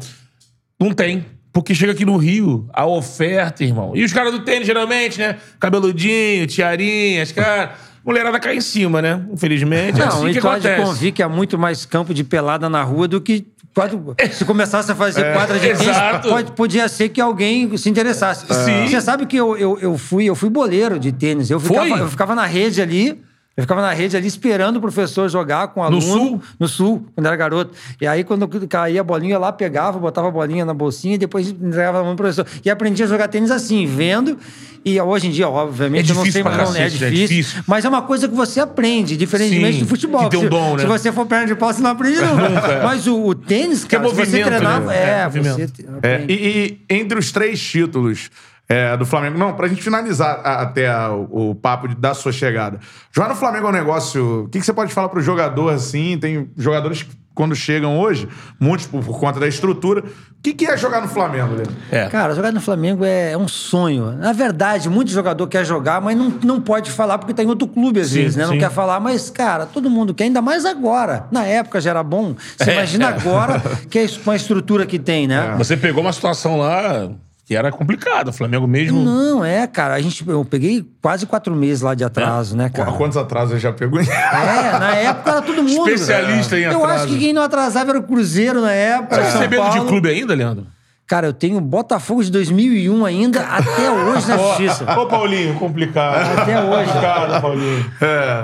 [0.80, 1.26] Não tem.
[1.58, 3.93] Porque chega aqui no Rio, a oferta, irmão.
[3.95, 5.38] E os caras do tênis, geralmente, né?
[5.60, 7.72] Cabeludinho, tiarinhas, cara.
[8.05, 9.26] Mulherada cai em cima, né?
[9.34, 9.99] Infelizmente.
[9.99, 10.84] é Não, assim e que acontece.
[10.84, 13.47] convir que há muito mais campo de pelada na rua do que.
[13.74, 15.97] quadro- Se começasse a fazer quadra de tênis,
[16.30, 18.45] pode, podia ser que alguém se interessasse.
[18.53, 18.88] Sim.
[18.88, 21.49] Você sabe que eu, eu, eu fui, eu fui boleiro de tênis.
[21.49, 23.20] Eu ficava, eu ficava na rede ali.
[23.58, 25.99] Eu ficava na rede ali esperando o professor jogar com o aluno.
[25.99, 26.41] Sul?
[26.60, 27.74] No sul, quando era garoto.
[27.99, 31.17] E aí, quando caía a bolinha, eu lá pegava, botava a bolinha na bolsinha e
[31.17, 32.46] depois entregava na mão do professor.
[32.63, 34.38] E aprendi a jogar tênis assim, vendo.
[34.86, 37.08] E hoje em dia, obviamente, É eu não sei mais não, é cacete, né?
[37.08, 37.63] É difícil, difícil.
[37.66, 40.29] Mas é uma coisa que você aprende, diferentemente Sim, do futebol.
[40.29, 40.82] que se, dom, né?
[40.82, 42.82] se você for perna de pau, você não aprende nunca.
[42.86, 44.82] Mas o, o tênis, Que é cara, se você movimento, treinar...
[44.82, 44.96] né?
[44.96, 45.74] É, É, você movimento.
[46.04, 48.29] É, e, e entre os três títulos
[48.70, 49.38] é, do Flamengo.
[49.38, 52.80] Não, pra gente finalizar a- até a- o, o papo de- da sua chegada.
[53.16, 54.44] Jogar no Flamengo é um negócio.
[54.46, 56.18] O que, que você pode falar pro jogador assim?
[56.20, 58.28] Tem jogadores que, quando chegam hoje,
[58.60, 60.02] muitos por, por conta da estrutura.
[60.02, 61.74] O que, que é jogar no Flamengo, Leandro?
[61.92, 62.08] É.
[62.10, 64.12] Cara, jogar no Flamengo é, é um sonho.
[64.14, 67.68] Na verdade, muito jogador quer jogar, mas não, não pode falar porque tá em outro
[67.68, 68.46] clube às Sim, vezes, né?
[68.46, 68.60] Não sim.
[68.60, 71.26] quer falar, mas, cara, todo mundo quer, ainda mais agora.
[71.32, 72.36] Na época já era bom.
[72.58, 73.08] Você É, imagina é.
[73.10, 75.54] agora que é com a estrutura que tem, né?
[75.58, 77.10] Você pegou uma situação lá
[77.47, 78.29] que era complicada.
[78.29, 79.01] O Flamengo mesmo.
[79.01, 79.93] Não, é, cara.
[79.93, 82.91] A gente, eu peguei quase quatro meses lá de atraso, né, cara?
[82.91, 84.01] Qu- Quantos atrasos ele já pegou?
[84.01, 85.89] É, na época era todo mundo.
[85.89, 87.03] Especialista em Eu atraso.
[87.05, 89.15] acho que quem não atrasava era o Cruzeiro na época.
[89.15, 90.67] Você recebendo de clube ainda, Leandro?
[91.08, 94.84] Cara, eu tenho Botafogo de 2001 ainda, até hoje na justiça.
[95.00, 96.38] Ô, Paulinho, complicado.
[96.42, 96.86] Até hoje.
[96.88, 97.86] Complicado, Paulinho.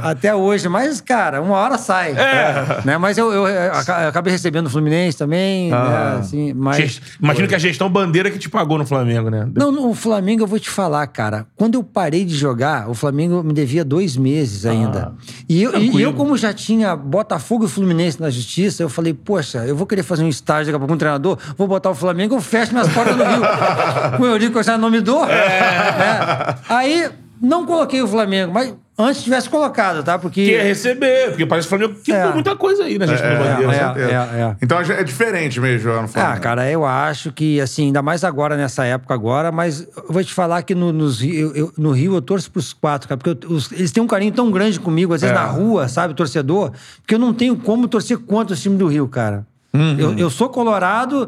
[0.01, 0.69] Até hoje.
[0.69, 2.11] Mas, cara, uma hora sai.
[2.13, 2.81] É.
[2.85, 2.97] Né?
[2.97, 5.71] Mas eu, eu, eu aca- eu acabei recebendo o Fluminense também.
[5.71, 6.17] né?
[6.19, 6.77] Assim, mas...
[6.77, 9.45] Gest- Imagino que a gestão bandeira que te pagou no Flamengo, né?
[9.53, 11.45] Não, no o Flamengo eu vou te falar, cara.
[11.57, 15.11] Quando eu parei de jogar, o Flamengo me devia dois meses ainda.
[15.49, 19.59] e, eu, e eu, como já tinha Botafogo e Fluminense na justiça, eu falei, poxa,
[19.65, 21.95] eu vou querer fazer um estágio daqui a pouco com um treinador, vou botar o
[21.95, 23.41] Flamengo, eu fecho minhas portas no Rio.
[24.17, 25.25] com o Eurico, eu já não me dou.
[25.25, 26.55] É.
[26.69, 27.09] Aí,
[27.41, 30.17] não coloquei o Flamengo, mas antes tivesse colocado, tá?
[30.19, 30.45] Porque...
[30.45, 32.33] Quer receber, porque parece que o Flamengo quebrou É.
[32.33, 33.53] muita coisa aí na gestão do bandeira.
[33.55, 33.77] é, Com né?
[33.95, 34.11] certeza.
[34.11, 34.55] é, é.
[34.61, 36.33] Então é diferente mesmo jogar no Flamengo.
[36.35, 40.23] Ah, cara, eu acho que, assim, ainda mais agora, nessa época agora, mas eu vou
[40.23, 43.17] te falar que no, nos Rio- eu, eu- no Rio eu torço pros quatro, cara,
[43.17, 45.39] porque eu- os- eles têm um carinho tão grande comigo, às vezes É.
[45.39, 46.71] na rua, sabe, torcedor,
[47.01, 49.45] porque eu não tenho como torcer contra o time do Rio, cara.
[49.73, 49.95] Uhum.
[49.99, 51.27] Eu, eu sou colorado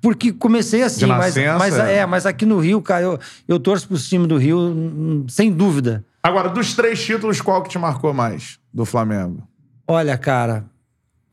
[0.00, 1.96] porque comecei assim, mas, nascença, mas, é.
[1.98, 3.18] é, mas aqui no Rio, cara, eu,
[3.48, 6.04] eu torço pros times do Rio, hum, sem dúvida.
[6.22, 9.42] Agora, dos três títulos, qual que te marcou mais do Flamengo?
[9.86, 10.64] Olha, cara,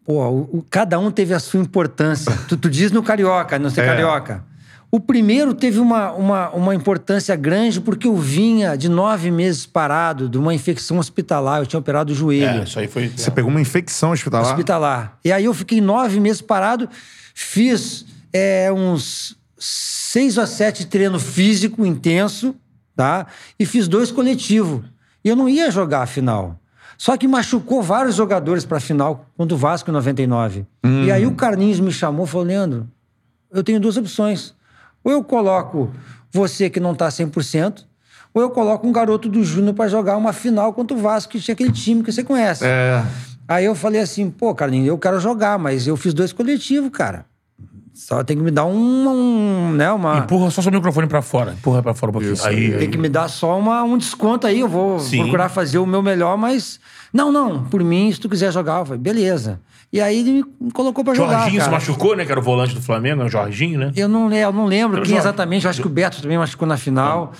[0.05, 2.31] pô, o- o- cada um teve a sua importância.
[2.47, 3.87] tu, tu diz no Carioca, não sei É.
[3.87, 4.43] Carioca.
[4.91, 10.29] O primeiro teve uma, uma, uma importância grande porque eu vinha de nove meses parado
[10.29, 11.61] de uma infecção hospitalar.
[11.61, 13.07] Eu tinha operado o joelho É, isso aí foi.
[13.09, 14.45] Você pegou uma infecção hospitalar?
[14.51, 15.17] hospitalar.
[15.25, 16.87] E aí eu fiquei nove meses parado,
[17.33, 22.55] fiz é, uns seis ou sete treinos físico intenso,
[22.95, 23.27] tá?
[23.57, 24.83] E fiz dois coletivos.
[25.23, 26.59] E eu não ia jogar a final.
[26.97, 30.65] Só que machucou vários jogadores para a final contra o Vasco em 99.
[31.05, 32.87] E aí o Carlinhos me chamou e falou: Leandro,
[33.51, 34.53] eu tenho duas opções.
[35.03, 35.91] Ou eu coloco
[36.31, 37.85] você que não tá 100%,
[38.33, 41.39] ou eu coloco um garoto do Júnior para jogar uma final contra o Vasco, que
[41.39, 42.65] tinha aquele time que você conhece.
[42.65, 43.03] É.
[43.47, 47.25] Aí eu falei assim, pô, Carlinhos, eu quero jogar, mas eu fiz dois coletivos, cara.
[47.93, 48.73] Só tem que me dar um,
[49.07, 50.17] um, né, uma...
[50.19, 51.53] Empurra só seu microfone pra fora.
[51.53, 52.33] Empurra pra fora um pouquinho.
[52.33, 52.87] Isso, aí, Tem aí.
[52.87, 55.19] que me dar só uma, um desconto aí, eu vou Sim.
[55.19, 56.79] procurar fazer o meu melhor, mas...
[57.13, 59.61] Não, não, por mim, se tu quiser jogar, eu falei, beleza.
[59.91, 61.71] E aí ele me colocou pra jogar, Jorginho se cara.
[61.71, 62.25] machucou, né?
[62.25, 63.91] Que era o volante do Flamengo, é o Jorginho, né?
[63.95, 65.27] Eu não, eu não lembro Era quem Jorge.
[65.27, 67.31] exatamente, eu acho que o Beto também machucou na final.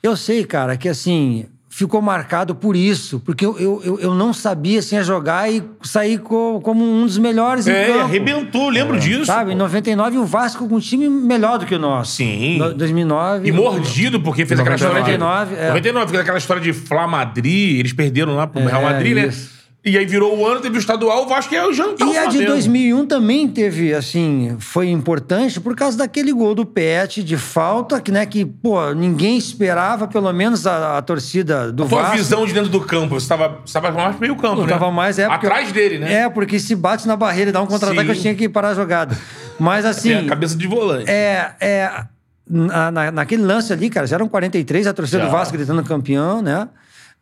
[0.00, 1.46] Eu sei, cara, que assim,
[1.78, 6.60] ficou marcado por isso, porque eu, eu, eu, não sabia ia jogar e sair co-
[6.60, 7.98] como um dos melhores em É, campo.
[8.00, 9.26] arrebentou, lembro disso.
[9.26, 9.62] Sabe, em pô.
[9.62, 12.16] 99 o Vasco com um time melhor do que o nosso.
[12.16, 12.58] Sim.
[12.58, 13.48] No- 2009.
[13.48, 15.16] E mordido, porque fez aquela história de...
[15.18, 15.68] 99, é.
[15.68, 19.26] 99, fez aquela história de Flá Madrid, eles perderam lá pro Real Madrid, né?
[19.28, 19.57] isso.
[19.84, 22.06] E aí virou o ano, teve o estadual, o Vasco é o jantar.
[22.08, 27.22] E a de 2001 também teve, assim, foi importante por causa daquele gol do Pet
[27.22, 32.16] de falta, que, né, que, pô, ninguém esperava, pelo menos a, a torcida do Vasco.
[32.16, 34.72] visão de dentro do campo, você tava, você tava mais pro meio campo, Eu né?
[34.72, 35.24] tava mais, é.
[35.24, 36.12] Atrás dele, né?
[36.24, 38.74] É, porque se bate na barreira e dá um contra-ataque, eu tinha que parar a
[38.74, 39.16] jogada.
[39.60, 40.08] Mas assim.
[40.10, 41.08] Tem a cabeça de volante.
[41.08, 42.02] É, é,
[42.50, 45.26] na, na- naquele lance ali, cara, já eram 43, a torcida Já.
[45.26, 46.68] do Vasco gritando campeão, né?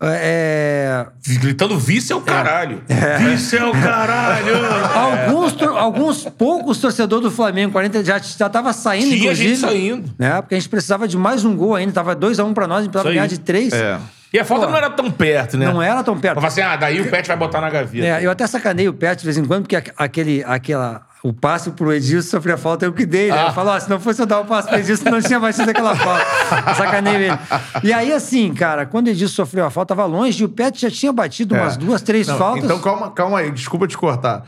[0.00, 1.06] É,
[1.40, 2.82] Gritando vice é o caralho.
[3.18, 4.54] Vice é o caralho.
[4.94, 9.48] alguns, alguns poucos torcedores do Flamengo, 40 já já tava saindo, Tinha inclusive.
[9.48, 10.14] gente saindo.
[10.18, 10.40] Né?
[10.42, 11.92] Porque a gente precisava de mais um gol ainda.
[11.92, 13.72] Tava 2x1 pra nós, a gente precisava ganhar de 3.
[13.72, 13.98] É.
[14.32, 14.72] E a falta Pô.
[14.72, 15.64] não era tão perto, né?
[15.66, 16.34] Não era tão perto.
[16.34, 18.04] Falar assim, ah, daí o Pet vai botar na gaveta.
[18.06, 21.32] É, eu até sacanei o Pet de vez em quando, porque aque- aquele, aquela, o
[21.32, 23.38] passe pro Edilson sofrer a falta eu que dei, né?
[23.44, 23.46] Ah.
[23.48, 25.70] Eu falo, ó, se não fosse eu dar o passe pro Edilson, não tinha batido
[25.70, 26.24] aquela falta.
[26.76, 27.38] sacanei ele.
[27.82, 30.80] E aí, assim, cara, quando o Edilson sofreu a falta, tava longe e o Pet
[30.80, 31.60] já tinha batido É.
[31.60, 32.64] umas duas, três Não, faltas.
[32.64, 34.44] Então calma, calma aí, desculpa te cortar.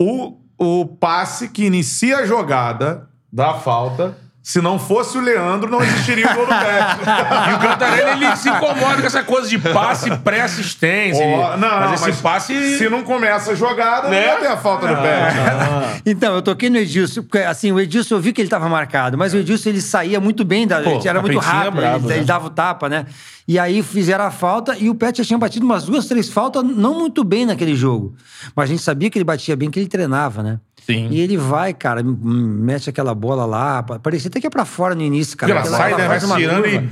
[0.00, 5.80] O, o passe que inicia a jogada da falta, se não fosse o Leandro, não
[5.82, 7.50] existiria o gol do Pet.
[7.50, 11.22] E o Cantarelli, ele se incomoda com essa coisa de passe pré-assistência.
[11.22, 12.78] Ele- não, mas não, esse mas passe...
[12.78, 14.20] se não começa a jogada, Né?
[14.26, 16.02] não vai ter a falta do Pet.
[16.04, 19.16] Então, eu toquei no Edilson, porque assim, o Edilson, eu vi que ele tava marcado,
[19.16, 21.98] mas o Edilson, ele saía muito bem da Pô, gente, era muito capetinha rápido, brabo,
[21.98, 22.16] ele, né?
[22.16, 23.06] ele dava o tapa, né?
[23.46, 26.62] E aí fizeram a falta e o Pet já tinha batido umas duas, três faltas,
[26.64, 28.14] não muito bem naquele jogo.
[28.56, 30.58] Mas a gente sabia que ele batia bem, que ele treinava, né?
[30.86, 31.08] Sim.
[31.10, 34.94] E ele vai, cara, mete aquela bola lá, pa- parecia até que é pra fora
[34.94, 35.52] no início, cara.
[35.52, 36.08] Ela sai, né?
[36.08, 36.88] Vai tirando e-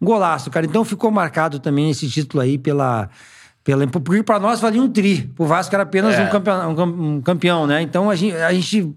[0.00, 0.66] Golaço, cara.
[0.66, 3.08] Então ficou marcado também esse título aí pela.
[3.62, 5.32] Pela, porque pra nós valia um tri.
[5.38, 6.22] O Vasco era apenas É.
[6.24, 7.80] um, campeão, cam- um campeão, né?
[7.80, 8.94] Então a gente, a gente.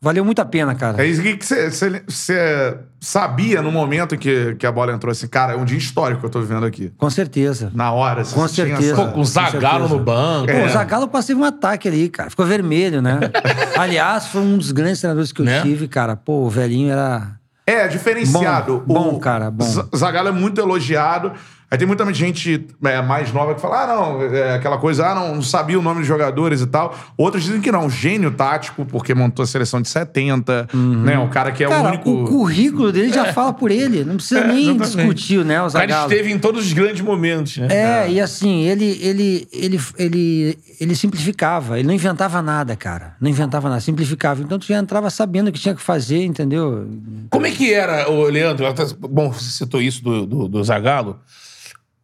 [0.00, 1.02] Valeu muito a pena, cara.
[1.02, 5.56] É isso que você sabia no momento que, que a bola entrou assim, cara, é
[5.56, 6.92] um dia histórico que eu tô vivendo aqui.
[6.96, 7.72] Com certeza.
[7.74, 8.24] Na hora.
[8.24, 8.92] você Com tinha certeza.
[8.92, 9.88] essa- Pô, com o Zagallo certeza.
[9.88, 10.46] no banco.
[10.46, 10.64] Pô, É.
[10.66, 12.30] o Zagallo quase teve um ataque ali, cara.
[12.30, 13.18] Ficou vermelho, né?
[13.76, 15.62] Aliás, foi um dos grandes treinadores que eu Né?
[15.62, 16.14] tive, cara.
[16.14, 17.32] Pô, o velhinho era.
[17.66, 18.82] É, diferenciado.
[18.86, 19.64] Bom, bom, cara, bom.
[19.64, 21.32] Z- Zagallo é muito elogiado.
[21.70, 25.14] Aí tem muita gente é, mais nova que fala, ah, não, é aquela coisa, ah,
[25.14, 26.96] não, não sabia o nome dos jogadores e tal.
[27.14, 31.18] Outros dizem que não, gênio tático, porque montou a seleção de 70, né?
[31.18, 32.10] O cara que é o Cara, único...
[32.10, 34.02] o currículo dele já fala por ele.
[34.02, 34.70] Não precisa nem É.
[34.70, 34.96] exatamente.
[34.96, 37.68] discutir, né, o O cara esteve em todos os grandes momentos, né?
[37.70, 43.14] É, e assim, ele, ele, ele, ele, ele simplificava, ele não inventava nada, cara.
[43.20, 44.40] Não inventava nada, simplificava.
[44.40, 46.88] Então tu já entrava sabendo o que tinha que fazer, entendeu?
[47.28, 48.66] Como é que era, ô, Leandro?
[49.00, 51.20] Bom, você citou isso do, do, do Zagallo.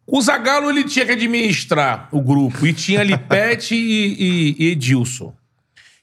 [0.07, 2.65] O Zagallo, ele tinha que administrar o grupo.
[2.67, 5.33] E tinha ali Pet e, e- e Edilson.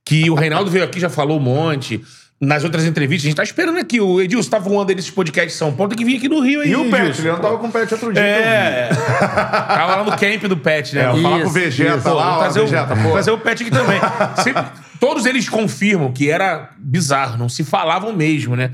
[0.04, 2.02] Que o Reinaldo veio aqui, já falou um monte.
[2.40, 4.00] Nas outras entrevistas, a gente tá esperando aqui.
[4.00, 5.90] O Edilson tá voando aí nesse podcast de São Paulo.
[5.90, 7.70] Tem que vir aqui no Rio aí, E o Pet, o Leandro tava com o
[7.70, 8.20] Pet outro dia.
[8.20, 8.88] É.
[9.68, 11.02] Tava lá no camp do Pet, né?
[11.02, 12.12] É, falar com o Vegeta isso.
[12.14, 13.12] lá, Vegeta, o, pô.
[13.12, 14.00] trazer o Pet aqui também.
[14.42, 14.64] Sempre-
[14.98, 18.72] todos eles confirmam que era bizarro, não se falavam mesmo, né?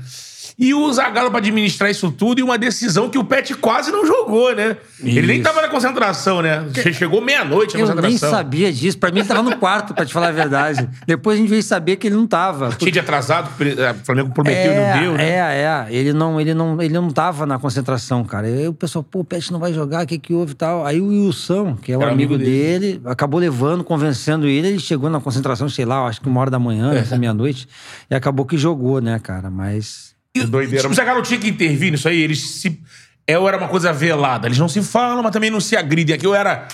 [0.59, 4.05] E o Zagallo pra administrar isso tudo e uma decisão que o Pet quase não
[4.05, 4.75] jogou, né?
[5.01, 5.43] Ele nem Isso.
[5.45, 6.67] tava na concentração, né?
[6.73, 8.29] Che- Chegou meia-noite a Eu nem concentração.
[8.29, 8.97] sabia disso.
[8.97, 10.89] Pra mim, ele tava no quarto, pra te falar a verdade.
[11.07, 12.71] Depois a gente veio saber que ele não tava.
[12.77, 15.29] Tinha de atrasado, o Flamengo prometeu e é, não deu, né?
[15.29, 15.87] É, é.
[15.89, 18.47] Ele não, ele, não, ele não tava na concentração, cara.
[18.47, 20.85] Aí o pessoal, pô, o Pet não vai jogar, o que que houve e tal.
[20.85, 24.67] Aí o Wilson, que é o Era amigo, amigo dele, acabou levando, convencendo ele.
[24.67, 27.17] Ele chegou na concentração, sei lá, acho que uma hora da manhã, É.
[27.17, 27.65] meia-noite.
[28.11, 29.49] E acabou que jogou, né, cara?
[29.49, 30.08] Mas...
[30.43, 30.87] E doideira.
[30.89, 32.79] O Zagallo tinha que intervir nisso aí, eles se.
[33.27, 34.47] É, ou era uma coisa velada.
[34.47, 36.15] Eles não se falam, mas também não se agridem.
[36.15, 36.67] Aqui eu era.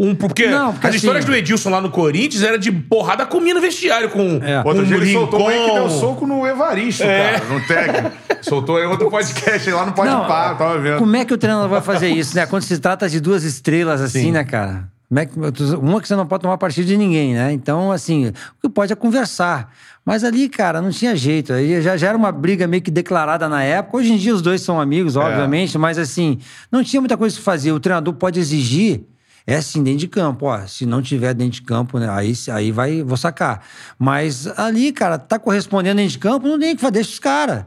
[0.00, 3.26] Um, porque, Não, porque as assim- histórias do Edilson lá no Corinthians era de porrada
[3.26, 4.62] comia no vestiário com, É.
[4.62, 7.32] com Outro dia ele soltou um aí que deu soco no Evaristo, É.
[7.32, 8.16] cara, no técnico.
[8.42, 10.98] Soltou em outro podcast aí lá no Pode Não, Pá, tava vendo.
[10.98, 12.46] Como é que o treinador vai fazer isso, né?
[12.46, 14.30] Quando se trata de duas estrelas assim, Sim.
[14.32, 14.88] né, cara?
[15.08, 17.50] Como é que- Uma que você não pode tomar partido de ninguém, né?
[17.50, 19.72] Então, assim, o que pode é conversar.
[20.08, 21.52] Mas ali, cara, não tinha jeito.
[21.52, 23.98] Aí já, já era uma briga meio que declarada na época.
[23.98, 26.38] Hoje em dia os dois são amigos, obviamente, mas assim,
[26.72, 27.72] não tinha muita coisa que fazer.
[27.72, 29.02] O treinador pode exigir.
[29.46, 30.66] É assim, dentro de campo, ó.
[30.66, 32.08] Se não tiver dentro de campo, né?
[32.08, 33.62] Aí, aí vai, vou sacar.
[33.98, 37.18] Mas ali, cara, tá correspondendo dentro de campo, não tem o que fazer, deixa os
[37.18, 37.66] caras.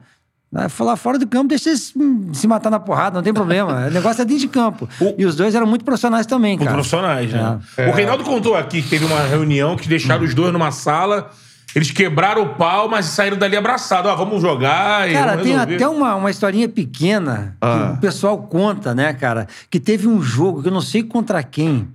[0.51, 0.67] Né?
[0.67, 3.85] Falar fora do campo, deixa eles hum, se matar na porrada, não tem problema.
[3.85, 4.89] o negócio é dentro de campo.
[5.15, 6.71] E os dois eram muito profissionais também, cara.
[6.71, 7.59] profissionais, né?
[7.87, 11.29] O Reinaldo contou aqui que teve uma reunião que deixaram os dois numa sala.
[11.75, 14.11] Eles quebraram o pau, mas saíram dali abraçados.
[14.11, 17.91] Ó, vamos jogar e Cara, tem até uma, uma historinha pequena Ah.
[17.91, 19.47] que o pessoal conta, né, cara?
[19.69, 21.87] Que teve um jogo que eu não sei contra quem.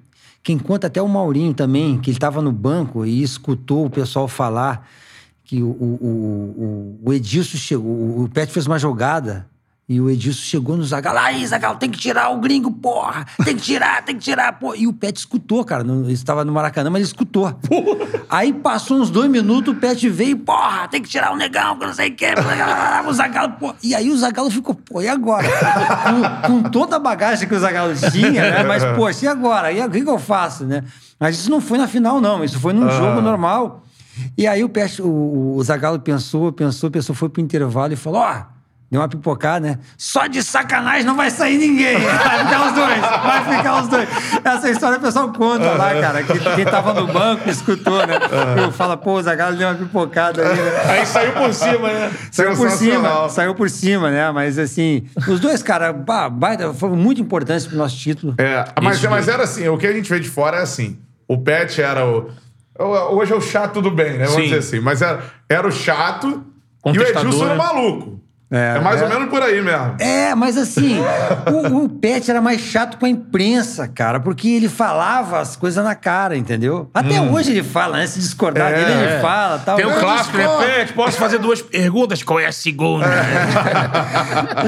[0.43, 4.29] Quem conta até o Maurinho também, que ele tava no banco e escutou o pessoal
[4.29, 4.89] falar
[5.45, 9.47] que o, o, o, o- Edilson chegou, o Pet fez uma jogada
[9.89, 11.21] e o Edilson chegou no Zagallo.
[11.21, 13.25] Aí, Zagallo, tem que tirar o gringo, porra!
[13.45, 14.77] Tem que tirar, tem que tirar, porra!
[14.77, 15.85] E o Pet escutou, cara.
[15.85, 17.57] Ele estava no Maracanã, mas ele escutou.
[18.29, 21.85] Aí passou uns dois minutos, o Pet veio, porra, tem que tirar o negão, que
[21.85, 22.35] eu não sei o quê.
[23.07, 23.77] O Zagallo, porra.
[23.81, 25.47] E aí o Zagallo ficou, pô, e agora?
[26.43, 28.65] com, com toda a bagagem que o Zagallo tinha, né?
[28.65, 29.71] Mas, poxa, e agora?
[29.71, 30.83] E o que, que eu faço, né?
[31.21, 32.43] Mas isso não foi na final, não.
[32.43, 33.85] Isso foi num jogo normal.
[34.37, 38.23] E aí o, Pet, o, o Zagallo pensou, pensou, pensou, foi pro intervalo e falou,
[38.23, 38.56] ó...
[38.89, 39.79] Deu uma pipocada, né?
[39.99, 41.97] Só de sacanagem não vai sair ninguém.
[42.07, 43.01] Vai ficar os dois.
[43.01, 44.09] Vai ficar os dois.
[44.45, 46.23] Essa história o pessoal conta lá, cara.
[46.23, 48.15] Que, quem tava no banco escutou, né?
[48.63, 50.83] Eu falo, pô, o Zagallo deu uma pipocada ali, né?
[50.89, 52.13] Aí saiu por cima, né?
[52.31, 54.31] Saiu por cima, saiu por cima, né?
[54.31, 58.35] Mas assim, os dois, cara, bah, baita, foram muito importantes pro nosso título.
[58.39, 60.97] É, mas, Isso mas era assim, o que a gente vê de fora é assim.
[61.27, 62.31] O Pet era o.
[62.79, 64.27] Hoje é o chato do bem, né?
[64.27, 64.43] Vamos Sim.
[64.43, 64.81] dizer assim.
[64.81, 66.45] Mas era, era o chato
[66.85, 67.55] e o Edilson era o né?
[67.57, 68.26] maluco.
[68.51, 69.05] É, É, mais é.
[69.05, 69.97] ou menos por aí mesmo.
[69.99, 70.99] É, mas assim,
[71.73, 75.83] o, o Pet era mais chato com a imprensa, cara, porque ele falava as coisas
[75.85, 76.89] na cara, entendeu?
[76.95, 78.07] Até hoje ele fala, né?
[78.07, 79.77] Se discordar É, dele, ele fala tal.
[79.77, 80.47] Tem um clássico, né?
[80.59, 82.23] Pet, posso fazer duas perguntas?
[82.23, 83.07] Qual é a segunda?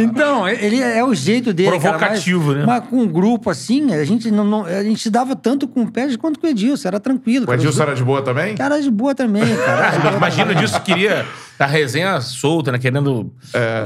[0.01, 1.71] Então, ele é o jeito dele.
[1.71, 2.65] Provocativo, cara, né?
[2.67, 5.83] mas, Mas com um grupo assim, a gente não, não- a gente dava tanto com
[5.83, 7.47] o Pet quanto com o Edilson, era tranquilo.
[7.49, 7.55] O.
[7.55, 8.55] Edilson era de boa também?
[8.55, 9.91] Cara de boa também, cara.
[10.13, 11.25] Ah, Imagina disso, queria
[11.59, 12.79] a resenha solta, né?
[12.79, 13.33] Querendo.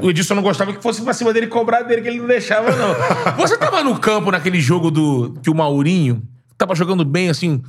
[0.03, 2.71] O Edilson não gostava que fosse pra cima dele cobrar dele, que ele não deixava,
[2.77, 2.95] não.
[3.37, 5.35] Você tava no campo naquele jogo do.
[5.43, 6.23] que o Maurinho
[6.59, 7.63] tava jogando bem, assim.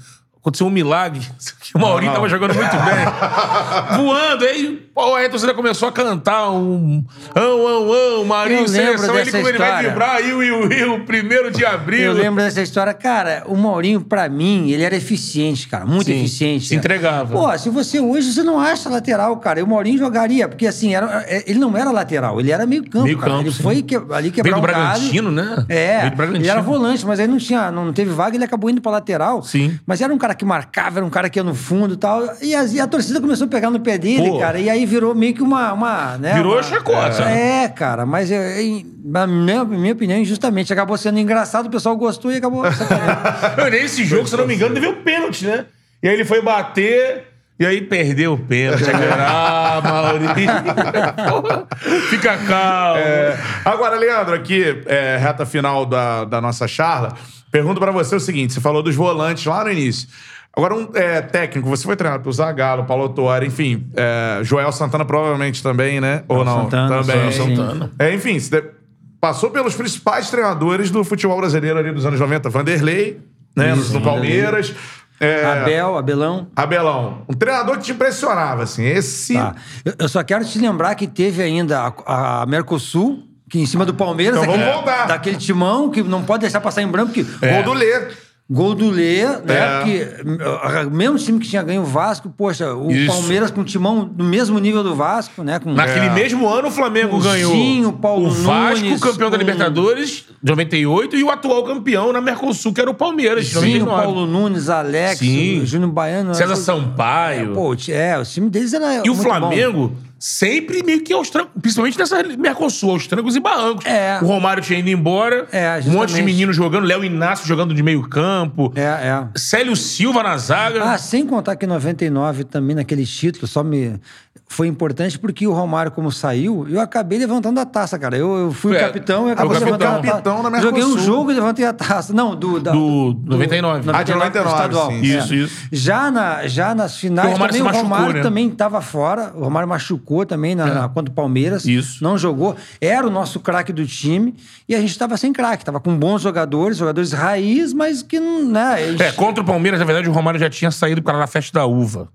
[0.44, 1.22] Aconteceu um milagre.
[1.64, 2.28] Que o Maurinho Não, não.
[2.28, 3.98] tava jogando muito bem.
[3.98, 4.44] Voando.
[4.44, 7.04] Aí, pô, aí a torcida começou a cantar um.
[7.34, 9.18] Ão, ão, ão, Eu lembro seleção.
[9.18, 10.22] Ele como ele vai vibrar.
[10.22, 12.12] Rio, Rio, Rio, primeiro de abril.
[12.12, 12.94] Eu lembro dessa história.
[12.94, 15.86] Cara, o Maurinho, pra mim, ele era eficiente, cara.
[15.86, 16.66] Muito Sim, eficiente.
[16.66, 16.80] se né?
[16.80, 17.34] entregava.
[17.34, 19.62] Pô, se você hoje, você não acha lateral, cara.
[19.62, 22.84] E o Maurinho jogaria, porque assim, era, é, ele não era lateral, ele era meio
[22.84, 23.32] campo, Meio cara.
[23.32, 23.64] campo, ele sim.
[23.64, 25.00] foi que, ali quebrar Veio do um galho.
[25.00, 25.66] Bragantino, né?
[25.70, 28.92] É, ele era volante, mas aí não tinha, não teve vaga, ele acabou indo pra
[28.92, 29.42] lateral.
[29.44, 29.80] Sim.
[29.88, 32.24] Mas era um cara que marcava, era um cara que ia no fundo e tal.
[32.42, 34.40] E a, e a torcida começou a pegar no pé dele, Pô.
[34.40, 34.60] cara.
[34.60, 35.74] E aí virou meio que uma.
[35.74, 40.72] uma né, Virou uma, chacota, É, cara, mas é, é, na minha, minha opinião, injustamente.
[40.72, 42.64] Acabou sendo engraçado, o pessoal gostou e acabou.
[43.58, 45.66] Eu, Nesse jogo, se eu não me engano, teve um pênalti, né?
[46.02, 47.28] E aí ele foi bater.
[47.60, 48.84] E aí perdeu o pênalti.
[49.20, 50.34] ah, Maurício.
[52.10, 53.00] Fica calmo.
[53.00, 57.14] É, Agora, Leandro, aqui, é, reta final da, da nossa charla,
[57.54, 60.10] pergunto pra você o seguinte: você falou dos volantes lá no início.
[60.56, 65.04] Agora, um é, técnico, você foi treinado pelo Zagallo, Paulo Autuari, enfim, é, Joel Santana
[65.04, 66.24] provavelmente também, né?
[66.28, 66.64] Ou não?
[66.64, 67.32] Santana, também.
[67.32, 67.92] Santana.
[67.98, 68.72] É, enfim, você
[69.20, 72.50] passou pelos principais treinadores do futebol brasileiro ali dos anos 90.
[72.50, 73.20] Vanderlei,
[73.56, 73.74] né?
[73.76, 74.02] Isso, no.
[74.02, 74.76] Palmeiras.
[75.20, 76.48] É, Abel, Abelão.
[76.56, 77.22] Abelão.
[77.30, 78.84] Um treinador que te impressionava, assim.
[78.84, 79.36] Esse.
[79.36, 79.56] Tá.
[79.86, 83.24] Eu, eu só quero te lembrar que teve ainda a, a Mercosul,
[83.54, 85.06] que em cima do Palmeiras, Então vamos daquele, voltar.
[85.06, 88.08] daquele timão que não pode deixar passar em branco, que Gol do Lê.
[88.50, 89.42] Gol do Lê, né?
[89.48, 89.78] É.
[89.78, 93.06] Porque o mesmo time que tinha ganho o Vasco, poxa, o Isso.
[93.14, 95.60] Palmeiras com o timão do mesmo nível do Vasco, né?
[95.60, 99.38] Com, Naquele mesmo ano, o Flamengo O ganhou Zinho, Paulo o Vasco, Nunes, campeão da
[99.38, 103.52] com- Libertadores, de 98, e o atual campeão na Mercosul, que era o Palmeiras, de
[103.54, 104.02] Zinho, 99.
[104.04, 105.62] Paulo Nunes, Alex, Sim.
[105.64, 106.34] Júnior Baiano.
[106.34, 107.54] César Pô, Sampaio.
[107.54, 108.96] Pô, é, o time deles era.
[109.06, 109.24] e o muito bom.
[109.24, 109.96] Flamengo
[110.28, 113.86] sempre meio que aos trancos, principalmente nessa Mercosul, aos trancos e barrancos.
[113.86, 114.20] É.
[114.22, 117.84] O Romário tinha ido embora, É, um monte de menino jogando, Léo Inácio jogando de
[117.84, 119.28] meio campo, É, é.
[119.36, 120.82] Célio Silva na zaga.
[120.82, 124.00] Ah, sem contar que em 99 também, naquele título, só me.
[124.48, 128.16] Foi importante porque o Romário, como saiu, eu acabei levantando a taça, cara.
[128.16, 129.72] Eu, eu fui É, o capitão e acabei o capitão.
[129.78, 130.62] levantando a Capitão na taça.
[130.62, 132.14] Joguei um jogo e levantei a taça.
[132.14, 132.60] Não, do.
[132.60, 133.90] Da, Do 99.
[133.92, 134.92] Ah, de 99, estadual.
[134.92, 135.02] sim.
[135.02, 135.38] Isso, É.
[135.38, 135.68] isso.
[135.72, 138.22] Já, na, já nas finais, O Romário também, se o machucou, Romário né?
[138.22, 139.34] também estava fora.
[139.36, 141.66] O Romário machucou também na, na- contra o Palmeiras.
[141.66, 142.04] Isso.
[142.04, 142.56] Não jogou.
[142.80, 144.36] Era o nosso craque do time.
[144.70, 145.66] E a gente estava sem craque.
[145.66, 148.46] Tava com bons jogadores, jogadores raiz, mas que não.
[148.46, 151.20] Né, eles- É, contra o Palmeiras, na verdade, o Romário já tinha saído para lá
[151.22, 152.08] na festa da uva.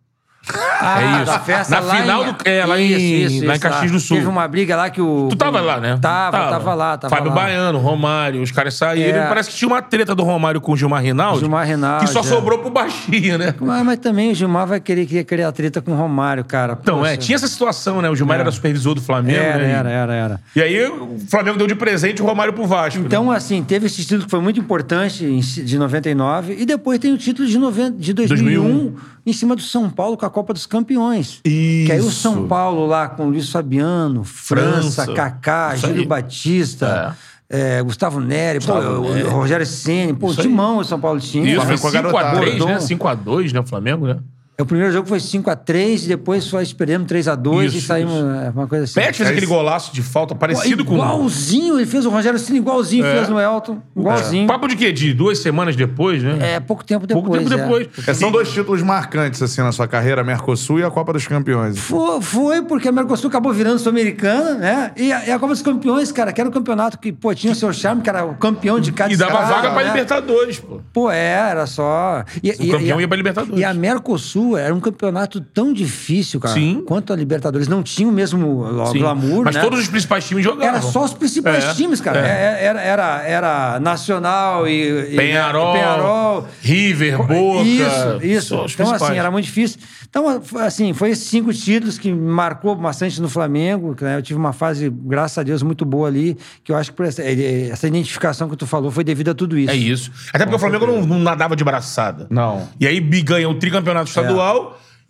[0.81, 1.25] Ah, É isso.
[1.27, 2.33] da festa Na lá final em...
[2.33, 4.17] do- é, lá em- lá em Caxias do Sul.
[4.17, 5.29] Teve uma briga lá que o...
[5.31, 5.99] Tu tava lá, né?
[6.01, 7.35] Tava, tava, lá, tava Fábio lá.
[7.37, 9.19] Baiano, Romário, os caras saíram.
[9.21, 9.27] É.
[9.29, 11.41] Parece que tinha uma treta do Romário com o Gilmar Rinaldi.
[11.41, 12.23] Gilmar Rinaldi, Que só é.
[12.23, 13.55] sobrou pro baixinho, né?
[13.61, 16.79] Mas, mas também o Gilmar vai querer, querer criar treta com o Romário, cara.
[16.81, 17.13] Então, Poxa.
[17.13, 18.09] é, tinha essa situação, né?
[18.09, 18.41] O Gilmar É.
[18.43, 19.71] era supervisor do Flamengo, Era, né?
[19.73, 20.41] era, era, era.
[20.55, 23.01] E aí o Flamengo deu de presente o Romário pro Vasco.
[23.01, 23.07] né?
[23.07, 27.19] Então, assim, teve esse título que foi muito importante de 99 e depois tem o
[27.19, 28.97] título de, 90, de 2001, 2001.
[29.27, 31.41] em cima do São Paulo com a Copa dos Campeões.
[31.43, 32.13] Que aí o Isso.
[32.21, 35.13] São Paulo lá com Luiz Fabiano, França, França.
[35.13, 36.07] Kaká, Isso Júlio aí.
[36.07, 37.17] Batista,
[37.51, 39.27] é, Gustavo Neri, pô, Gustavo o- Neri.
[39.27, 40.47] o Rogério Ceni, pô, Isso aí.
[40.47, 41.45] timão o São Paulo tinha.
[41.45, 42.37] Isso, Flamengo foi com a garotada.
[42.41, 42.59] 5x3, né?
[42.59, 42.81] Bordon.
[42.87, 43.61] 5x2, né?
[43.61, 44.17] O Flamengo, né?
[44.61, 48.27] O primeiro jogo foi 5x3 e depois só esperamos 3x2 e saímos isso.
[48.27, 48.95] é, uma coisa assim.
[48.95, 50.97] Pet fez É aquele golaço de falta parecido Pô, com.
[50.97, 53.19] Igualzinho, ele fez o Rogério Ceni igualzinho, É.
[53.19, 53.79] fez no Elton.
[53.97, 54.49] Igualzinho.
[54.49, 54.91] Papo de quê?
[54.91, 56.55] De duas semanas depois, né?
[56.55, 57.25] É, pouco tempo depois.
[57.25, 57.57] Pouco tempo é.
[57.57, 58.09] depois.
[58.09, 61.25] É, são dois títulos marcantes, assim, na sua carreira, a Mercosul e a Copa dos
[61.25, 61.79] Campeões.
[61.79, 64.91] Foi, foi porque a Mercosul acabou virando Sul-Americana, né?
[64.97, 67.53] E a, e a Copa dos Campeões, cara, que era o campeonato que, pô, tinha
[67.53, 69.89] o seu charme, que era o campeão de cada E dava estado, vaga pra né?
[69.91, 70.81] Libertadores, pô.
[70.93, 72.25] Pô, é, era só.
[72.43, 73.61] E, O campeão ia pra Libertadores.
[73.61, 76.55] E a Mercosul, Brasil era um campeonato tão difícil, cara.
[76.55, 76.83] Sim.
[76.87, 77.69] Quanto a Libertadores.
[77.69, 78.99] Não tinha o mesmo Sim.
[79.01, 79.61] glamour, Mas né?
[79.63, 80.69] todos os principais times jogavam.
[80.69, 82.27] Era só os principais É, times, cara.
[82.27, 86.49] É, Era, era, era Nacional e, e Penharol, Penharol.
[86.61, 87.63] River, Boca.
[87.65, 88.55] Isso, isso.
[88.55, 89.03] Então, principais.
[89.03, 89.79] assim, era muito difícil.
[90.09, 93.95] Então, foi, assim, foi esses cinco títulos que marcou bastante no Flamengo.
[94.01, 94.17] né?
[94.17, 97.05] Eu tive uma fase, graças a Deus, muito boa ali, que eu acho que por
[97.07, 99.71] essa, eh, essa identificação que tu falou foi devido a tudo isso.
[99.71, 100.11] É isso.
[100.33, 102.27] Até porque o Flamengo não, não nadava de braçada.
[102.31, 102.69] Não.
[102.81, 104.38] E aí ganha o tricampeonato estadual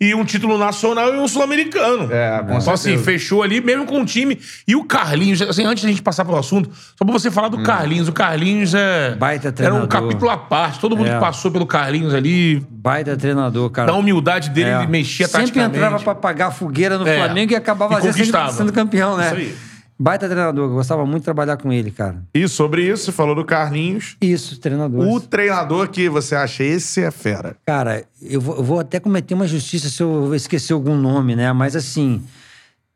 [0.01, 2.07] e um título nacional e um sul-americano.
[2.09, 3.03] É, com Então, assim, certeza.
[3.03, 4.39] fechou ali, mesmo com o time.
[4.65, 7.61] E o Carlinhos, assim, antes da gente passar pelo assunto, só pra você falar do
[7.63, 8.07] Carlinhos.
[8.07, 9.11] O Carlinhos é.
[9.13, 9.17] Hum.
[9.17, 9.87] Baita Era um treinador.
[9.89, 10.79] capítulo à parte.
[10.79, 11.15] Todo mundo É.
[11.15, 13.91] que passou pelo Carlinhos ali, Baita treinador, cara.
[13.91, 14.77] da humildade dele, É.
[14.77, 15.75] ele mexia Sempre taticamente.
[15.75, 17.17] entrava pra apagar a fogueira no É.
[17.17, 18.57] Flamengo e acabava E às vezes sendo, conquistava.
[18.57, 19.25] sendo campeão, né?
[19.27, 19.55] Isso aí.
[20.01, 22.23] Baita treinador, eu gostava muito de trabalhar com ele, cara.
[22.33, 24.15] E sobre isso, você falou do Carlinhos.
[24.21, 25.05] Isso, treinador.
[25.05, 27.57] O treinador que você acha esse é fera.
[27.65, 31.51] Cara, eu vou, eu vou até cometer uma justiça se eu esquecer algum nome, né?
[31.51, 32.23] Mas assim,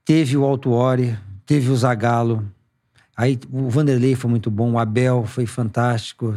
[0.06, 2.42] teve o Altuori, teve o Zagallo,
[3.18, 6.34] aí o Vanderlei foi muito bom, o Abel foi fantástico,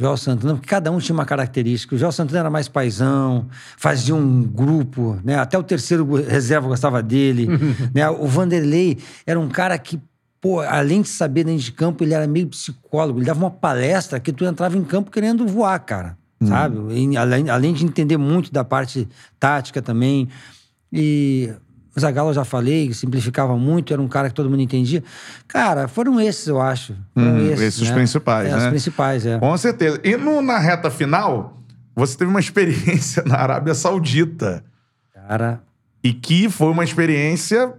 [0.00, 1.94] João Santana, porque cada um tinha uma característica.
[1.94, 5.38] O João Santana era mais paisão, fazia um grupo, né?
[5.38, 7.48] Até o terceiro reserva gostava dele,
[7.94, 8.08] né?
[8.08, 10.00] O Vanderlei era um cara que
[10.40, 13.18] Pô, além de saber dentro de campo, ele era meio psicólogo.
[13.18, 16.16] Ele dava uma palestra que tu entrava em campo querendo voar, cara.
[16.42, 16.78] Sabe?
[16.94, 19.06] E além, além de entender muito da parte
[19.38, 20.26] tática também.
[20.90, 21.52] E
[21.98, 25.04] Zagallo eu já falei, simplificava muito, era um cara que todo mundo entendia.
[25.46, 26.94] Cara, foram esses, eu acho.
[27.14, 28.56] Foram Hum, esses os principais, é, né?
[28.56, 29.38] Os principais, é.
[29.38, 30.00] Com certeza.
[30.02, 31.58] E no- na reta final,
[31.94, 34.64] você teve uma experiência na Arábia Saudita.
[35.12, 35.60] Cara,
[36.02, 37.74] E que foi uma experiência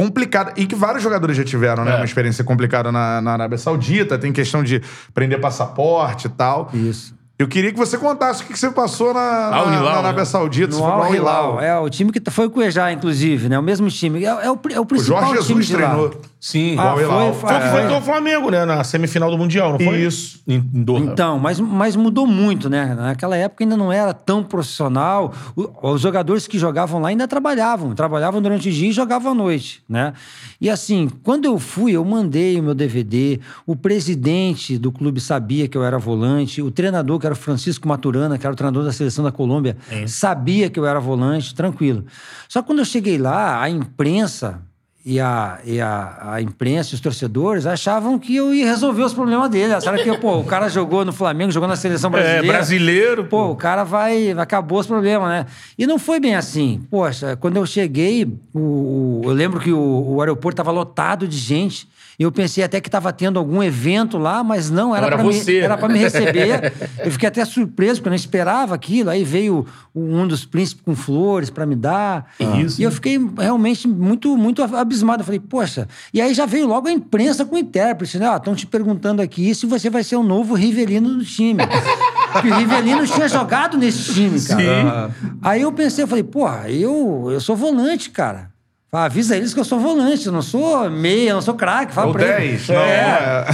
[0.00, 0.54] complicada.
[0.56, 1.92] E que vários jogadores já tiveram, né?
[1.92, 1.96] É.
[1.96, 4.18] Uma experiência complicada na, na Arábia Saudita.
[4.18, 4.80] Tem questão de
[5.12, 6.70] prender passaporte e tal.
[6.72, 7.19] isso.
[7.40, 10.24] Eu queria que você contasse o que você passou na, na- Hilal, na Arábia né?
[10.26, 10.72] Saudita.
[10.74, 11.60] Você No foi Al Al Hilal.
[11.60, 13.58] É, o time que foi com o Ejá, inclusive, né?
[13.58, 14.22] O mesmo time.
[14.24, 15.88] É, é o, é o O principal Jorge time Jesus de lá.
[15.88, 16.20] treinou.
[16.38, 16.76] Sim.
[16.78, 17.34] Ah, Al Hilal.
[17.34, 17.68] foi, Foi o que é.
[17.70, 18.64] enfrentou o Flamengo, né?
[18.64, 20.00] Na semifinal do Mundial, não foi?
[20.02, 20.40] Isso.
[20.46, 21.00] Em, em Doha.
[21.00, 22.94] Então, mas, mas mudou muito, né?
[22.94, 25.32] Naquela época ainda não era tão profissional.
[25.56, 27.94] O- os jogadores que jogavam lá ainda trabalhavam.
[27.94, 30.12] Trabalhavam durante o dia e jogavam à noite, né?
[30.60, 33.40] E assim, quando eu fui, eu mandei o meu DVD.
[33.66, 36.62] O presidente do clube sabia que eu era volante.
[36.62, 39.76] O treinador, que era o Francisco Maturana, que era o treinador da seleção da Colômbia,
[40.06, 42.04] sabia que eu era volante, tranquilo.
[42.48, 44.60] Só que quando eu cheguei lá, a imprensa
[45.04, 49.48] e a, e a, a imprensa, os torcedores, achavam que eu ia resolver os problemas
[49.48, 49.72] dele.
[49.72, 52.46] Acharam que, pô, o cara jogou no Flamengo, jogou na seleção É, brasileira.
[52.52, 53.24] brasileiro.
[53.24, 54.30] Pô, o cara vai.
[54.32, 55.46] Acabou os problemas, né?
[55.78, 56.82] E não foi bem assim.
[56.90, 59.78] Poxa, quando eu cheguei, o, o- eu lembro que o,
[60.16, 61.88] o aeroporto estava lotado de gente.
[62.20, 65.68] Eu pensei até que estava tendo algum evento lá, mas não, era para me, era
[65.70, 65.76] né?
[65.78, 66.70] pra me receber.
[67.02, 69.08] eu fiquei até surpreso, porque eu não esperava aquilo.
[69.08, 72.30] Aí veio um dos príncipes com flores para me dar.
[72.58, 75.22] isso, E eu fiquei realmente muito, muito abismado.
[75.22, 75.88] Eu falei, poxa.
[76.12, 78.36] E aí já veio logo a imprensa com o intérprete, né?
[78.36, 81.62] Estão te perguntando aqui se você vai ser o novo Rivelino do time.
[82.34, 85.10] Porque o Rivelino tinha jogado nesse time, cara.
[85.40, 88.50] Aí eu pensei, eu falei, porra, eu, eu sou volante, cara.
[88.90, 91.92] Fala, Avisa eles que eu sou volante, eu não sou meia, eu não sou craque.
[91.94, 92.66] Fala Ou pra eles.
[92.66, 92.68] 10.
[92.68, 93.44] Não, é.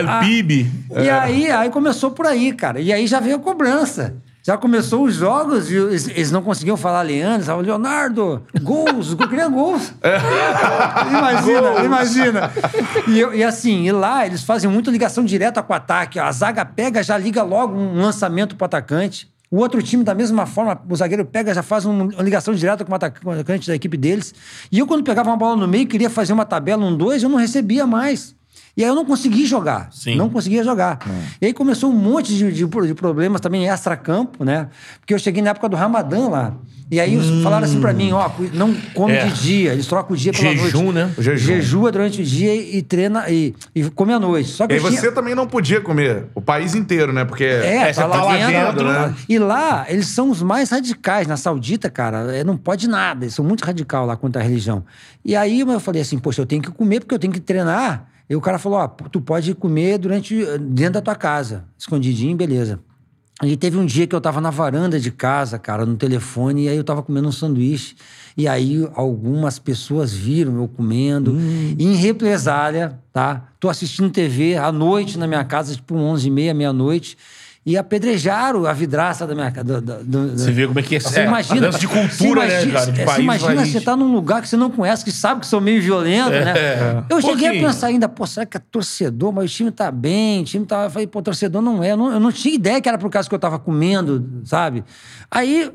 [0.00, 0.70] El Pibe.
[1.02, 2.78] E aí, aí começou por aí, cara.
[2.80, 4.16] E aí já veio a cobrança.
[4.42, 9.26] Já começou os jogos e eles, eles não conseguiam falar Leandro, estavam Leonardo, gols, eu
[9.28, 9.92] queria gols.
[11.08, 12.52] imagina, imagina.
[13.08, 16.18] E, eu- e assim, e lá eles fazem muita ligação direta com o ataque.
[16.20, 19.28] A zaga pega, já liga logo um lançamento pro atacante.
[19.50, 22.84] O outro time, da mesma forma, o zagueiro pega, já faz um- uma ligação direta
[22.84, 22.94] com o
[23.30, 24.34] atacante da equipe deles.
[24.72, 27.28] E eu, quando pegava uma bola no meio, queria fazer uma tabela, um dois, eu
[27.28, 28.34] não recebia mais.
[28.76, 29.88] E aí eu não consegui jogar.
[29.90, 30.16] Sim.
[30.16, 30.98] Não conseguia jogar.
[31.40, 34.68] E aí começou um monte de, de- de problemas também extra-campo, né?
[35.00, 36.54] Porque eu cheguei na época do Ramadã lá.
[36.90, 39.24] E aí eles falaram assim pra mim, ó, não come É.
[39.26, 40.94] de dia, eles trocam o dia pela Jejum, noite.
[40.94, 41.14] né?
[41.18, 41.46] O jejum.
[41.46, 44.50] Jejua durante o dia e treina e, e come à noite.
[44.50, 46.26] Só que E eu tinha- você também não podia comer.
[46.34, 47.24] O país inteiro, né?
[47.24, 49.14] Porque é, você tá lá dentro, dentro, né?
[49.28, 51.26] E lá, eles são os mais radicais.
[51.26, 53.24] Na Saudita, cara, é, não pode nada.
[53.24, 54.84] Eles são muito radical lá quanto à religião.
[55.24, 58.06] E aí eu falei assim, poxa, eu tenho que comer porque eu tenho que treinar.
[58.28, 61.64] E o cara falou, ó, tu pode comer durante, dentro da tua casa.
[61.78, 62.80] Escondidinho, beleza.
[63.42, 66.68] E teve um dia que eu tava na varanda de casa, cara, no telefone, e
[66.70, 67.94] aí eu tava comendo um sanduíche.
[68.34, 71.36] E aí algumas pessoas viram eu comendo.
[71.78, 73.48] E em represália, tá?
[73.60, 77.18] Tô assistindo TV à noite na minha casa, tipo 11 e meia, meia-noite.
[77.66, 79.82] E apedrejaram a vidraça da minha casa.
[80.36, 81.00] Você vê como é que é.
[81.00, 81.68] Você é, imagina.
[81.70, 82.92] de cultura, você imagina, né, cara?
[82.92, 83.72] De é, país você imagina país.
[83.72, 87.04] você tá num lugar que você não conhece, que sabe que são meio violento, né?
[87.10, 89.32] Eu cheguei a pensar ainda, pô, será que é torcedor?
[89.32, 90.84] Mas o time tá bem, o time tá.
[90.84, 91.90] Eu falei, pô, torcedor não é.
[91.90, 94.84] Eu não, eu não tinha ideia que era por causa que eu tava comendo, sabe?
[95.28, 95.72] Aí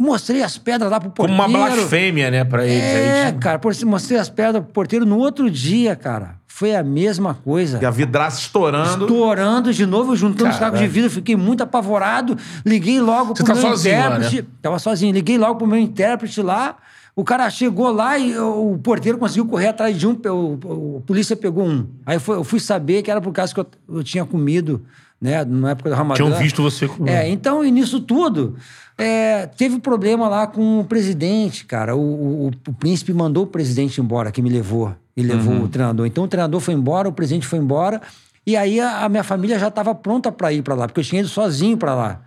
[0.00, 1.52] mostrei as pedras lá pro Como porteiro.
[1.60, 2.82] uma blasfêmia, né, pra eles.
[2.82, 6.40] É, Aí, cara, por- mostrei as pedras pro porteiro no outro dia, cara.
[6.46, 7.78] Foi a mesma coisa.
[7.80, 9.04] E a vidraça estourando.
[9.06, 12.36] Estourando de novo, juntando os cacos de vidro, fiquei muito apavorado.
[12.66, 14.42] Liguei logo Você pro tá meu sozinho lá, intérprete.
[14.42, 14.48] né?
[14.60, 15.12] Tava sozinho.
[15.14, 16.76] Liguei logo pro meu intérprete lá.
[17.16, 20.12] O cara chegou lá e o porteiro conseguiu correr atrás de um.
[20.26, 21.86] O, a polícia pegou um.
[22.04, 24.82] Aí foi- eu fui saber que era por causa que eu, eu tinha comido,
[25.20, 25.42] né?
[25.46, 26.22] Na época do Ramadã.
[26.22, 27.06] Tinham visto você com.
[27.06, 28.56] É, então, e nisso tudo,
[29.00, 31.96] é, teve problema lá com o presidente, cara.
[31.96, 34.94] O, o- o príncipe mandou o presidente embora, que me levou.
[35.16, 35.64] E levou Uhum.
[35.64, 36.06] o treinador.
[36.06, 38.00] Então, o treinador foi embora, o presidente foi embora.
[38.46, 41.04] E aí, a, a minha família já estava pronta para ir para lá, porque eu
[41.04, 42.20] tinha ido sozinho para lá.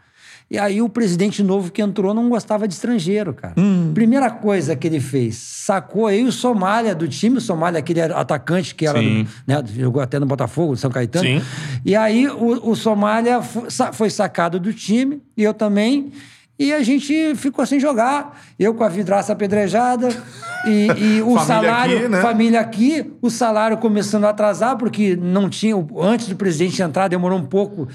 [0.52, 3.56] E aí, o presidente novo que entrou não gostava de estrangeiro, cara.
[3.58, 3.92] Hum.
[3.94, 7.38] Primeira coisa que ele fez, sacou eu e o Somália do time.
[7.38, 9.08] O Somália, aquele atacante que era, do,
[9.48, 11.26] né, jogou até no Botafogo, São Caetano.
[11.26, 11.42] Sim.
[11.84, 16.12] E aí o, o Somália foi sacado do time, e eu também.
[16.58, 18.40] E a gente ficou sem jogar.
[18.60, 20.10] Eu com a vidraça apedrejada.
[20.66, 21.98] E, e o Família salário.
[21.98, 22.22] aqui, né?
[22.22, 23.14] Família aqui.
[23.22, 25.76] O salário começando a atrasar, porque não tinha.
[26.00, 27.90] Antes do presidente entrar, demorou um pouco,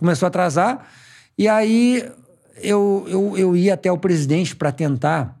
[0.00, 0.84] começou a atrasar.
[1.38, 2.04] E aí
[2.60, 5.37] eu, eu, eu ia até o presidente para tentar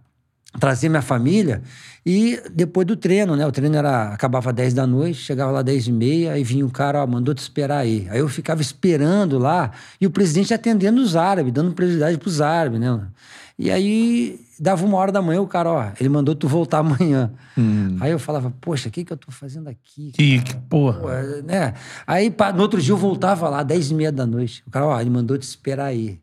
[0.58, 1.62] trazer minha família
[2.04, 3.46] e depois do treino, né?
[3.46, 6.70] O treino era, acabava 10 da noite, chegava lá 10 e meia, aí vinha um
[6.70, 8.06] cara, ó, mandou te esperar aí.
[8.10, 12.80] Aí eu ficava esperando lá e o presidente atendendo os árabes, dando prioridade pros árabes,
[12.80, 13.00] né?
[13.58, 17.32] E aí dava uma hora da manhã, o cara, ó, ele mandou tu voltar amanhã.
[18.00, 20.12] Aí eu falava, poxa, o que que eu tô fazendo aqui?
[20.12, 21.12] Que, que porra.
[21.12, 21.74] É, né?
[22.06, 24.62] Aí, pá, no outro dia, eu voltava lá, 10 e meia da noite.
[24.66, 26.18] O cara, ó, ele mandou te esperar aí.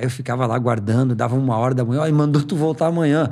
[0.00, 2.86] Aí eu ficava lá guardando, dava uma hora da manhã, ó, ele mandou tu voltar
[2.86, 3.28] amanhã.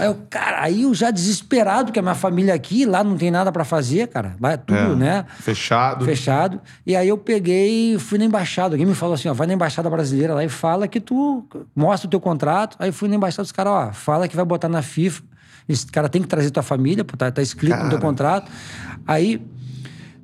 [0.00, 3.30] Aí eu, cara, aí eu já desesperado, porque a minha família aqui, lá não tem
[3.30, 4.34] nada pra fazer, cara.
[4.40, 5.24] Lá é tudo, É, né?
[5.38, 6.04] Fechado.
[6.04, 6.60] Fechado.
[6.84, 8.74] E aí eu peguei e fui na embaixada.
[8.74, 11.46] Alguém me falou assim, ó, vai na embaixada brasileira lá e fala que tu
[11.76, 12.76] mostra o teu contrato.
[12.80, 15.22] Aí fui na embaixada dos caras, ó, fala que vai botar na FIFA.
[15.68, 18.00] Esse cara tem que trazer tua família, tá, tá escrito no teu Cara.
[18.00, 18.50] contrato.
[19.06, 19.40] Aí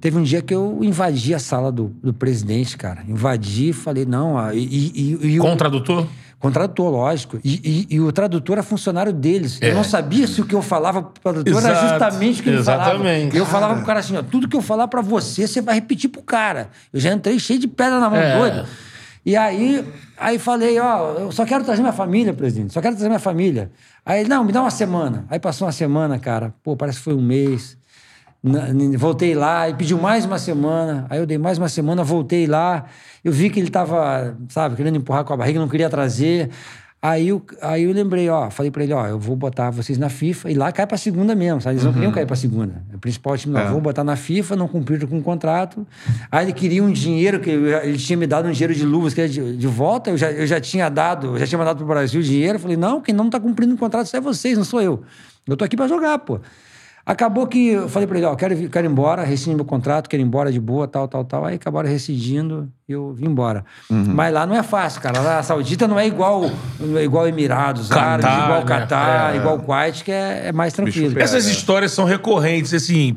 [0.06, 3.02] teve um dia que eu invadi a sala do, do presidente, cara.
[3.08, 6.06] Invadi, falei, não, ó, e, e, e, e o- Com o tradutor?
[6.38, 7.40] com tradutor, lógico.
[7.42, 9.58] E, e- e o tradutor era funcionário deles.
[9.60, 9.70] É.
[9.70, 11.88] Eu não sabia se o que eu falava pro tradutor era Exato.
[11.88, 13.32] justamente o que ele Exatamente.
[13.32, 13.36] falava.
[13.36, 16.08] Eu falava pro cara assim, ó, tudo que eu falar pra você, você vai repetir
[16.08, 16.68] pro cara.
[16.92, 18.38] Eu já entrei cheio de pedra na mão, É.
[18.38, 18.64] doido.
[19.24, 19.84] E aí,
[20.16, 23.72] aí falei, ó, eu só quero trazer minha família, presidente, só quero trazer minha família.
[24.04, 25.24] Aí ele, não, me dá uma semana.
[25.28, 27.76] Aí passou uma semana, cara, pô, parece que foi um mês.
[28.98, 31.06] Voltei lá e pediu mais uma semana.
[31.10, 32.84] Aí eu dei mais uma semana, voltei lá.
[33.24, 36.50] Eu vi que ele tava, sabe, querendo empurrar com a barriga, não queria trazer.
[37.02, 40.08] Aí eu, aí eu lembrei, ó, falei pra ele, ó, eu vou botar vocês na
[40.08, 41.74] FIFA e lá cai pra segunda mesmo, sabe?
[41.74, 42.82] Eles não queriam cair pra segunda.
[42.92, 43.68] O principal time, não, É.
[43.68, 45.86] vou botar na FIFA, não cumpriram com o contrato.
[46.32, 49.20] Aí ele queria um dinheiro, que ele tinha me dado um dinheiro de luvas que
[49.20, 51.86] era de, de volta, eu já, eu já tinha dado, eu já tinha mandado pro
[51.86, 52.56] Brasil dinheiro.
[52.56, 55.02] Eu falei, não, quem não tá cumprindo o contrato é vocês, não sou eu.
[55.46, 56.40] Eu tô aqui pra jogar, pô.
[57.08, 60.20] Acabou que eu falei pra ele, ó, quero, quero ir embora, rescinde meu contrato, quero
[60.20, 61.44] ir embora de boa, tal, tal, tal.
[61.44, 63.64] Aí acabaram rescindindo e eu vim embora.
[63.88, 65.20] Mas lá não é fácil, cara.
[65.20, 66.50] Lá a Saudita não é igual,
[66.80, 68.66] não é igual Emirados Catar, Árabes, igual né?
[68.66, 69.36] Catar, É.
[69.38, 71.16] igual Kuwait, que é, é mais tranquilo.
[71.20, 73.16] Essas histórias são recorrentes, assim.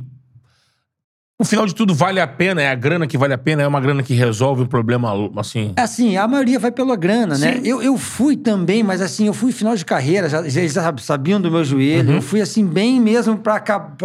[1.39, 2.61] No final de tudo, vale a pena?
[2.61, 3.61] É a grana que vale a pena?
[3.61, 5.71] É uma grana que resolve um problema, assim.
[5.77, 7.53] É Assim, a maioria vai pela grana, né?
[7.53, 7.61] Sim.
[7.63, 10.93] Eu, eu fui também, mas assim, eu fui final de carreira, já, já eles já
[10.97, 12.09] sabiam do meu joelho.
[12.09, 12.15] Uhum.
[12.17, 13.63] Eu fui assim, bem mesmo, pra,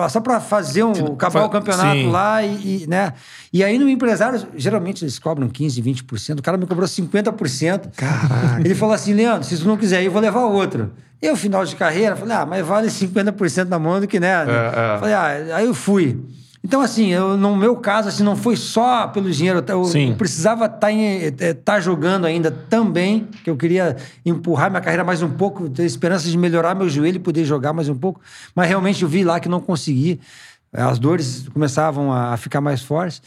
[0.09, 2.09] só pra fazer um, acabar fa- o campeonato sim.
[2.09, 3.13] lá e, e, né?
[3.53, 6.39] E aí no empresário, geralmente eles cobram 15%, 20%.
[6.39, 7.91] O cara me cobrou 50%.
[7.97, 8.61] Caraca.
[8.61, 10.93] Ele falou assim, Leandro, se tu não quiser ir, eu vou levar outro.
[11.21, 14.45] Eu, final de carreira, falei, ah, mas vale 50% na mão do que, né?
[14.47, 14.99] é.
[15.01, 16.17] Falei, ah, aí eu fui.
[16.65, 19.63] Então, assim, eu, no meu caso, assim, não foi só pelo dinheiro.
[19.69, 25.29] Eu, eu precisava estar jogando ainda também, que eu queria empurrar minha carreira mais um
[25.29, 28.19] pouco, ter esperança de melhorar meu joelho e poder jogar mais um pouco.
[28.55, 30.19] Mas realmente eu vi lá que não consegui.
[30.73, 33.21] As dores começavam a ficar mais fortes.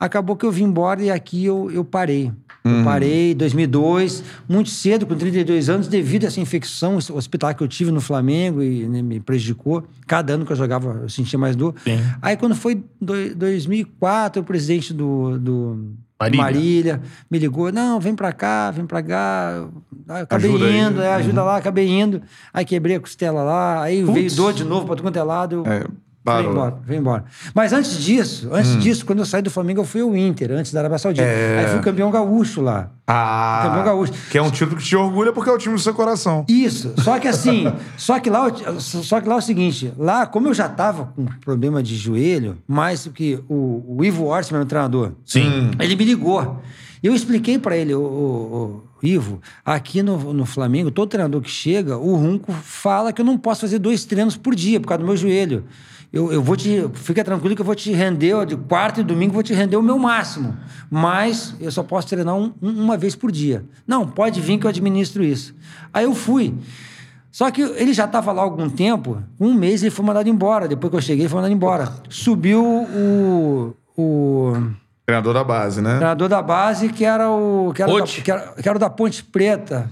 [0.00, 2.32] Acabou que eu vim embora e aqui eu, eu parei.
[2.64, 7.62] Eu parei em 2002, muito cedo, com 32 anos, devido a essa infecção hospitalar que
[7.62, 9.84] eu tive no Flamengo e né, me prejudicou.
[10.06, 11.74] Cada ano que eu jogava, eu sentia mais dor.
[11.84, 11.98] Sim.
[12.20, 15.86] Aí, quando foi do- 2004, o presidente do, do
[16.20, 16.42] Marília.
[16.44, 17.02] Marília.
[17.30, 19.66] me ligou: não, vem pra cá, vem pra cá.
[20.08, 20.78] Aí eu acabei Ajuda aí.
[20.78, 22.20] indo, é, ajuda lá, acabei indo.
[22.52, 24.36] Aí quebrei a costela lá, aí veio Putz.
[24.36, 25.62] dor de novo pra tudo quanto é lado.
[25.64, 25.72] Eu...
[25.72, 25.84] É,
[26.22, 26.52] Vem parou.
[26.52, 27.24] embora, vem embora.
[27.54, 30.70] Mas antes disso, antes disso, quando eu saí do Flamengo, eu fui ao Inter, antes
[30.70, 31.26] da Arábia Saudita.
[31.26, 31.60] É.
[31.60, 32.90] Aí fui campeão gaúcho lá.
[33.06, 34.12] Ah, Campeão gaúcho.
[34.30, 36.44] que é um título que te orgulha porque é o time do seu coração.
[36.46, 36.92] Isso.
[36.98, 38.46] Só que assim, só que lá,
[38.78, 42.58] só que lá é o seguinte, lá, como eu já tava com problema de joelho,
[42.68, 45.70] mais do que o, o Ivo Orsi, meu treinador, Sim.
[45.80, 46.60] ele me ligou.
[47.02, 51.50] Eu expliquei para ele, o, o, o Ivo, aqui no, no Flamengo, todo treinador que
[51.50, 55.02] chega, o Runco fala que eu não posso fazer dois treinos por dia por causa
[55.02, 55.64] do meu joelho.
[56.12, 56.88] Eu, eu vou te.
[56.94, 59.82] Fica tranquilo que eu vou te render, de quarta e domingo, vou te render o
[59.82, 60.56] meu máximo.
[60.90, 63.64] Mas eu só posso treinar um, uma vez por dia.
[63.86, 65.54] Não, pode vir que eu administro isso.
[65.92, 66.54] Aí eu fui.
[67.30, 70.66] Só que ele já estava lá há algum tempo, um mês ele foi mandado embora.
[70.66, 71.88] Depois que eu cheguei, ele foi mandado embora.
[72.08, 73.76] Subiu o.
[73.96, 74.52] o
[75.06, 75.96] Treinador da base, né?
[75.96, 77.72] treinador da base, que era o.
[77.72, 79.88] Que era, da, que era, que era o da Ponte Preta.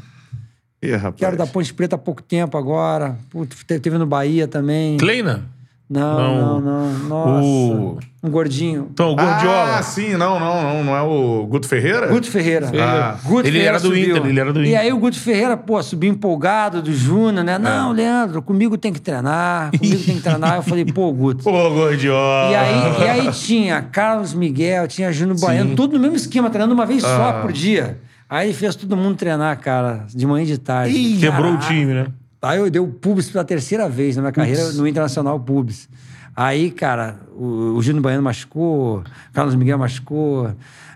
[0.83, 1.15] Ih, rapaz.
[1.17, 3.17] Que era o da Ponte Preta há pouco tempo agora.
[3.31, 4.97] Putz, te- teve no Bahia também.
[4.97, 5.45] Kleina?
[5.91, 7.09] Não, não, não.
[7.09, 7.47] Nossa.
[7.47, 8.89] O- Um gordinho.
[8.93, 9.79] Então, o Gordiola.
[9.79, 10.85] Ah, sim, não, não, não.
[10.85, 12.09] Não é o Guto Ferreira?
[12.09, 12.69] Guto Ferreira.
[12.79, 13.17] Ah.
[13.23, 14.17] Guto Ele Ferreira era do subiu.
[14.17, 14.81] Inter, ele era do E Inter.
[14.81, 17.55] aí o Guto Ferreira, pô, subiu empolgado do Júnior, né?
[17.55, 17.59] É.
[17.59, 20.57] Não, Leandro, comigo tem que treinar, comigo tem que treinar.
[20.57, 21.45] Eu falei, pô, Guto.
[21.45, 22.51] Pô, Gordiola.
[22.51, 26.75] E aí, e aí tinha Carlos Miguel, tinha Júnior Baiano, tudo no mesmo esquema, treinando
[26.75, 27.17] uma vez Ah.
[27.17, 27.99] só por dia.
[28.29, 31.17] Aí fez todo mundo treinar, cara, de manhã e de tarde.
[31.19, 32.07] Quebrou o time, né?
[32.41, 35.89] Aí eu dei o Pubs pela terceira vez na minha carreira no Internacional Pubs.
[36.35, 40.55] Aí, cara, o, o Júnior Baiano machucou, o Carlos Miguel machucou.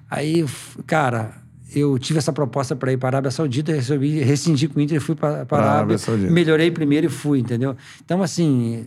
[0.09, 0.44] Aí,
[0.86, 1.32] cara,
[1.74, 4.98] eu tive essa proposta para ir para a Arábia Saudita, resolvi rescindir com o Inter
[4.98, 5.98] e fui para a Arábia Arábia.
[5.98, 6.31] Saudita.
[6.31, 7.77] Melhorei primeiro e fui, entendeu?
[8.05, 8.86] Então, assim.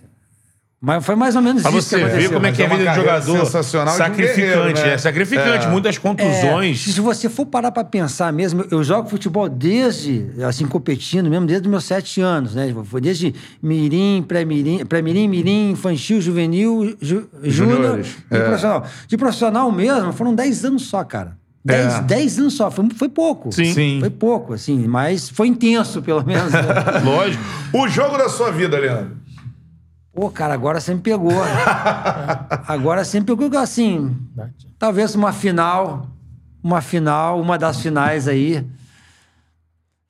[0.82, 2.70] Mas foi mais ou menos Pra isso você que ver como é que é a
[2.70, 3.40] é vida de jogador.
[3.46, 4.94] sensacional de um Sacrificante, guerreiro, né?
[4.94, 4.98] é.
[4.98, 5.66] Sacrificante.
[5.66, 5.70] É.
[5.70, 6.82] Muitas É, contusões.
[6.82, 11.66] se você for parar pra pensar mesmo, eu jogo futebol desde, assim, competindo mesmo, desde
[11.68, 12.74] os meus sete anos, né?
[12.84, 13.34] Foi desde
[13.64, 18.40] mirim, pré-mirim, pré-mirim, mirim, infantil, juvenil, ju, júnior e é.
[18.42, 18.86] profissional.
[19.08, 21.38] De profissional mesmo, foram dez anos só, cara.
[21.64, 22.02] Dez, É.
[22.02, 23.52] dez anos só, foi, foi pouco.
[23.52, 23.74] Sim.
[23.74, 23.98] Sim.
[24.02, 26.52] Foi pouco, assim, mas foi intenso, pelo menos.
[26.52, 26.62] né?
[27.04, 27.44] Lógico.
[27.74, 29.18] O jogo da sua vida, Leandro.
[30.16, 31.34] Pô, cara, agora você me pegou.
[32.68, 34.16] agora você me pegou, assim,
[34.80, 36.08] talvez uma final,
[36.64, 38.66] uma final, uma das finais aí.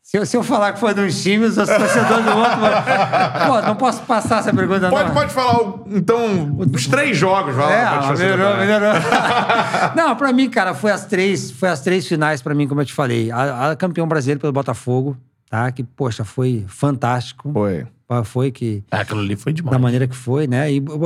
[0.04, 2.60] Se eu, se eu falar que foi de um time, os torcedores do outro.
[2.60, 2.70] vão-
[3.48, 5.16] Pô, não posso passar essa pergunta, Pode, não.
[5.16, 7.56] pode falar, então, os três jogos.
[7.56, 8.94] Vai lá, É, fazer melhorou, melhorou.
[9.98, 12.86] Não, pra mim, cara, foi as três, foi as três finais pra mim, como eu
[12.86, 13.32] te falei.
[13.32, 15.18] A, a campeão brasileiro pelo Botafogo,
[15.50, 15.72] tá?
[15.72, 17.52] Que, poxa, foi fantástico.
[17.52, 17.88] Foi.
[18.24, 19.72] Foi que Ah, aquilo ali foi demais.
[19.72, 20.72] da maneira que foi, né?
[20.72, 20.98] E, pô,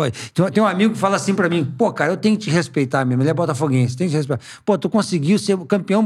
[0.52, 3.06] tem, um amigo que fala assim pra mim, pô, cara, eu tenho que te respeitar
[3.06, 4.44] mesmo, ele é botafoguense, tem que te respeitar.
[4.66, 6.06] Pô, tu conseguiu ser campeão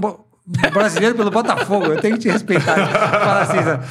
[0.74, 2.76] brasileiro pelo Botafogo, eu tenho que te respeitar.
[2.76, 3.86] fala assim, sabe?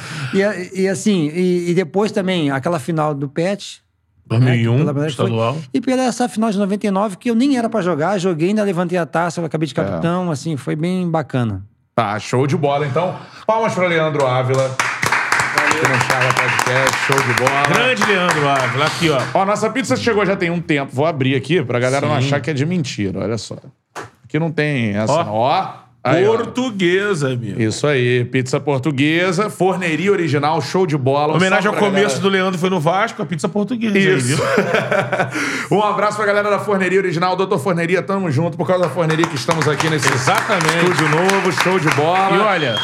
[0.75, 3.81] e, e assim, e, e depois também, aquela final do Pet,
[4.27, 5.25] 2001, pela maneira que foi.
[5.25, 5.57] estadual.
[5.73, 8.97] E pela essa final de 99, que eu nem era pra jogar, joguei, ainda levantei
[8.97, 11.65] a taça, acabei de capitão, assim, foi bem bacana.
[11.95, 12.87] Tá, show de bola.
[12.87, 13.15] Então,
[13.45, 14.75] palmas pra Leandro Ávila.
[15.75, 17.63] Aqui no Charla Podcast, show de bola.
[17.67, 18.85] Grande Leandro Ávila.
[18.85, 19.21] Aqui, ó.
[19.33, 20.91] Ó, nossa pizza chegou já tem um tempo.
[20.93, 22.27] Vou abrir aqui pra galera não Sim.
[22.27, 23.19] achar que é de mentira.
[23.19, 23.57] Olha só.
[24.23, 25.11] Aqui não tem essa.
[25.11, 25.25] Ó.
[25.29, 25.83] Ó.
[26.05, 26.35] Aí, ó.
[26.35, 27.61] Portuguesa, amigo.
[27.61, 31.31] Isso aí, pizza portuguesa, forneria original, show de bola.
[31.33, 32.21] Um Homenagem ao salve pra começo galera.
[32.21, 33.97] do Leandro foi no Vasco, a pizza portuguesa.
[33.97, 34.35] aí, Isso.
[34.35, 34.37] viu?
[35.79, 37.37] um abraço pra galera da Forneria Original.
[37.37, 40.75] Doutor Forneria, tamo junto por causa da forneria que estamos aqui nesse Exatamente.
[40.75, 42.35] estúdio novo, show de bola.
[42.35, 42.75] E olha,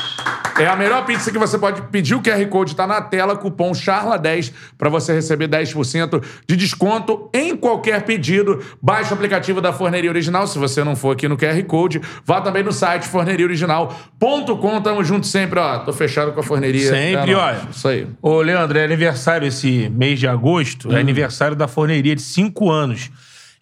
[0.57, 2.15] É a melhor pizza que você pode pedir.
[2.15, 7.55] O QR Code tá na tela, cupom CHARLA10 para você receber 10% de desconto em
[7.55, 8.63] qualquer pedido.
[8.81, 10.47] Baixe o aplicativo da Forneria Original.
[10.47, 14.81] Se você não for aqui no QR Code, vá também no site forneriaoriginal.com.
[14.81, 15.79] Tamo junto sempre, ó.
[15.79, 16.89] Tô fechado com a forneria.
[16.89, 17.61] Sempre, É olha.
[17.71, 18.07] Isso aí.
[18.21, 20.97] Ô, Leandro, é aniversário esse mês de agosto, Hum.
[20.97, 23.09] é aniversário da forneria de cinco anos.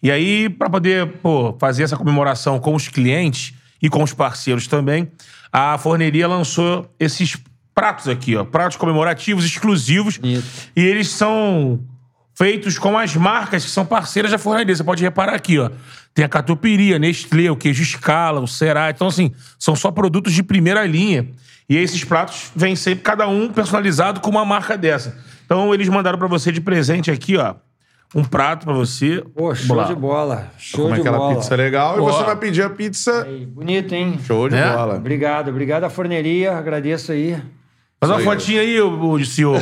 [0.02, 3.52] E aí, pra poder pô, fazer essa comemoração com os clientes
[3.82, 5.08] e com os parceiros também,
[5.52, 7.36] a forneria lançou esses
[7.74, 8.44] pratos aqui, ó.
[8.44, 10.18] Pratos comemorativos, exclusivos.
[10.22, 10.68] Isso.
[10.74, 11.80] E eles são
[12.34, 14.74] feitos com as marcas que são parceiras da forneria.
[14.74, 15.70] Você pode reparar aqui, ó.
[16.14, 18.90] Tem a catupiry, a Nestlé, o queijo Scala, o Cerá.
[18.90, 21.28] Então, assim, são só produtos de primeira linha.
[21.68, 25.16] E esses pratos vêm sempre, cada um personalizado com uma marca dessa.
[25.44, 27.54] Então, eles mandaram pra você de presente aqui, ó.
[28.14, 29.22] Um prato pra você.
[29.36, 30.48] Pô, show de bola.
[30.56, 31.34] Show Como é de aquela bola.
[31.36, 31.96] pizza legal.
[31.98, 32.04] E Ó.
[32.04, 33.24] você vai pedir a pizza.
[33.24, 34.18] Aí, bonito, hein?
[34.26, 34.66] Show de Né?
[34.72, 34.94] bola.
[34.96, 37.36] Obrigado, obrigado à forneria, agradeço aí.
[38.00, 39.60] Faz uma fotinha aí, ô, senhor.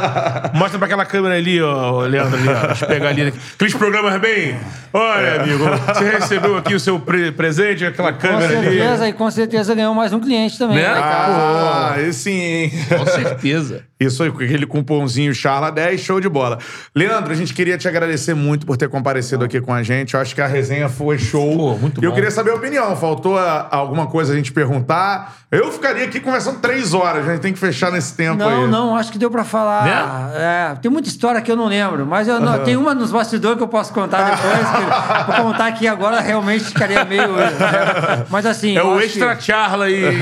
[0.54, 2.66] Mostra pra aquela câmera ali, ó, Leandro, ali, ó.
[2.68, 3.32] Deixa eu pegar ali.
[3.54, 4.56] Aqueles programas bem.
[4.90, 8.78] Olha, amigo, você recebeu aqui o seu pre- presente, aquela Com câmera ali.
[8.78, 10.78] certeza, e com certeza ganhou mais um cliente também.
[10.78, 10.82] Né?
[10.82, 10.94] né?
[10.98, 12.72] Ah, aí sim, hein?
[12.88, 13.84] Com certeza.
[14.04, 16.58] Isso aí, com aquele cupomzinho Charla 10, show de bola.
[16.94, 20.14] Leandro, a gente queria te agradecer muito por ter comparecido aqui com a gente.
[20.14, 21.56] Eu acho que a resenha foi show.
[21.56, 22.14] Pô, muito E eu bom.
[22.14, 22.94] queria saber a opinião.
[22.96, 25.36] Faltou a- alguma coisa a gente perguntar?
[25.50, 27.28] Eu ficaria aqui conversando três horas.
[27.28, 28.50] A gente tem que fechar nesse tempo aí.
[28.62, 29.84] Não, não, acho que deu pra falar.
[29.84, 30.32] Né?
[30.36, 33.56] É, tem muita história que eu não lembro, mas eu não- tem uma nos bastidores
[33.56, 34.54] que eu posso contar depois.
[34.68, 37.32] que, vou contar aqui agora realmente ficaria meio.
[37.36, 38.24] né?
[38.30, 38.76] Mas assim.
[38.76, 40.18] É o extra que- charla aí.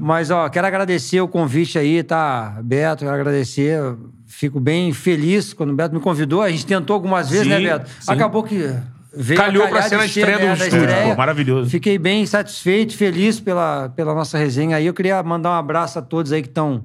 [0.00, 3.04] Mas, ó, quero agradecer o convite aí, tá, Beto?
[3.04, 3.80] Quero agradecer.
[4.26, 6.42] Fico bem feliz quando o Beto me convidou.
[6.42, 7.90] A gente tentou algumas vezes, Sim, né, Beto?
[8.00, 8.12] sim.
[8.12, 8.74] Acabou que.
[9.14, 11.08] Veio a Calhou pra calhar ser na estreia do né, estúdio, estreia.
[11.10, 11.68] pô, maravilhoso.
[11.68, 14.86] Fiquei bem satisfeito, feliz pela, pela nossa resenha aí.
[14.86, 16.82] Eu queria mandar um abraço a todos aí que estão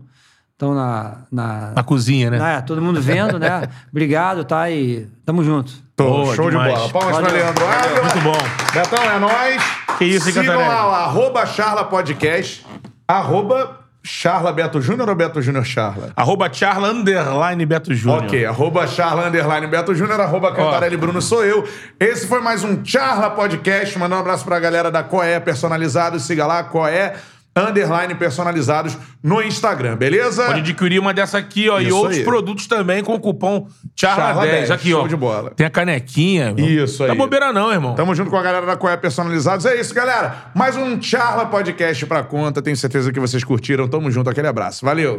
[0.52, 2.40] estão na, na, Na cozinha, né?
[2.40, 3.70] né, todo mundo vendo, né?
[3.92, 4.70] Obrigado, tá?
[4.70, 5.72] E tamo junto.
[5.96, 6.74] Tô, Boa, show demais.
[6.74, 6.90] de bola.
[6.90, 7.44] Palmas pra Valeu.
[7.44, 8.02] Leandro Ávila.
[8.02, 8.74] Muito bom.
[8.74, 9.64] Betão, é nóis.
[9.98, 12.66] Que isso, hein, Sigam lá, arroba Charla Podcast,
[13.08, 16.12] arroba Charla Beto Júnior ou Beto Júnior Charla?
[16.16, 18.24] Arroba charla underline Beto Júnior.
[18.24, 21.68] Ok, arroba Charla Underline Beto Júnior, arroba Cantarelli Bruno sou eu.
[22.00, 24.00] Esse foi mais um Charla Podcast.
[24.00, 26.24] Mandar um abraço pra galera da Coé Personalizados.
[26.24, 27.16] Siga lá, Coé
[27.58, 30.46] Underline Personalizados no Instagram, beleza?
[30.46, 31.80] Pode adquirir uma dessa aqui, ó.
[31.80, 32.24] e Isso outros aí.
[32.24, 33.68] produtos também com o cupom
[34.00, 34.34] charla10.
[34.68, 35.08] Charla10, Aqui, show ó.
[35.08, 35.52] de bola.
[35.56, 36.54] Tem a canequinha.
[36.54, 36.66] meu.
[36.86, 37.10] Isso aí.
[37.10, 37.96] Tá bobeira não, irmão.
[37.96, 39.66] Tamo junto com a galera da Coé Personalizados.
[39.66, 40.52] É isso, galera.
[40.54, 42.62] Mais um Charla Podcast pra conta.
[42.62, 43.88] Tenho certeza que vocês curtiram.
[43.88, 44.30] Tamo junto.
[44.30, 44.86] Aquele abraço.
[44.86, 45.16] Valeu.